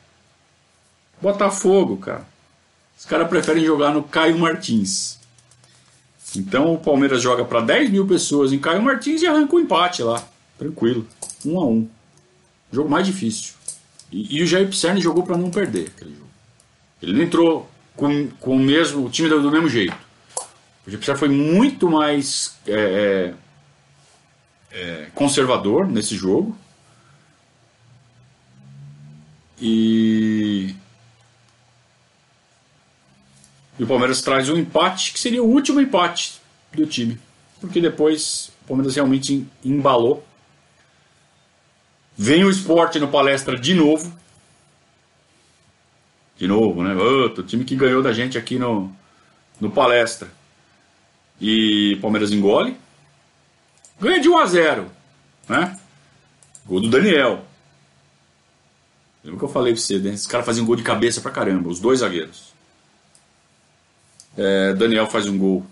Botafogo, 1.20 1.96
cara. 1.96 2.26
Os 2.96 3.04
caras 3.04 3.28
preferem 3.28 3.64
jogar 3.64 3.92
no 3.92 4.02
Caio 4.02 4.38
Martins. 4.38 5.18
Então 6.36 6.74
o 6.74 6.78
Palmeiras 6.78 7.22
joga 7.22 7.44
para 7.44 7.60
10 7.60 7.90
mil 7.90 8.06
pessoas 8.06 8.52
em 8.52 8.58
Caio 8.58 8.82
Martins 8.82 9.22
e 9.22 9.26
arranca 9.26 9.54
o 9.54 9.58
um 9.58 9.60
empate 9.60 10.02
lá. 10.02 10.22
Tranquilo. 10.56 11.06
Um 11.44 11.60
a 11.60 11.66
um. 11.66 11.88
Jogo 12.72 12.88
mais 12.88 13.06
difícil. 13.06 13.54
E, 14.10 14.38
e 14.38 14.42
o 14.42 14.46
Jair 14.46 14.68
Pisserni 14.68 15.00
jogou 15.00 15.22
para 15.22 15.36
não 15.36 15.50
perder 15.50 15.88
aquele 15.88 16.14
jogo. 16.14 16.30
Ele 17.02 17.12
não 17.12 17.22
entrou 17.22 17.70
com, 17.96 18.28
com 18.40 18.56
o 18.56 18.58
mesmo 18.58 19.06
o 19.06 19.10
time 19.10 19.28
do, 19.28 19.50
mesmo 19.50 19.68
jeito. 19.68 19.96
O 20.86 20.90
Jair 20.90 21.18
foi 21.18 21.28
muito 21.28 21.90
mais 21.90 22.58
é, 22.66 23.34
é, 24.72 24.78
é, 24.78 25.06
conservador 25.14 25.86
nesse 25.86 26.16
jogo. 26.16 26.56
E, 29.60 30.74
e 33.78 33.82
o 33.82 33.86
Palmeiras 33.86 34.22
traz 34.22 34.48
um 34.48 34.56
empate 34.56 35.12
que 35.12 35.18
seria 35.18 35.42
o 35.42 35.48
último 35.48 35.80
empate 35.80 36.40
do 36.72 36.86
time. 36.86 37.18
Porque 37.60 37.80
depois 37.80 38.52
o 38.62 38.68
Palmeiras 38.68 38.94
realmente 38.94 39.46
embalou 39.64 40.27
Vem 42.20 42.44
o 42.44 42.50
esporte 42.50 42.98
no 42.98 43.06
palestra 43.06 43.56
de 43.56 43.72
novo. 43.74 44.12
De 46.36 46.48
novo, 46.48 46.82
né? 46.82 46.92
Outro 46.92 47.44
time 47.44 47.64
que 47.64 47.76
ganhou 47.76 48.02
da 48.02 48.12
gente 48.12 48.36
aqui 48.36 48.58
no, 48.58 48.92
no 49.60 49.70
palestra. 49.70 50.28
E 51.40 51.96
Palmeiras 52.02 52.32
engole. 52.32 52.76
Ganha 54.00 54.20
de 54.20 54.28
1 54.28 54.36
a 54.36 54.46
0 54.46 54.90
né? 55.48 55.80
Gol 56.66 56.80
do 56.80 56.90
Daniel. 56.90 57.44
Lembra 59.22 59.38
que 59.38 59.44
eu 59.44 59.48
falei 59.48 59.72
pra 59.72 59.80
você, 59.80 59.98
né? 60.00 60.10
Esse 60.10 60.28
cara 60.28 60.42
fazia 60.42 60.62
um 60.62 60.66
gol 60.66 60.76
de 60.76 60.82
cabeça 60.82 61.20
pra 61.20 61.30
caramba, 61.30 61.68
os 61.68 61.78
dois 61.78 62.00
zagueiros. 62.00 62.52
É, 64.36 64.74
Daniel 64.74 65.06
faz 65.06 65.28
um 65.28 65.38
gol 65.38 65.64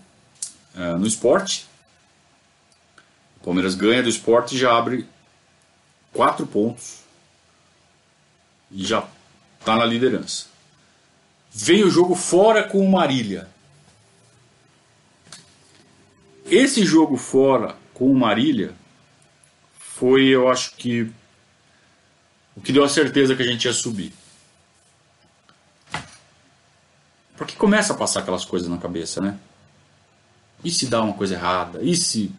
é, 0.75 0.93
no 0.93 1.05
esporte. 1.05 1.67
Palmeiras 3.43 3.75
ganha 3.75 4.01
do 4.01 4.09
esporte 4.09 4.55
e 4.55 4.57
já 4.57 4.77
abre 4.77 5.05
quatro 6.17 6.47
pontos 6.47 7.01
e 8.71 8.83
já 8.83 9.07
está 9.59 9.75
na 9.75 9.85
liderança. 9.85 10.47
Vem 11.51 11.83
o 11.83 11.91
jogo 11.91 12.15
fora 12.15 12.63
com 12.63 12.79
o 12.79 12.91
Marília. 12.91 13.47
Esse 16.47 16.83
jogo 16.83 17.17
fora 17.17 17.75
com 17.93 18.11
o 18.11 18.15
Marília 18.15 18.73
foi, 19.77 20.25
eu 20.25 20.49
acho 20.49 20.71
que, 20.75 21.11
o 22.55 22.61
que 22.61 22.73
deu 22.73 22.83
a 22.83 22.89
certeza 22.89 23.35
que 23.35 23.43
a 23.43 23.47
gente 23.47 23.65
ia 23.65 23.73
subir. 23.73 24.11
Porque 27.35 27.55
começa 27.55 27.93
a 27.93 27.95
passar 27.97 28.21
aquelas 28.21 28.43
coisas 28.43 28.67
na 28.67 28.79
cabeça, 28.79 29.21
né? 29.21 29.37
E 30.63 30.71
se 30.71 30.87
dá 30.87 30.99
uma 31.03 31.13
coisa 31.13 31.35
errada? 31.35 31.83
E 31.83 31.95
se 31.95 32.31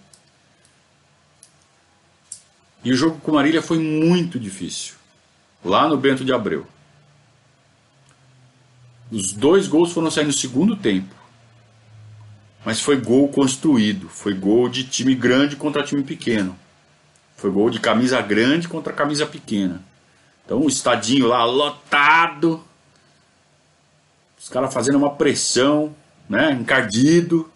e 2.85 2.93
o 2.93 2.97
jogo 2.97 3.19
com 3.21 3.33
Marília 3.33 3.61
foi 3.61 3.79
muito 3.79 4.39
difícil, 4.39 4.95
lá 5.65 5.89
no 5.89 5.97
Bento 5.97 6.25
de 6.25 6.33
Abreu. 6.33 6.67
Os 9.11 9.33
dois 9.33 9.67
gols 9.67 9.93
foram 9.93 10.11
sair 10.11 10.25
no 10.25 10.33
segundo 10.33 10.77
tempo. 10.77 11.15
Mas 12.65 12.81
foi 12.81 13.01
gol 13.01 13.29
construído, 13.29 14.09
foi 14.09 14.35
gol 14.35 14.69
de 14.69 14.85
time 14.85 15.15
grande 15.15 15.57
contra 15.57 15.83
time 15.83 16.03
pequeno. 16.03 16.57
Foi 17.37 17.51
gol 17.51 17.71
de 17.71 17.81
camisa 17.81 18.21
grande 18.21 18.69
contra 18.69 18.93
camisa 18.93 19.25
pequena. 19.25 19.83
Então 20.45 20.61
o 20.61 20.69
estadinho 20.69 21.27
lá 21.27 21.45
lotado. 21.45 22.63
Os 24.39 24.49
caras 24.49 24.75
fazendo 24.75 24.99
uma 24.99 25.15
pressão, 25.15 25.95
né, 26.29 26.53
encardido. 26.53 27.51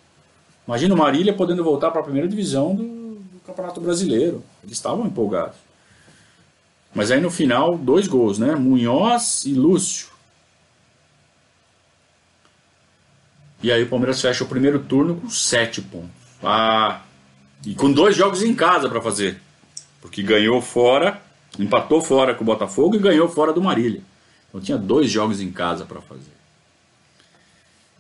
Imagina 0.66 0.94
o 0.94 0.98
Marília 0.98 1.34
podendo 1.34 1.62
voltar 1.64 1.90
para 1.90 2.00
a 2.00 2.04
primeira 2.04 2.28
divisão 2.28 2.74
do, 2.74 3.01
Campeonato 3.53 3.80
Brasileiro. 3.80 4.42
Eles 4.64 4.76
estavam 4.76 5.07
empolgados. 5.07 5.57
Mas 6.94 7.11
aí 7.11 7.20
no 7.20 7.30
final, 7.30 7.76
dois 7.78 8.09
gols, 8.09 8.38
né? 8.38 8.55
Munhoz 8.55 9.44
e 9.44 9.55
Lúcio. 9.55 10.09
E 13.62 13.70
aí 13.70 13.82
o 13.82 13.88
Palmeiras 13.88 14.20
fecha 14.20 14.42
o 14.42 14.48
primeiro 14.48 14.80
turno 14.80 15.16
com 15.16 15.30
sete 15.30 15.80
pontos. 15.80 16.11
Ah, 16.42 17.03
e 17.64 17.74
com 17.74 17.92
dois 17.92 18.16
jogos 18.16 18.42
em 18.42 18.55
casa 18.55 18.88
para 18.88 19.00
fazer. 19.00 19.40
Porque 20.00 20.22
ganhou 20.22 20.61
fora, 20.61 21.22
empatou 21.59 22.03
fora 22.03 22.34
com 22.34 22.42
o 22.42 22.46
Botafogo 22.46 22.96
e 22.96 22.98
ganhou 22.98 23.28
fora 23.28 23.53
do 23.53 23.62
Marília. 23.62 24.03
Então 24.48 24.61
tinha 24.61 24.76
dois 24.76 25.11
jogos 25.11 25.40
em 25.40 25.53
casa 25.53 25.84
para 25.84 26.00
fazer. 26.00 26.32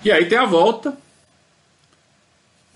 E 0.04 0.10
aí 0.10 0.26
tem 0.26 0.36
a 0.36 0.44
volta, 0.44 0.98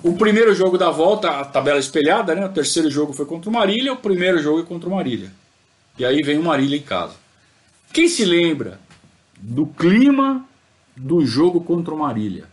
o 0.07 0.17
primeiro 0.17 0.55
jogo 0.55 0.79
da 0.79 0.89
volta, 0.89 1.29
a 1.29 1.45
tabela 1.45 1.81
espelhada, 1.81 2.33
né? 2.33 2.47
O 2.47 2.53
terceiro 2.53 2.89
jogo 2.89 3.13
foi 3.13 3.27
contra 3.27 3.51
o 3.51 3.53
Marília, 3.53 3.93
o 3.93 3.97
primeiro 3.97 4.39
jogo 4.39 4.61
é 4.61 4.63
contra 4.63 4.89
o 4.89 4.93
Marília. 4.93 5.33
E 5.99 6.05
aí 6.05 6.23
vem 6.23 6.39
o 6.39 6.45
Marília 6.45 6.79
em 6.79 6.83
casa. 6.83 7.15
Quem 7.93 8.07
se 8.07 8.25
lembra 8.25 8.79
do 9.41 9.67
clima 9.67 10.47
do 10.97 11.27
jogo 11.27 11.61
contra 11.61 11.93
o 11.93 11.99
Marília? 11.99 12.45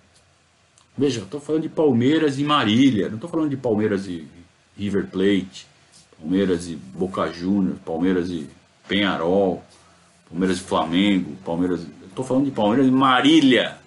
Veja, 0.98 1.22
estou 1.22 1.40
falando 1.40 1.62
de 1.62 1.70
Palmeiras 1.70 2.40
e 2.40 2.44
Marília, 2.44 3.08
não 3.08 3.16
estou 3.16 3.30
falando 3.30 3.50
de 3.50 3.58
Palmeiras 3.58 4.08
e 4.08 4.28
River 4.76 5.08
Plate, 5.08 5.68
Palmeiras 6.20 6.68
e 6.68 6.76
Boca 6.76 7.32
Juniors, 7.32 7.78
Palmeiras 7.86 8.30
e 8.30 8.50
Penharol, 8.88 9.64
Palmeiras 10.28 10.58
e 10.58 10.62
Flamengo, 10.62 11.36
Palmeiras. 11.46 11.86
Estou 12.08 12.26
falando 12.26 12.46
de 12.46 12.52
Palmeiras 12.52 12.88
e 12.88 12.92
Marília 12.92 13.83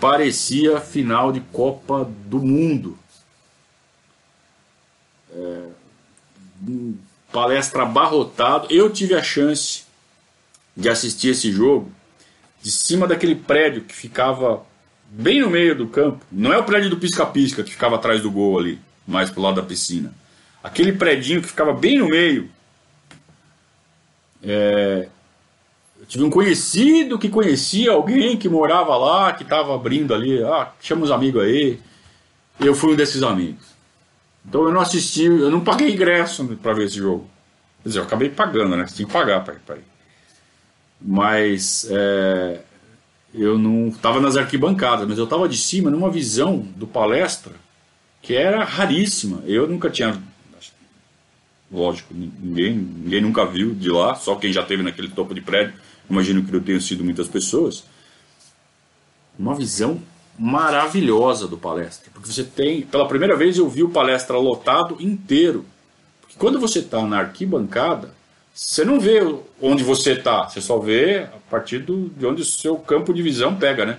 parecia 0.00 0.80
final 0.80 1.32
de 1.32 1.40
Copa 1.40 2.08
do 2.26 2.38
Mundo. 2.38 2.98
É, 5.32 5.68
palestra 7.32 7.82
abarrotado. 7.82 8.68
Eu 8.70 8.90
tive 8.90 9.14
a 9.14 9.22
chance 9.22 9.84
de 10.76 10.88
assistir 10.88 11.30
esse 11.30 11.50
jogo 11.50 11.92
de 12.62 12.70
cima 12.70 13.06
daquele 13.06 13.34
prédio 13.34 13.82
que 13.82 13.94
ficava 13.94 14.64
bem 15.10 15.40
no 15.40 15.50
meio 15.50 15.74
do 15.74 15.88
campo. 15.88 16.24
Não 16.30 16.52
é 16.52 16.58
o 16.58 16.64
prédio 16.64 16.90
do 16.90 16.96
pisca-pisca 16.96 17.62
que 17.62 17.70
ficava 17.70 17.96
atrás 17.96 18.22
do 18.22 18.30
gol 18.30 18.58
ali, 18.58 18.78
mais 19.06 19.30
pro 19.30 19.42
lado 19.42 19.60
da 19.60 19.66
piscina. 19.66 20.12
Aquele 20.62 20.92
prédio 20.92 21.40
que 21.40 21.48
ficava 21.48 21.72
bem 21.72 21.98
no 21.98 22.08
meio. 22.08 22.50
É, 24.42 25.08
eu 26.00 26.06
tive 26.06 26.24
um 26.24 26.30
conhecido 26.30 27.18
que 27.18 27.28
conhecia 27.28 27.92
alguém 27.92 28.36
que 28.36 28.48
morava 28.48 28.96
lá, 28.96 29.32
que 29.32 29.42
estava 29.42 29.74
abrindo 29.74 30.14
ali. 30.14 30.42
Ah, 30.42 30.72
chama 30.80 31.04
os 31.04 31.10
amigos 31.10 31.42
aí. 31.42 31.80
Eu 32.60 32.74
fui 32.74 32.92
um 32.92 32.96
desses 32.96 33.22
amigos. 33.22 33.66
Então 34.46 34.64
eu 34.64 34.72
não 34.72 34.80
assisti, 34.80 35.24
eu 35.24 35.50
não 35.50 35.60
paguei 35.60 35.92
ingresso 35.92 36.44
para 36.62 36.72
ver 36.72 36.86
esse 36.86 36.96
jogo. 36.96 37.28
Quer 37.82 37.88
dizer, 37.88 37.98
eu 38.00 38.04
acabei 38.04 38.30
pagando, 38.30 38.76
né? 38.76 38.84
Tinha 38.84 39.06
que 39.06 39.12
pagar 39.12 39.44
para 39.44 39.76
ir. 39.76 39.84
Mas 41.00 41.86
é, 41.90 42.60
eu 43.34 43.58
não 43.58 43.88
estava 43.88 44.20
nas 44.20 44.36
arquibancadas, 44.36 45.06
mas 45.06 45.18
eu 45.18 45.24
estava 45.24 45.48
de 45.48 45.56
cima 45.56 45.90
numa 45.90 46.10
visão 46.10 46.58
do 46.76 46.86
palestra 46.86 47.52
que 48.22 48.34
era 48.34 48.64
raríssima. 48.64 49.42
Eu 49.46 49.66
nunca 49.66 49.90
tinha 49.90 50.20
lógico, 51.70 52.14
ninguém, 52.14 52.74
ninguém 52.74 53.20
nunca 53.20 53.44
viu 53.44 53.74
de 53.74 53.90
lá, 53.90 54.14
só 54.14 54.34
quem 54.36 54.52
já 54.52 54.62
teve 54.62 54.82
naquele 54.82 55.08
topo 55.08 55.34
de 55.34 55.40
prédio 55.40 55.74
imagino 56.08 56.44
que 56.44 56.54
eu 56.54 56.60
tenha 56.60 56.80
sido 56.80 57.04
muitas 57.04 57.28
pessoas, 57.28 57.84
uma 59.38 59.54
visão 59.54 60.00
maravilhosa 60.38 61.48
do 61.48 61.58
palestra. 61.58 62.10
Porque 62.12 62.30
você 62.30 62.44
tem, 62.44 62.82
pela 62.82 63.08
primeira 63.08 63.36
vez 63.36 63.58
eu 63.58 63.68
vi 63.68 63.82
o 63.82 63.90
palestra 63.90 64.38
lotado 64.38 64.96
inteiro. 65.00 65.64
Porque 66.20 66.36
quando 66.38 66.60
você 66.60 66.78
está 66.78 67.02
na 67.02 67.18
arquibancada, 67.18 68.14
você 68.54 68.84
não 68.84 68.98
vê 68.98 69.20
onde 69.60 69.82
você 69.84 70.12
está, 70.12 70.48
você 70.48 70.60
só 70.60 70.78
vê 70.78 71.20
a 71.20 71.50
partir 71.50 71.78
do, 71.78 72.08
de 72.08 72.26
onde 72.26 72.42
o 72.42 72.44
seu 72.44 72.76
campo 72.76 73.12
de 73.12 73.22
visão 73.22 73.54
pega, 73.56 73.84
né? 73.84 73.98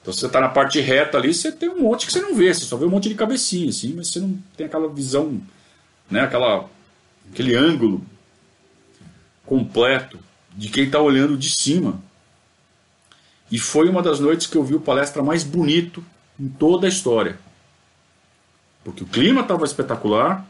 Então 0.00 0.12
você 0.12 0.26
está 0.26 0.40
na 0.40 0.48
parte 0.48 0.80
reta 0.80 1.18
ali, 1.18 1.34
você 1.34 1.52
tem 1.52 1.68
um 1.68 1.82
monte 1.82 2.06
que 2.06 2.12
você 2.12 2.20
não 2.20 2.34
vê, 2.34 2.52
você 2.54 2.64
só 2.64 2.76
vê 2.76 2.86
um 2.86 2.90
monte 2.90 3.08
de 3.08 3.14
cabecinha, 3.14 3.68
assim, 3.68 3.92
mas 3.94 4.08
você 4.08 4.20
não 4.20 4.38
tem 4.56 4.66
aquela 4.66 4.88
visão, 4.88 5.40
né? 6.10 6.22
Aquela, 6.22 6.68
aquele 7.30 7.54
ângulo 7.54 8.02
completo 9.44 10.18
de 10.58 10.68
quem 10.68 10.86
está 10.86 11.00
olhando 11.00 11.36
de 11.36 11.50
cima. 11.50 12.00
E 13.48 13.60
foi 13.60 13.88
uma 13.88 14.02
das 14.02 14.18
noites 14.18 14.48
que 14.48 14.56
eu 14.56 14.64
vi 14.64 14.74
o 14.74 14.80
palestra 14.80 15.22
mais 15.22 15.44
bonito 15.44 16.04
em 16.38 16.48
toda 16.48 16.86
a 16.86 16.88
história. 16.88 17.38
Porque 18.82 19.04
o 19.04 19.06
clima 19.06 19.42
estava 19.42 19.64
espetacular, 19.64 20.44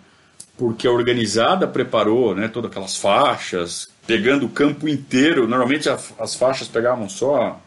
porque 0.57 0.87
a 0.87 0.91
organizada 0.91 1.69
preparou 1.69 2.35
né, 2.35 2.49
todas 2.49 2.71
aquelas 2.71 2.97
faixas, 2.97 3.91
pegando 4.07 4.47
o 4.47 4.49
campo 4.49 4.89
inteiro. 4.89 5.47
Normalmente 5.47 5.91
as 5.91 6.35
faixas 6.35 6.69
pegavam 6.69 7.07
só, 7.07 7.61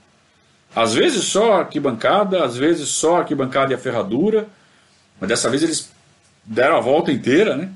às 0.76 0.96
vezes 0.96 1.26
só 1.26 1.54
a 1.54 1.60
arquibancada, 1.60 2.44
às 2.44 2.58
vezes 2.58 2.90
só 2.90 3.18
a 3.18 3.20
arquibancada 3.20 3.72
e 3.72 3.76
a 3.76 3.80
ferradura, 3.80 4.50
mas 5.20 5.30
dessa 5.30 5.48
vez 5.48 5.62
eles 5.62 5.92
deram 6.44 6.78
a 6.78 6.82
volta 6.82 7.12
inteira, 7.12 7.56
né? 7.56 7.72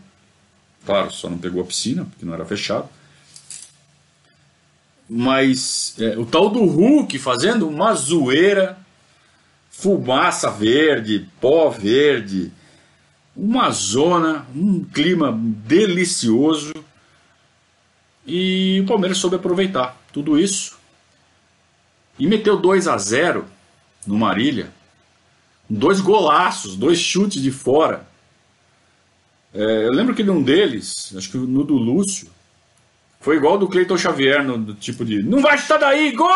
Claro, 0.84 1.12
só 1.12 1.30
não 1.30 1.38
pegou 1.38 1.62
a 1.62 1.66
piscina, 1.66 2.06
porque 2.06 2.26
não 2.26 2.34
era 2.34 2.46
fechado. 2.46 2.90
Mas 5.10 5.96
é, 6.00 6.18
o 6.18 6.26
tal 6.26 6.50
do 6.50 6.66
Hulk 6.66 7.20
fazendo 7.20 7.68
uma 7.68 7.94
zoeira, 7.94 8.78
fumaça 9.70 10.50
verde, 10.50 11.30
pó 11.40 11.70
verde, 11.70 12.52
uma 13.36 13.70
zona, 13.72 14.48
um 14.56 14.84
clima 14.84 15.38
delicioso. 15.38 16.74
E 18.26 18.80
o 18.82 18.88
Palmeiras 18.88 19.20
soube 19.20 19.36
aproveitar 19.36 19.96
tudo 20.12 20.40
isso 20.40 20.78
e 22.18 22.26
meteu 22.26 22.58
2 22.58 22.88
a 22.88 22.98
0 22.98 23.46
no 24.08 24.18
Marília. 24.18 24.72
Dois 25.70 26.00
golaços, 26.00 26.76
dois 26.76 26.98
chutes 26.98 27.42
de 27.42 27.52
fora. 27.52 28.08
É, 29.54 29.86
eu 29.86 29.92
lembro 29.92 30.14
que 30.14 30.24
num 30.24 30.42
deles, 30.42 31.14
acho 31.16 31.32
que 31.32 31.38
no 31.38 31.64
do 31.64 31.76
Lúcio, 31.76 32.30
foi 33.26 33.38
igual 33.38 33.58
do 33.58 33.68
Cleiton 33.68 33.98
Xavier, 33.98 34.44
no 34.44 34.56
do 34.56 34.76
tipo 34.76 35.04
de 35.04 35.24
não 35.24 35.42
vai 35.42 35.58
chutar 35.58 35.80
daí, 35.80 36.12
gol! 36.12 36.30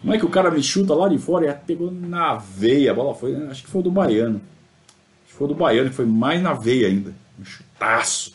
Como 0.00 0.14
é 0.14 0.18
que 0.18 0.24
o 0.24 0.30
cara 0.30 0.50
me 0.50 0.62
chuta 0.62 0.94
lá 0.94 1.06
de 1.06 1.18
fora 1.18 1.50
e 1.50 1.66
pegou 1.66 1.90
na 1.90 2.36
veia? 2.36 2.92
A 2.92 2.94
bola 2.94 3.14
foi, 3.14 3.36
acho 3.48 3.62
que 3.62 3.68
foi 3.68 3.82
do 3.82 3.90
Baiano. 3.90 4.40
Acho 5.22 5.32
que 5.32 5.34
foi 5.34 5.48
do 5.48 5.54
Baiano, 5.54 5.90
que 5.90 5.96
foi 5.96 6.06
mais 6.06 6.40
na 6.40 6.54
veia 6.54 6.88
ainda. 6.88 7.14
Um 7.38 7.44
chutaço. 7.44 8.32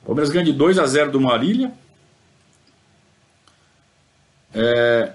O 0.00 0.06
Palmeiras 0.06 0.30
ganha 0.30 0.46
de 0.46 0.54
2 0.54 0.78
a 0.78 0.86
0 0.86 1.10
do 1.10 1.20
Marília. 1.20 1.70
É, 4.54 5.12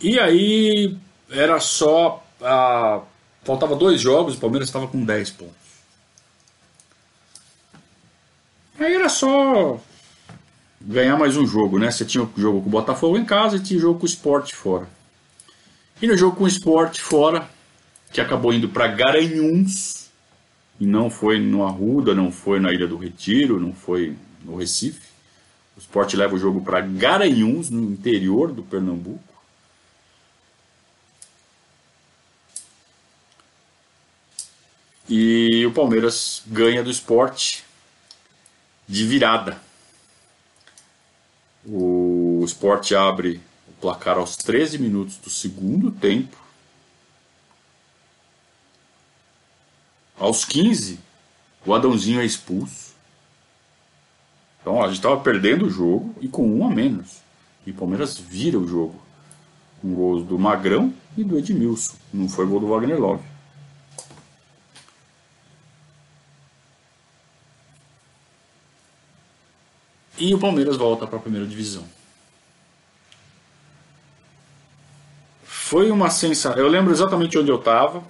e 0.00 0.18
aí 0.18 0.96
era 1.30 1.60
só 1.60 2.24
a 2.40 3.02
Faltava 3.42 3.76
dois 3.76 4.00
jogos, 4.00 4.36
o 4.36 4.40
Palmeiras 4.40 4.68
estava 4.68 4.88
com 4.88 5.04
10 5.04 5.30
pontos. 5.32 5.63
Aí 8.78 8.92
era 8.92 9.08
só 9.08 9.80
ganhar 10.80 11.16
mais 11.16 11.36
um 11.36 11.46
jogo, 11.46 11.78
né? 11.78 11.90
Você 11.90 12.04
tinha 12.04 12.24
o 12.24 12.32
jogo 12.36 12.60
com 12.60 12.66
o 12.68 12.70
Botafogo 12.70 13.16
em 13.16 13.24
casa 13.24 13.56
e 13.56 13.60
tinha 13.60 13.78
o 13.78 13.82
jogo 13.82 14.00
com 14.00 14.04
o 14.04 14.08
Sport 14.08 14.52
fora. 14.52 14.88
E 16.02 16.06
no 16.08 16.16
jogo 16.16 16.36
com 16.36 16.44
o 16.44 16.48
Sport 16.48 16.98
fora, 16.98 17.48
que 18.12 18.20
acabou 18.20 18.52
indo 18.52 18.68
para 18.68 18.88
Garanhuns, 18.88 20.10
e 20.80 20.86
não 20.86 21.08
foi 21.08 21.38
no 21.38 21.64
Arruda, 21.64 22.14
não 22.14 22.32
foi 22.32 22.58
na 22.58 22.72
Ilha 22.72 22.88
do 22.88 22.96
Retiro, 22.96 23.60
não 23.60 23.72
foi 23.72 24.16
no 24.44 24.56
Recife. 24.56 25.08
O 25.76 25.80
Sport 25.80 26.14
leva 26.14 26.34
o 26.34 26.38
jogo 26.38 26.60
para 26.60 26.80
Garanhuns, 26.80 27.70
no 27.70 27.92
interior 27.92 28.52
do 28.52 28.64
Pernambuco. 28.64 29.22
E 35.08 35.64
o 35.64 35.70
Palmeiras 35.70 36.42
ganha 36.46 36.82
do 36.82 36.90
esporte 36.90 37.62
de 38.86 39.06
virada. 39.06 39.60
O 41.66 42.42
esporte 42.44 42.94
abre 42.94 43.40
o 43.68 43.72
placar 43.80 44.18
aos 44.18 44.36
13 44.36 44.78
minutos 44.78 45.16
do 45.16 45.30
segundo 45.30 45.90
tempo. 45.90 46.36
Aos 50.18 50.44
15, 50.44 51.00
o 51.66 51.74
Adãozinho 51.74 52.20
é 52.20 52.24
expulso. 52.24 52.94
Então 54.60 54.82
a 54.82 54.86
gente 54.86 54.96
estava 54.96 55.20
perdendo 55.20 55.66
o 55.66 55.70
jogo 55.70 56.14
e 56.20 56.28
com 56.28 56.46
um 56.46 56.66
a 56.66 56.70
menos. 56.70 57.18
E 57.66 57.70
o 57.70 57.74
Palmeiras 57.74 58.18
vira 58.18 58.58
o 58.58 58.66
jogo. 58.66 59.00
Com 59.80 59.94
gols 59.94 60.24
do 60.24 60.38
Magrão 60.38 60.92
e 61.16 61.24
do 61.24 61.38
Edmilson. 61.38 61.96
Não 62.12 62.28
foi 62.28 62.46
gol 62.46 62.60
do 62.60 62.68
Wagner 62.68 62.98
Love. 62.98 63.33
E 70.16 70.32
o 70.34 70.38
Palmeiras 70.38 70.76
volta 70.76 71.06
para 71.06 71.18
a 71.18 71.22
primeira 71.22 71.46
divisão. 71.46 71.84
Foi 75.44 75.90
uma 75.90 76.10
sensação. 76.10 76.58
Eu 76.58 76.68
lembro 76.68 76.92
exatamente 76.92 77.36
onde 77.36 77.50
eu 77.50 77.58
estava. 77.58 78.04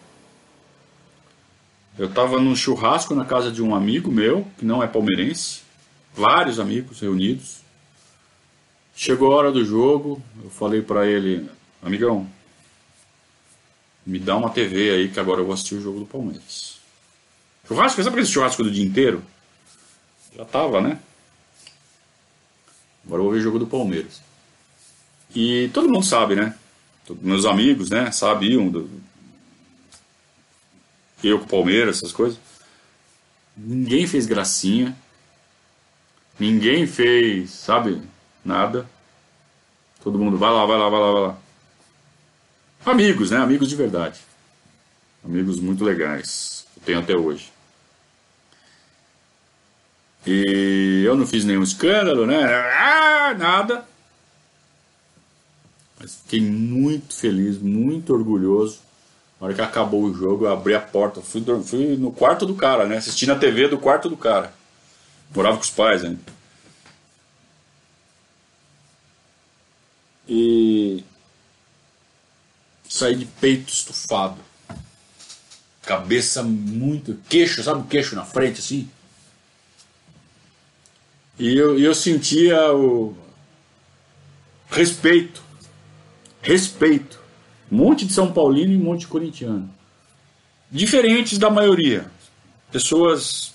Eu 1.98 2.06
estava 2.06 2.40
num 2.40 2.54
churrasco 2.54 3.14
na 3.14 3.24
casa 3.24 3.50
de 3.50 3.62
um 3.62 3.74
amigo 3.74 4.10
meu, 4.10 4.46
que 4.58 4.64
não 4.64 4.82
é 4.82 4.86
palmeirense. 4.86 5.62
Vários 6.14 6.60
amigos 6.60 7.00
reunidos. 7.00 7.60
Chegou 8.94 9.32
a 9.32 9.36
hora 9.36 9.52
do 9.52 9.64
jogo, 9.64 10.22
eu 10.42 10.50
falei 10.50 10.80
para 10.80 11.06
ele, 11.06 11.48
amigão, 11.82 12.28
me 14.06 14.18
dá 14.18 14.36
uma 14.36 14.50
TV 14.50 14.90
aí 14.90 15.08
que 15.08 15.18
agora 15.18 15.40
eu 15.40 15.44
vou 15.44 15.54
assistir 15.54 15.74
o 15.74 15.80
jogo 15.80 16.00
do 16.00 16.06
Palmeiras. 16.06 16.78
Churrasco, 17.66 18.02
sabe 18.02 18.14
aquele 18.14 18.26
churrasco 18.26 18.62
do 18.62 18.70
dia 18.70 18.84
inteiro? 18.84 19.22
Já 20.36 20.44
tava, 20.44 20.80
né? 20.80 20.98
Agora 23.06 23.20
eu 23.20 23.24
vou 23.24 23.32
ver 23.32 23.38
o 23.38 23.42
jogo 23.42 23.58
do 23.58 23.66
Palmeiras. 23.66 24.22
E 25.34 25.68
todo 25.72 25.88
mundo 25.88 26.04
sabe, 26.04 26.36
né? 26.36 26.54
Meus 27.20 27.44
amigos, 27.44 27.90
né? 27.90 28.10
Sabiam 28.10 28.68
do... 28.68 28.88
eu 31.22 31.38
com 31.38 31.44
o 31.44 31.48
Palmeiras, 31.48 31.98
essas 31.98 32.12
coisas. 32.12 32.38
Ninguém 33.56 34.06
fez 34.06 34.26
gracinha. 34.26 34.96
Ninguém 36.38 36.86
fez, 36.86 37.50
sabe? 37.50 38.02
Nada. 38.44 38.88
Todo 40.02 40.18
mundo 40.18 40.36
vai 40.36 40.50
lá, 40.50 40.66
vai 40.66 40.78
lá, 40.78 40.88
vai 40.88 41.00
lá, 41.00 41.12
vai 41.12 41.22
lá. 41.22 41.38
Amigos, 42.86 43.30
né? 43.30 43.38
Amigos 43.38 43.68
de 43.68 43.76
verdade. 43.76 44.20
Amigos 45.24 45.58
muito 45.58 45.84
legais. 45.84 46.66
Eu 46.76 46.82
tenho 46.82 46.98
até 46.98 47.16
hoje. 47.16 47.53
E 50.26 51.02
eu 51.04 51.16
não 51.16 51.26
fiz 51.26 51.44
nenhum 51.44 51.62
escândalo, 51.62 52.26
né? 52.26 52.42
Ah, 52.44 53.34
nada. 53.38 53.84
Mas 56.00 56.14
fiquei 56.16 56.40
muito 56.40 57.14
feliz, 57.14 57.58
muito 57.58 58.12
orgulhoso. 58.14 58.80
Na 59.40 59.46
hora 59.46 59.54
que 59.54 59.60
acabou 59.60 60.04
o 60.04 60.14
jogo, 60.14 60.46
eu 60.46 60.52
abri 60.52 60.74
a 60.74 60.80
porta. 60.80 61.20
Fui, 61.20 61.42
fui 61.62 61.96
no 61.96 62.10
quarto 62.12 62.46
do 62.46 62.54
cara, 62.54 62.86
né? 62.86 62.96
Assisti 62.96 63.26
na 63.26 63.36
TV 63.36 63.68
do 63.68 63.78
quarto 63.78 64.08
do 64.08 64.16
cara. 64.16 64.52
Morava 65.34 65.56
com 65.56 65.62
os 65.62 65.70
pais 65.70 66.04
ainda. 66.04 66.20
E 70.28 71.04
saí 72.88 73.14
de 73.14 73.26
peito 73.26 73.72
estufado. 73.72 74.40
Cabeça 75.82 76.42
muito. 76.42 77.18
Queixo, 77.28 77.62
sabe 77.62 77.80
o 77.80 77.84
queixo 77.84 78.14
na 78.14 78.24
frente 78.24 78.60
assim? 78.60 78.88
E 81.38 81.56
eu, 81.56 81.78
eu 81.78 81.94
sentia 81.94 82.72
o 82.72 83.16
respeito. 84.70 85.42
Respeito. 86.42 87.18
Um 87.70 87.76
monte 87.76 88.06
de 88.06 88.12
São 88.12 88.32
Paulino 88.32 88.72
e 88.72 88.76
um 88.76 88.84
monte 88.84 89.00
de 89.00 89.06
corintiano. 89.08 89.68
Diferentes 90.70 91.38
da 91.38 91.50
maioria. 91.50 92.10
Pessoas 92.70 93.54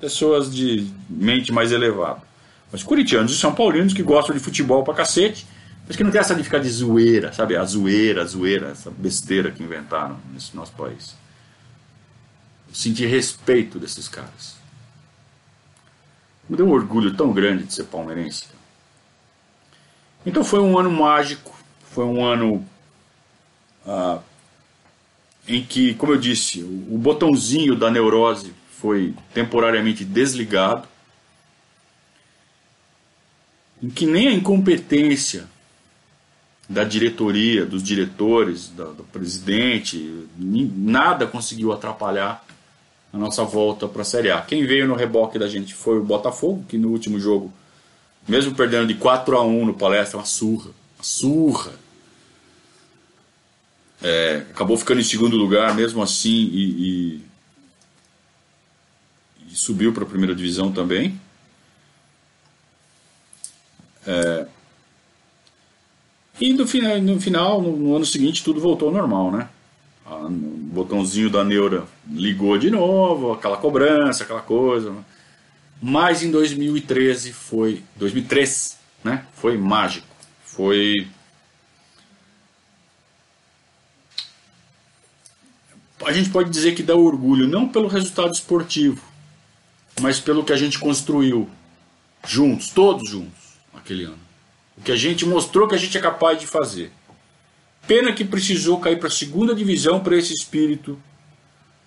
pessoas 0.00 0.54
de 0.54 0.88
mente 1.08 1.52
mais 1.52 1.72
elevada. 1.72 2.22
Mas 2.70 2.82
corintianos 2.82 3.32
e 3.32 3.36
são 3.36 3.54
paulinos 3.54 3.92
que 3.92 4.02
gostam 4.02 4.34
de 4.34 4.40
futebol 4.40 4.84
pra 4.84 4.94
cacete, 4.94 5.46
mas 5.86 5.96
que 5.96 6.04
não 6.04 6.10
tem 6.10 6.20
essa 6.20 6.34
de 6.34 6.44
ficar 6.44 6.58
de 6.58 6.68
zoeira, 6.68 7.32
sabe? 7.32 7.56
A 7.56 7.64
zoeira, 7.64 8.22
a 8.22 8.24
zoeira, 8.24 8.68
essa 8.68 8.90
besteira 8.90 9.50
que 9.50 9.62
inventaram 9.62 10.20
nesse 10.32 10.54
nosso 10.54 10.72
país. 10.72 11.16
Eu 12.68 12.74
senti 12.74 13.06
respeito 13.06 13.78
desses 13.78 14.06
caras. 14.06 14.57
Me 16.48 16.56
deu 16.56 16.66
um 16.66 16.72
orgulho 16.72 17.14
tão 17.14 17.32
grande 17.32 17.64
de 17.64 17.74
ser 17.74 17.84
palmeirense. 17.84 18.46
Então 20.24 20.42
foi 20.42 20.60
um 20.60 20.78
ano 20.78 20.90
mágico, 20.90 21.54
foi 21.90 22.04
um 22.04 22.24
ano 22.24 22.66
ah, 23.86 24.20
em 25.46 25.64
que, 25.64 25.94
como 25.94 26.12
eu 26.12 26.18
disse, 26.18 26.62
o, 26.62 26.94
o 26.94 26.98
botãozinho 26.98 27.74
da 27.74 27.90
neurose 27.90 28.52
foi 28.70 29.14
temporariamente 29.32 30.04
desligado, 30.04 30.86
em 33.82 33.88
que 33.88 34.06
nem 34.06 34.28
a 34.28 34.32
incompetência 34.32 35.46
da 36.68 36.84
diretoria, 36.84 37.64
dos 37.64 37.82
diretores, 37.82 38.68
da, 38.68 38.84
do 38.84 39.04
presidente, 39.04 40.26
nada 40.36 41.26
conseguiu 41.26 41.72
atrapalhar 41.72 42.44
a 43.12 43.18
nossa 43.18 43.44
volta 43.44 43.88
para 43.88 44.02
a 44.02 44.04
Série 44.04 44.30
A. 44.30 44.40
Quem 44.42 44.66
veio 44.66 44.86
no 44.86 44.94
reboque 44.94 45.38
da 45.38 45.48
gente 45.48 45.74
foi 45.74 45.98
o 45.98 46.04
Botafogo, 46.04 46.64
que 46.68 46.76
no 46.76 46.90
último 46.90 47.18
jogo, 47.18 47.52
mesmo 48.26 48.54
perdendo 48.54 48.86
de 48.86 48.94
4 48.94 49.36
a 49.36 49.42
1 49.42 49.66
no 49.66 49.74
palestra, 49.74 50.18
uma 50.18 50.26
surra, 50.26 50.70
uma 50.96 51.04
surra. 51.04 51.72
É, 54.00 54.44
acabou 54.50 54.76
ficando 54.76 55.00
em 55.00 55.04
segundo 55.04 55.36
lugar 55.36 55.74
mesmo 55.74 56.00
assim 56.00 56.30
e, 56.30 57.18
e, 57.18 57.22
e 59.50 59.56
subiu 59.56 59.92
para 59.92 60.04
a 60.04 60.06
primeira 60.06 60.34
divisão 60.34 60.70
também. 60.70 61.20
É, 64.06 64.46
e 66.40 66.52
no 66.52 66.66
final, 66.66 67.00
no, 67.00 67.20
final 67.20 67.62
no, 67.62 67.76
no 67.76 67.96
ano 67.96 68.06
seguinte, 68.06 68.44
tudo 68.44 68.60
voltou 68.60 68.88
ao 68.88 68.94
normal, 68.94 69.32
né? 69.32 69.48
o 70.06 70.57
botãozinho 70.78 71.28
da 71.28 71.42
neura 71.42 71.86
ligou 72.08 72.56
de 72.56 72.70
novo, 72.70 73.32
aquela 73.32 73.56
cobrança, 73.56 74.24
aquela 74.24 74.40
coisa. 74.40 74.94
Mas 75.80 76.22
em 76.22 76.30
2013 76.30 77.32
foi. 77.32 77.82
2003, 77.96 78.78
né? 79.02 79.24
Foi 79.34 79.56
mágico. 79.56 80.06
Foi. 80.44 81.06
A 86.04 86.12
gente 86.12 86.30
pode 86.30 86.50
dizer 86.50 86.74
que 86.74 86.82
dá 86.82 86.94
orgulho, 86.94 87.48
não 87.48 87.68
pelo 87.68 87.88
resultado 87.88 88.32
esportivo, 88.32 89.02
mas 90.00 90.20
pelo 90.20 90.44
que 90.44 90.52
a 90.52 90.56
gente 90.56 90.78
construiu 90.78 91.48
juntos, 92.26 92.70
todos 92.70 93.10
juntos, 93.10 93.58
naquele 93.74 94.04
ano. 94.04 94.18
O 94.76 94.80
que 94.80 94.92
a 94.92 94.96
gente 94.96 95.26
mostrou 95.26 95.66
que 95.66 95.74
a 95.74 95.78
gente 95.78 95.98
é 95.98 96.00
capaz 96.00 96.38
de 96.38 96.46
fazer. 96.46 96.92
Pena 97.88 98.12
que 98.12 98.22
precisou 98.22 98.78
cair 98.78 98.98
para 98.98 99.08
a 99.08 99.10
segunda 99.10 99.54
divisão 99.54 99.98
para 99.98 100.14
esse 100.14 100.34
espírito 100.34 100.98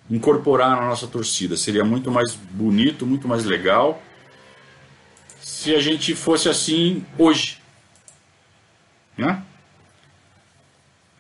incorporar 0.09 0.71
na 0.71 0.87
nossa 0.87 1.05
torcida. 1.05 1.55
Seria 1.55 1.85
muito 1.85 2.09
mais 2.09 2.33
bonito, 2.33 3.05
muito 3.05 3.27
mais 3.27 3.45
legal 3.45 4.01
se 5.39 5.75
a 5.75 5.79
gente 5.79 6.15
fosse 6.15 6.49
assim 6.49 7.05
hoje. 7.19 7.59
Né? 9.15 9.43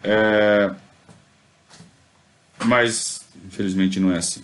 É... 0.03 0.73
Mas, 2.65 3.23
infelizmente, 3.45 3.99
não 3.99 4.11
é 4.11 4.17
assim. 4.17 4.43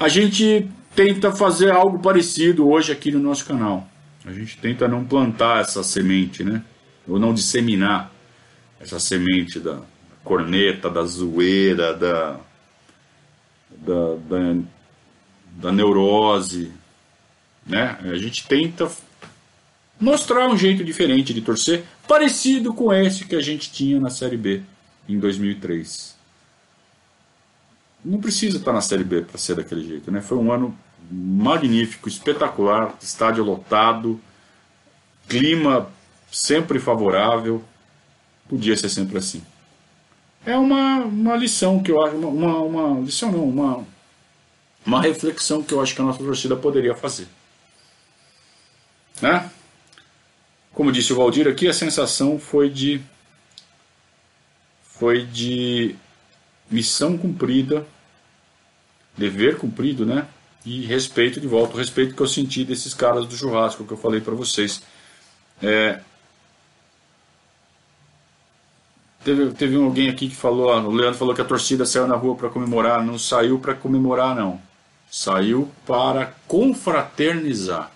A 0.00 0.08
gente 0.08 0.66
tenta 0.94 1.30
fazer 1.30 1.72
algo 1.72 1.98
parecido 1.98 2.66
hoje 2.66 2.90
aqui 2.90 3.12
no 3.12 3.18
nosso 3.18 3.44
canal. 3.44 3.86
A 4.24 4.32
gente 4.32 4.56
tenta 4.56 4.88
não 4.88 5.04
plantar 5.04 5.60
essa 5.60 5.82
semente, 5.82 6.42
né? 6.42 6.62
Ou 7.06 7.18
não 7.18 7.34
disseminar 7.34 8.12
essa 8.80 8.98
semente 8.98 9.58
da 9.58 9.80
corneta, 10.24 10.90
da 10.90 11.04
zoeira, 11.04 11.94
da, 11.94 12.40
da, 13.70 14.14
da, 14.28 14.62
da 15.46 15.72
neurose. 15.72 16.72
Né? 17.66 17.98
A 18.02 18.16
gente 18.16 18.46
tenta 18.46 18.90
mostrar 20.00 20.48
um 20.48 20.56
jeito 20.56 20.84
diferente 20.84 21.34
de 21.34 21.40
torcer, 21.40 21.84
parecido 22.06 22.72
com 22.72 22.92
esse 22.92 23.24
que 23.24 23.34
a 23.34 23.40
gente 23.40 23.70
tinha 23.72 24.00
na 24.00 24.10
Série 24.10 24.36
B 24.36 24.62
em 25.08 25.18
2003. 25.18 26.16
Não 28.04 28.20
precisa 28.20 28.58
estar 28.58 28.72
na 28.72 28.80
Série 28.80 29.04
B 29.04 29.22
para 29.22 29.38
ser 29.38 29.56
daquele 29.56 29.86
jeito, 29.86 30.10
né? 30.10 30.20
Foi 30.20 30.38
um 30.38 30.52
ano 30.52 30.76
magnífico, 31.10 32.08
espetacular, 32.08 32.96
estádio 33.00 33.42
lotado, 33.42 34.20
clima 35.26 35.90
sempre 36.30 36.78
favorável, 36.78 37.64
podia 38.48 38.76
ser 38.76 38.88
sempre 38.88 39.18
assim. 39.18 39.42
É 40.46 40.56
uma, 40.56 41.04
uma 41.04 41.36
lição 41.36 41.82
que 41.82 41.90
eu 41.90 42.02
acho, 42.02 42.16
uma, 42.16 42.58
uma 42.58 43.00
lição 43.00 43.30
não, 43.30 43.48
uma, 43.48 43.84
uma 44.86 45.02
reflexão 45.02 45.62
que 45.62 45.74
eu 45.74 45.80
acho 45.80 45.94
que 45.94 46.00
a 46.00 46.04
nossa 46.04 46.18
torcida 46.18 46.56
poderia 46.56 46.94
fazer. 46.94 47.28
Né? 49.20 49.50
Como 50.72 50.92
disse 50.92 51.12
o 51.12 51.16
Valdir 51.16 51.48
aqui, 51.48 51.68
a 51.68 51.72
sensação 51.72 52.38
foi 52.38 52.70
de 52.70 53.00
foi 54.82 55.24
de 55.24 55.94
missão 56.70 57.16
cumprida, 57.16 57.86
dever 59.16 59.58
cumprido, 59.58 60.04
né? 60.04 60.26
E 60.64 60.84
respeito 60.84 61.40
de 61.40 61.46
volta, 61.46 61.74
o 61.74 61.78
respeito 61.78 62.14
que 62.14 62.20
eu 62.20 62.26
senti 62.26 62.64
desses 62.64 62.94
caras 62.94 63.26
do 63.26 63.36
churrasco 63.36 63.84
que 63.84 63.92
eu 63.92 63.96
falei 63.96 64.20
para 64.20 64.34
vocês. 64.34 64.82
É, 65.62 66.00
Teve, 69.28 69.50
teve 69.52 69.76
alguém 69.76 70.08
aqui 70.08 70.26
que 70.26 70.34
falou, 70.34 70.70
o 70.70 70.90
Leandro 70.90 71.18
falou 71.18 71.34
que 71.34 71.42
a 71.42 71.44
torcida 71.44 71.84
saiu 71.84 72.06
na 72.06 72.16
rua 72.16 72.34
para 72.34 72.48
comemorar. 72.48 73.04
Não 73.04 73.18
saiu 73.18 73.58
para 73.58 73.74
comemorar, 73.74 74.34
não. 74.34 74.58
Saiu 75.10 75.70
para 75.86 76.34
confraternizar. 76.46 77.92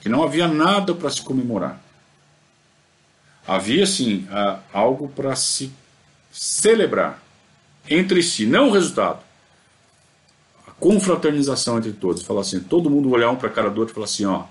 Que 0.00 0.08
não 0.08 0.22
havia 0.22 0.48
nada 0.48 0.94
para 0.94 1.10
se 1.10 1.20
comemorar. 1.20 1.78
Havia, 3.46 3.84
sim, 3.84 4.26
algo 4.72 5.06
para 5.08 5.36
se 5.36 5.70
celebrar 6.32 7.22
entre 7.86 8.22
si, 8.22 8.46
não 8.46 8.70
o 8.70 8.72
resultado. 8.72 9.20
A 10.66 10.70
confraternização 10.70 11.76
entre 11.76 11.92
todos. 11.92 12.22
Falar 12.22 12.40
assim, 12.40 12.60
todo 12.60 12.88
mundo 12.88 13.10
olhar 13.10 13.30
um 13.30 13.36
para 13.36 13.50
a 13.50 13.52
cara 13.52 13.68
do 13.68 13.80
outro 13.80 13.92
e 13.92 13.94
falar 13.94 14.06
assim, 14.06 14.24
ó. 14.24 14.44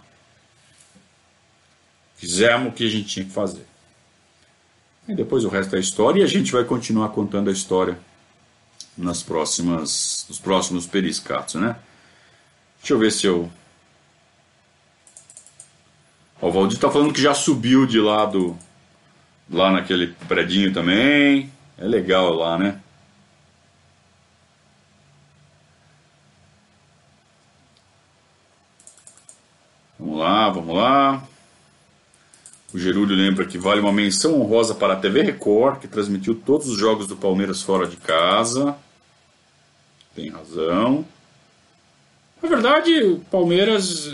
Fizemos 2.18 2.72
o 2.72 2.76
que 2.76 2.86
a 2.86 2.90
gente 2.90 3.08
tinha 3.08 3.26
que 3.26 3.32
fazer. 3.32 3.66
E 5.08 5.16
depois 5.16 5.46
o 5.46 5.50
resto 5.50 5.76
é 5.76 5.80
história 5.80 6.20
e 6.20 6.24
a 6.24 6.28
gente 6.28 6.52
vai 6.52 6.66
continuar 6.66 7.10
contando 7.10 7.50
a 7.50 7.54
história 7.54 7.98
nas 8.98 9.24
próximas, 9.24 10.26
nos 10.28 10.40
próximos 10.40 10.86
periscatos, 10.86 11.56
né? 11.56 11.78
Deixa 12.80 12.94
eu 12.94 13.00
ver 13.00 13.12
se 13.12 13.26
eu. 13.26 13.50
Ó, 16.42 16.50
o 16.50 16.52
Valdir 16.52 16.78
está 16.78 16.90
falando 16.92 17.14
que 17.14 17.22
já 17.22 17.34
subiu 17.34 17.86
de 17.86 18.00
lado 18.00 18.58
lá 19.50 19.72
naquele 19.72 20.08
predinho 20.28 20.74
também. 20.74 21.52
É 21.78 21.86
legal 21.86 22.34
lá, 22.34 22.58
né? 22.58 22.82
Vamos 30.00 30.20
lá, 30.20 30.50
vamos 30.50 30.76
lá. 30.76 31.24
O 32.78 32.80
Gerúlio 32.80 33.16
lembra 33.16 33.44
que 33.44 33.58
vale 33.58 33.82
uma 33.82 33.92
menção 33.92 34.40
honrosa 34.40 34.76
para 34.76 34.94
a 34.94 34.98
TV 34.98 35.24
Record, 35.24 35.80
que 35.80 35.88
transmitiu 35.88 36.36
todos 36.36 36.68
os 36.68 36.78
jogos 36.78 37.08
do 37.08 37.16
Palmeiras 37.16 37.64
fora 37.64 37.88
de 37.88 37.98
casa. 37.98 38.78
Tem 40.14 40.30
razão. 40.30 41.04
Na 42.40 42.48
verdade, 42.48 43.02
o 43.02 43.20
Palmeiras, 43.32 44.14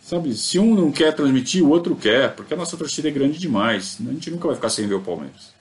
sabe, 0.00 0.34
se 0.34 0.56
um 0.56 0.72
não 0.72 0.92
quer 0.92 1.12
transmitir, 1.16 1.64
o 1.64 1.68
outro 1.68 1.96
quer, 1.96 2.32
porque 2.36 2.54
a 2.54 2.56
nossa 2.56 2.76
torcida 2.76 3.08
é 3.08 3.10
grande 3.10 3.40
demais. 3.40 3.98
A 4.00 4.12
gente 4.12 4.30
nunca 4.30 4.46
vai 4.46 4.54
ficar 4.54 4.70
sem 4.70 4.86
ver 4.86 4.94
o 4.94 5.00
Palmeiras. 5.00 5.52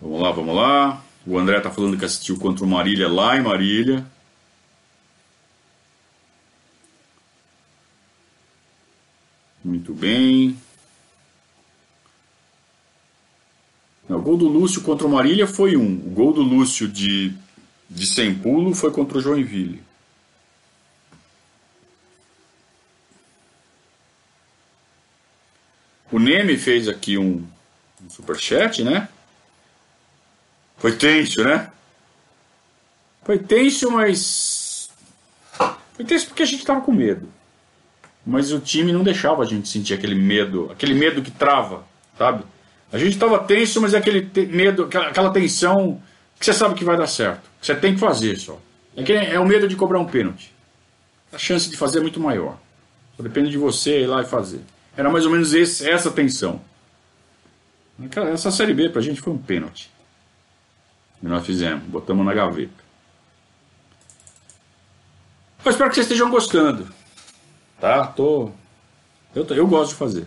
Vamos 0.00 0.22
lá, 0.22 0.30
vamos 0.30 0.54
lá. 0.54 1.04
O 1.26 1.36
André 1.36 1.58
tá 1.58 1.72
falando 1.72 1.98
que 1.98 2.04
assistiu 2.04 2.38
contra 2.38 2.64
o 2.64 2.68
Marília 2.68 3.08
lá 3.08 3.36
em 3.36 3.42
Marília. 3.42 4.06
Muito 9.68 9.92
bem. 9.92 10.58
o 14.08 14.18
gol 14.18 14.38
do 14.38 14.48
Lúcio 14.48 14.80
contra 14.80 15.06
o 15.06 15.10
Marília 15.10 15.46
foi 15.46 15.76
um. 15.76 15.94
O 16.06 16.10
gol 16.10 16.32
do 16.32 16.40
Lúcio 16.40 16.88
de, 16.88 17.34
de 17.90 18.06
sem 18.06 18.34
pulo 18.34 18.74
foi 18.74 18.90
contra 18.90 19.18
o 19.18 19.20
Joinville. 19.20 19.82
O 26.10 26.18
Neme 26.18 26.56
fez 26.56 26.88
aqui 26.88 27.18
um, 27.18 27.46
um 28.02 28.08
superchat, 28.08 28.82
né? 28.82 29.06
Foi 30.78 30.96
tenso, 30.96 31.44
né? 31.44 31.70
Foi 33.22 33.38
tenso, 33.38 33.90
mas. 33.90 34.88
Foi 35.92 36.06
tenso 36.06 36.28
porque 36.28 36.42
a 36.42 36.46
gente 36.46 36.64
tava 36.64 36.80
com 36.80 36.90
medo 36.90 37.37
mas 38.28 38.52
o 38.52 38.60
time 38.60 38.92
não 38.92 39.02
deixava 39.02 39.42
a 39.42 39.46
gente 39.46 39.66
sentir 39.66 39.94
aquele 39.94 40.14
medo, 40.14 40.70
aquele 40.70 40.92
medo 40.92 41.22
que 41.22 41.30
trava, 41.30 41.82
sabe? 42.18 42.44
A 42.92 42.98
gente 42.98 43.14
estava 43.14 43.38
tenso, 43.38 43.80
mas 43.80 43.94
é 43.94 43.96
aquele 43.96 44.20
te 44.20 44.44
medo, 44.44 44.84
aquela, 44.84 45.08
aquela, 45.08 45.32
tensão 45.32 45.98
que 46.38 46.44
você 46.44 46.52
sabe 46.52 46.74
que 46.74 46.84
vai 46.84 46.98
dar 46.98 47.06
certo. 47.06 47.48
Você 47.58 47.74
tem 47.74 47.94
que 47.94 48.00
fazer 48.00 48.36
só. 48.36 48.60
É, 48.94 49.02
que 49.02 49.14
é 49.14 49.40
o 49.40 49.46
medo 49.46 49.66
de 49.66 49.74
cobrar 49.74 49.98
um 49.98 50.04
pênalti. 50.04 50.52
A 51.32 51.38
chance 51.38 51.70
de 51.70 51.76
fazer 51.78 52.00
é 52.00 52.02
muito 52.02 52.20
maior. 52.20 52.58
Só 53.16 53.22
depende 53.22 53.48
de 53.48 53.56
você 53.56 54.02
ir 54.02 54.06
lá 54.06 54.20
e 54.20 54.26
fazer. 54.26 54.60
Era 54.94 55.08
mais 55.10 55.24
ou 55.24 55.32
menos 55.32 55.54
esse, 55.54 55.88
essa 55.88 56.10
tensão. 56.10 56.60
Essa 58.30 58.50
Série 58.50 58.74
B 58.74 58.90
pra 58.90 59.00
gente 59.00 59.22
foi 59.22 59.32
um 59.32 59.38
pênalti. 59.38 59.90
E 61.22 61.26
nós 61.26 61.46
fizemos, 61.46 61.82
botamos 61.84 62.26
na 62.26 62.34
gaveta. 62.34 62.84
Eu 65.64 65.70
espero 65.70 65.88
que 65.88 65.94
vocês 65.94 66.06
estejam 66.06 66.28
gostando. 66.28 66.97
Tá? 67.80 68.06
Tô. 68.06 68.50
Eu, 69.34 69.44
eu 69.46 69.66
gosto 69.66 69.90
de 69.90 69.96
fazer. 69.96 70.26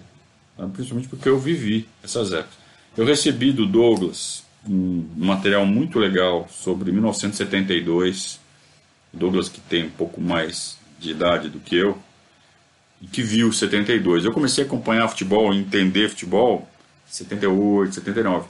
Tá? 0.58 0.68
Principalmente 0.68 1.10
porque 1.10 1.28
eu 1.28 1.40
vivi 1.40 1.88
essas 2.04 2.32
épocas. 2.32 2.58
Eu 2.96 3.06
recebi 3.06 3.52
do 3.52 3.66
Douglas 3.66 4.44
um 4.68 5.06
material 5.18 5.66
muito 5.66 5.98
legal 5.98 6.48
sobre 6.50 6.92
1972. 6.92 8.40
Douglas, 9.14 9.50
que 9.50 9.60
tem 9.60 9.86
um 9.86 9.90
pouco 9.90 10.22
mais 10.22 10.78
de 11.00 11.12
idade 11.12 11.50
do 11.50 11.60
que 11.60 11.76
eu, 11.76 11.98
e 13.02 13.08
que 13.08 13.22
viu 13.22 13.52
72. 13.52 14.24
Eu 14.24 14.32
comecei 14.32 14.64
a 14.64 14.68
acompanhar 14.68 15.08
futebol, 15.08 15.54
entender 15.54 16.10
futebol, 16.10 16.70
78, 17.08 17.96
79. 17.96 18.48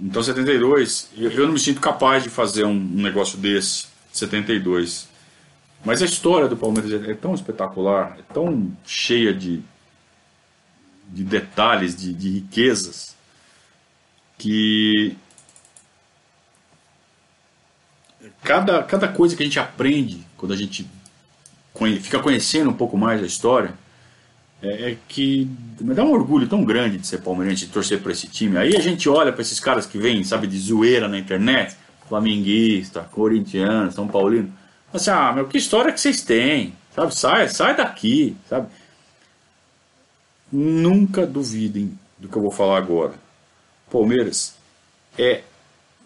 Então, 0.00 0.22
72, 0.22 1.10
eu, 1.16 1.30
eu 1.30 1.46
não 1.46 1.52
me 1.52 1.60
sinto 1.60 1.80
capaz 1.80 2.22
de 2.22 2.30
fazer 2.30 2.64
um, 2.64 2.70
um 2.70 3.02
negócio 3.02 3.38
desse, 3.38 3.86
72. 4.12 5.06
Mas 5.84 6.00
a 6.00 6.04
história 6.04 6.48
do 6.48 6.56
Palmeiras 6.56 7.08
é 7.08 7.14
tão 7.14 7.34
espetacular, 7.34 8.16
é 8.18 8.32
tão 8.32 8.70
cheia 8.86 9.34
de, 9.34 9.60
de 11.08 11.24
detalhes, 11.24 11.96
de, 11.96 12.12
de 12.12 12.30
riquezas, 12.30 13.16
que 14.38 15.16
cada, 18.42 18.82
cada 18.84 19.08
coisa 19.08 19.36
que 19.36 19.42
a 19.42 19.46
gente 19.46 19.58
aprende 19.58 20.24
quando 20.36 20.52
a 20.52 20.56
gente 20.56 20.88
conhe, 21.72 21.98
fica 21.98 22.18
conhecendo 22.20 22.70
um 22.70 22.74
pouco 22.74 22.96
mais 22.96 23.22
a 23.22 23.26
história 23.26 23.74
é, 24.62 24.92
é, 24.92 24.96
que 25.08 25.50
me 25.80 25.92
dá 25.92 26.04
um 26.04 26.12
orgulho 26.12 26.46
tão 26.46 26.64
grande 26.64 26.98
de 26.98 27.06
ser 27.06 27.18
palmeirense, 27.18 27.66
de 27.66 27.72
torcer 27.72 28.00
para 28.00 28.12
esse 28.12 28.28
time. 28.28 28.56
Aí 28.56 28.76
a 28.76 28.80
gente 28.80 29.08
olha 29.08 29.32
para 29.32 29.42
esses 29.42 29.58
caras 29.58 29.86
que 29.86 29.98
vêm, 29.98 30.22
sabe, 30.22 30.46
de 30.46 30.56
zoeira 30.56 31.08
na 31.08 31.18
internet, 31.18 31.76
flamenguista, 32.08 33.00
corintiano, 33.00 33.90
são 33.90 34.06
paulino. 34.06 34.52
Assim, 34.92 35.10
ah, 35.10 35.32
meu, 35.32 35.48
que 35.48 35.58
história 35.58 35.92
que 35.92 36.00
vocês 36.00 36.22
têm? 36.22 36.76
Sabe, 36.94 37.14
sai, 37.14 37.48
sai 37.48 37.76
daqui, 37.76 38.36
sabe? 38.48 38.68
Nunca 40.50 41.26
duvidem 41.26 41.98
do 42.18 42.28
que 42.28 42.36
eu 42.36 42.42
vou 42.42 42.50
falar 42.50 42.76
agora. 42.76 43.14
Palmeiras 43.90 44.54
é, 45.18 45.42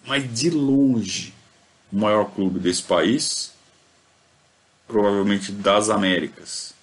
mas 0.05 0.33
de 0.33 0.51
longe, 0.51 1.33
o 1.93 1.97
maior 1.97 2.31
clube 2.31 2.59
desse 2.59 2.83
país, 2.83 3.53
provavelmente 4.87 5.53
das 5.53 5.91
Américas. 5.91 6.75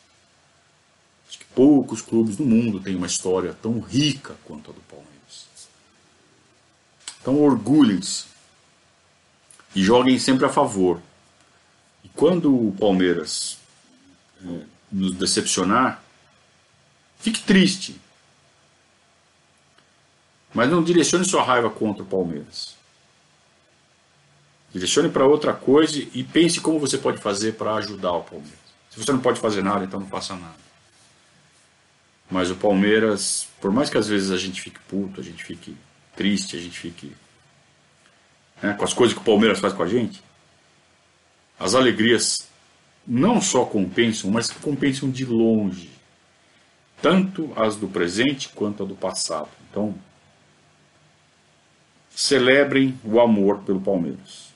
Acho 1.27 1.39
que 1.39 1.45
poucos 1.45 2.01
clubes 2.01 2.35
do 2.35 2.45
mundo 2.45 2.79
têm 2.79 2.95
uma 2.95 3.07
história 3.07 3.53
tão 3.61 3.79
rica 3.79 4.35
quanto 4.45 4.71
a 4.71 4.73
do 4.73 4.81
Palmeiras. 4.81 5.47
Então 7.21 7.41
orgulhem-se 7.41 8.25
e 9.75 9.83
joguem 9.83 10.19
sempre 10.19 10.45
a 10.45 10.49
favor. 10.49 11.01
Quando 12.15 12.67
o 12.67 12.71
Palmeiras 12.73 13.57
é, 14.45 14.59
nos 14.91 15.15
decepcionar, 15.15 16.03
fique 17.19 17.41
triste. 17.41 17.99
Mas 20.53 20.69
não 20.69 20.83
direcione 20.83 21.25
sua 21.25 21.43
raiva 21.43 21.69
contra 21.69 22.03
o 22.03 22.05
Palmeiras. 22.05 22.75
Direcione 24.71 25.09
para 25.09 25.25
outra 25.25 25.53
coisa 25.53 25.99
e 26.13 26.23
pense 26.23 26.59
como 26.59 26.79
você 26.79 26.97
pode 26.97 27.19
fazer 27.19 27.53
para 27.53 27.75
ajudar 27.75 28.11
o 28.11 28.23
Palmeiras. 28.23 28.59
Se 28.89 28.99
você 28.99 29.11
não 29.11 29.19
pode 29.19 29.39
fazer 29.39 29.63
nada, 29.63 29.83
então 29.83 29.99
não 29.99 30.07
faça 30.07 30.35
nada. 30.35 30.63
Mas 32.29 32.49
o 32.51 32.55
Palmeiras, 32.55 33.47
por 33.59 33.71
mais 33.71 33.89
que 33.89 33.97
às 33.97 34.07
vezes 34.07 34.31
a 34.31 34.37
gente 34.37 34.61
fique 34.61 34.79
puto, 34.87 35.19
a 35.19 35.23
gente 35.23 35.43
fique 35.43 35.75
triste, 36.15 36.55
a 36.55 36.59
gente 36.59 36.77
fique 36.77 37.15
né, 38.61 38.73
com 38.73 38.83
as 38.83 38.93
coisas 38.93 39.15
que 39.15 39.21
o 39.21 39.25
Palmeiras 39.25 39.59
faz 39.59 39.73
com 39.73 39.83
a 39.83 39.87
gente, 39.87 40.23
as 41.59 41.75
alegrias 41.75 42.47
não 43.05 43.41
só 43.41 43.65
compensam, 43.65 44.31
mas 44.31 44.49
compensam 44.49 45.09
de 45.09 45.25
longe. 45.25 45.89
Tanto 47.01 47.51
as 47.55 47.75
do 47.75 47.87
presente 47.87 48.49
quanto 48.49 48.83
a 48.83 48.85
do 48.85 48.95
passado. 48.95 49.49
Então, 49.69 49.93
celebrem 52.09 52.97
o 53.03 53.19
amor 53.19 53.59
pelo 53.59 53.81
Palmeiras. 53.81 54.53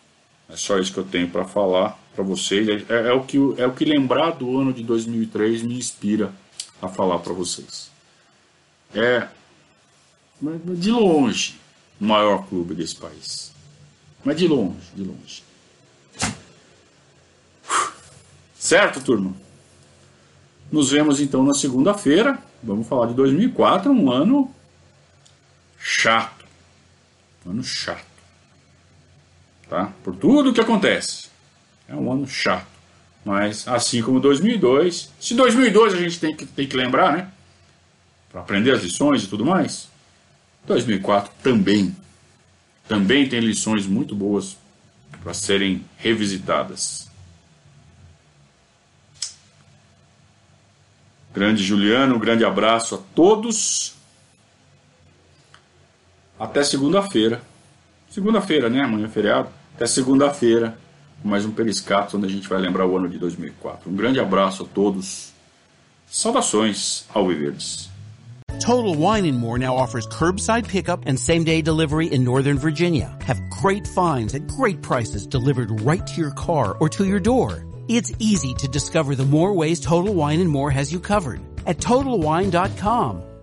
É 0.49 0.55
só 0.55 0.79
isso 0.79 0.93
que 0.93 0.99
eu 0.99 1.03
tenho 1.03 1.29
para 1.29 1.43
falar 1.43 1.99
para 2.15 2.23
vocês. 2.23 2.67
É, 2.89 3.09
é, 3.09 3.13
o 3.13 3.23
que, 3.23 3.37
é 3.57 3.67
o 3.67 3.73
que 3.73 3.83
lembrar 3.83 4.31
do 4.31 4.57
ano 4.57 4.71
de 4.71 4.83
2003 4.83 5.63
me 5.63 5.77
inspira 5.77 6.33
a 6.81 6.87
falar 6.87 7.19
para 7.19 7.33
vocês. 7.33 7.91
É, 8.93 9.27
de 10.41 10.91
longe, 10.91 11.59
o 11.99 12.05
maior 12.05 12.47
clube 12.47 12.73
desse 12.75 12.95
país. 12.95 13.51
Mas 14.23 14.37
de 14.37 14.47
longe, 14.47 14.87
de 14.95 15.03
longe. 15.03 15.46
Certo, 18.67 18.99
turma? 18.99 19.33
Nos 20.69 20.91
vemos 20.91 21.21
então 21.21 21.41
na 21.41 21.53
segunda-feira. 21.53 22.37
Vamos 22.61 22.85
falar 22.85 23.07
de 23.07 23.13
2004, 23.13 23.89
um 23.89 24.11
ano 24.11 24.53
chato. 25.79 26.43
Um 27.45 27.51
ano 27.51 27.63
chato. 27.63 28.03
Tá? 29.69 29.93
Por 30.03 30.17
tudo 30.17 30.51
que 30.51 30.59
acontece. 30.59 31.29
É 31.87 31.95
um 31.95 32.11
ano 32.11 32.27
chato. 32.27 32.67
Mas 33.23 33.65
assim 33.69 34.03
como 34.03 34.19
2002, 34.19 35.13
se 35.17 35.33
2002 35.33 35.93
a 35.93 35.97
gente 36.01 36.19
tem 36.19 36.35
que, 36.35 36.45
tem 36.45 36.67
que 36.67 36.75
lembrar, 36.75 37.13
né? 37.13 37.31
Para 38.29 38.41
aprender 38.41 38.71
as 38.71 38.83
lições 38.83 39.23
e 39.23 39.27
tudo 39.27 39.45
mais. 39.45 39.87
2004 40.65 41.31
também. 41.41 41.95
Também 42.85 43.29
tem 43.29 43.39
lições 43.39 43.87
muito 43.87 44.13
boas 44.13 44.57
para 45.23 45.33
serem 45.33 45.85
revisitadas. 45.95 47.06
Grande 51.37 51.63
Juliano, 51.63 52.17
grande 52.17 52.43
abraço 52.43 52.95
a 52.95 52.97
todos. 53.13 53.93
Até 56.39 56.63
segunda-feira. 56.63 57.43
Segunda-feira, 58.09 58.71
né? 58.71 58.81
Amanhã 58.81 59.05
é 59.05 59.07
feriado. 59.07 59.49
Até 59.75 59.85
segunda-feira, 59.85 60.75
mais 61.23 61.45
um 61.45 61.51
Periscato, 61.51 62.17
onde 62.17 62.25
a 62.25 62.29
gente 62.29 62.49
vai 62.49 62.59
lembrar 62.59 62.87
o 62.87 62.97
ano 62.97 63.07
de 63.07 63.19
2004. 63.19 63.87
Um 63.87 63.95
grande 63.95 64.19
abraço 64.19 64.63
a 64.63 64.65
todos. 64.65 65.31
Saudações 66.07 67.05
ao 67.13 67.27
Viverdes. 67.27 67.87
Total 68.59 68.95
Wine 68.95 69.31
More 69.31 69.59
now 69.59 69.75
offers 69.75 70.07
curbside 70.07 70.67
pickup 70.67 71.07
and 71.07 71.17
same 71.19 71.43
day 71.43 71.61
delivery 71.61 72.07
in 72.07 72.23
Northern 72.23 72.57
Virginia. 72.57 73.15
Have 73.27 73.39
great 73.61 73.85
finds 73.85 74.33
at 74.33 74.47
great 74.47 74.81
prices 74.81 75.27
delivered 75.27 75.69
right 75.81 76.07
to 76.07 76.19
your 76.19 76.31
car 76.31 76.75
or 76.79 76.89
to 76.89 77.05
your 77.05 77.19
door. 77.19 77.66
It's 77.87 78.11
easy 78.19 78.53
to 78.55 78.67
discover 78.67 79.15
the 79.15 79.23
more 79.23 79.53
ways 79.53 79.79
Total 79.79 80.13
Wine 80.13 80.41
and 80.41 80.49
More 80.49 80.69
has 80.69 80.91
you 80.91 80.99
covered 80.99 81.39
at 81.65 81.77
TotalWine.com. 81.77 83.36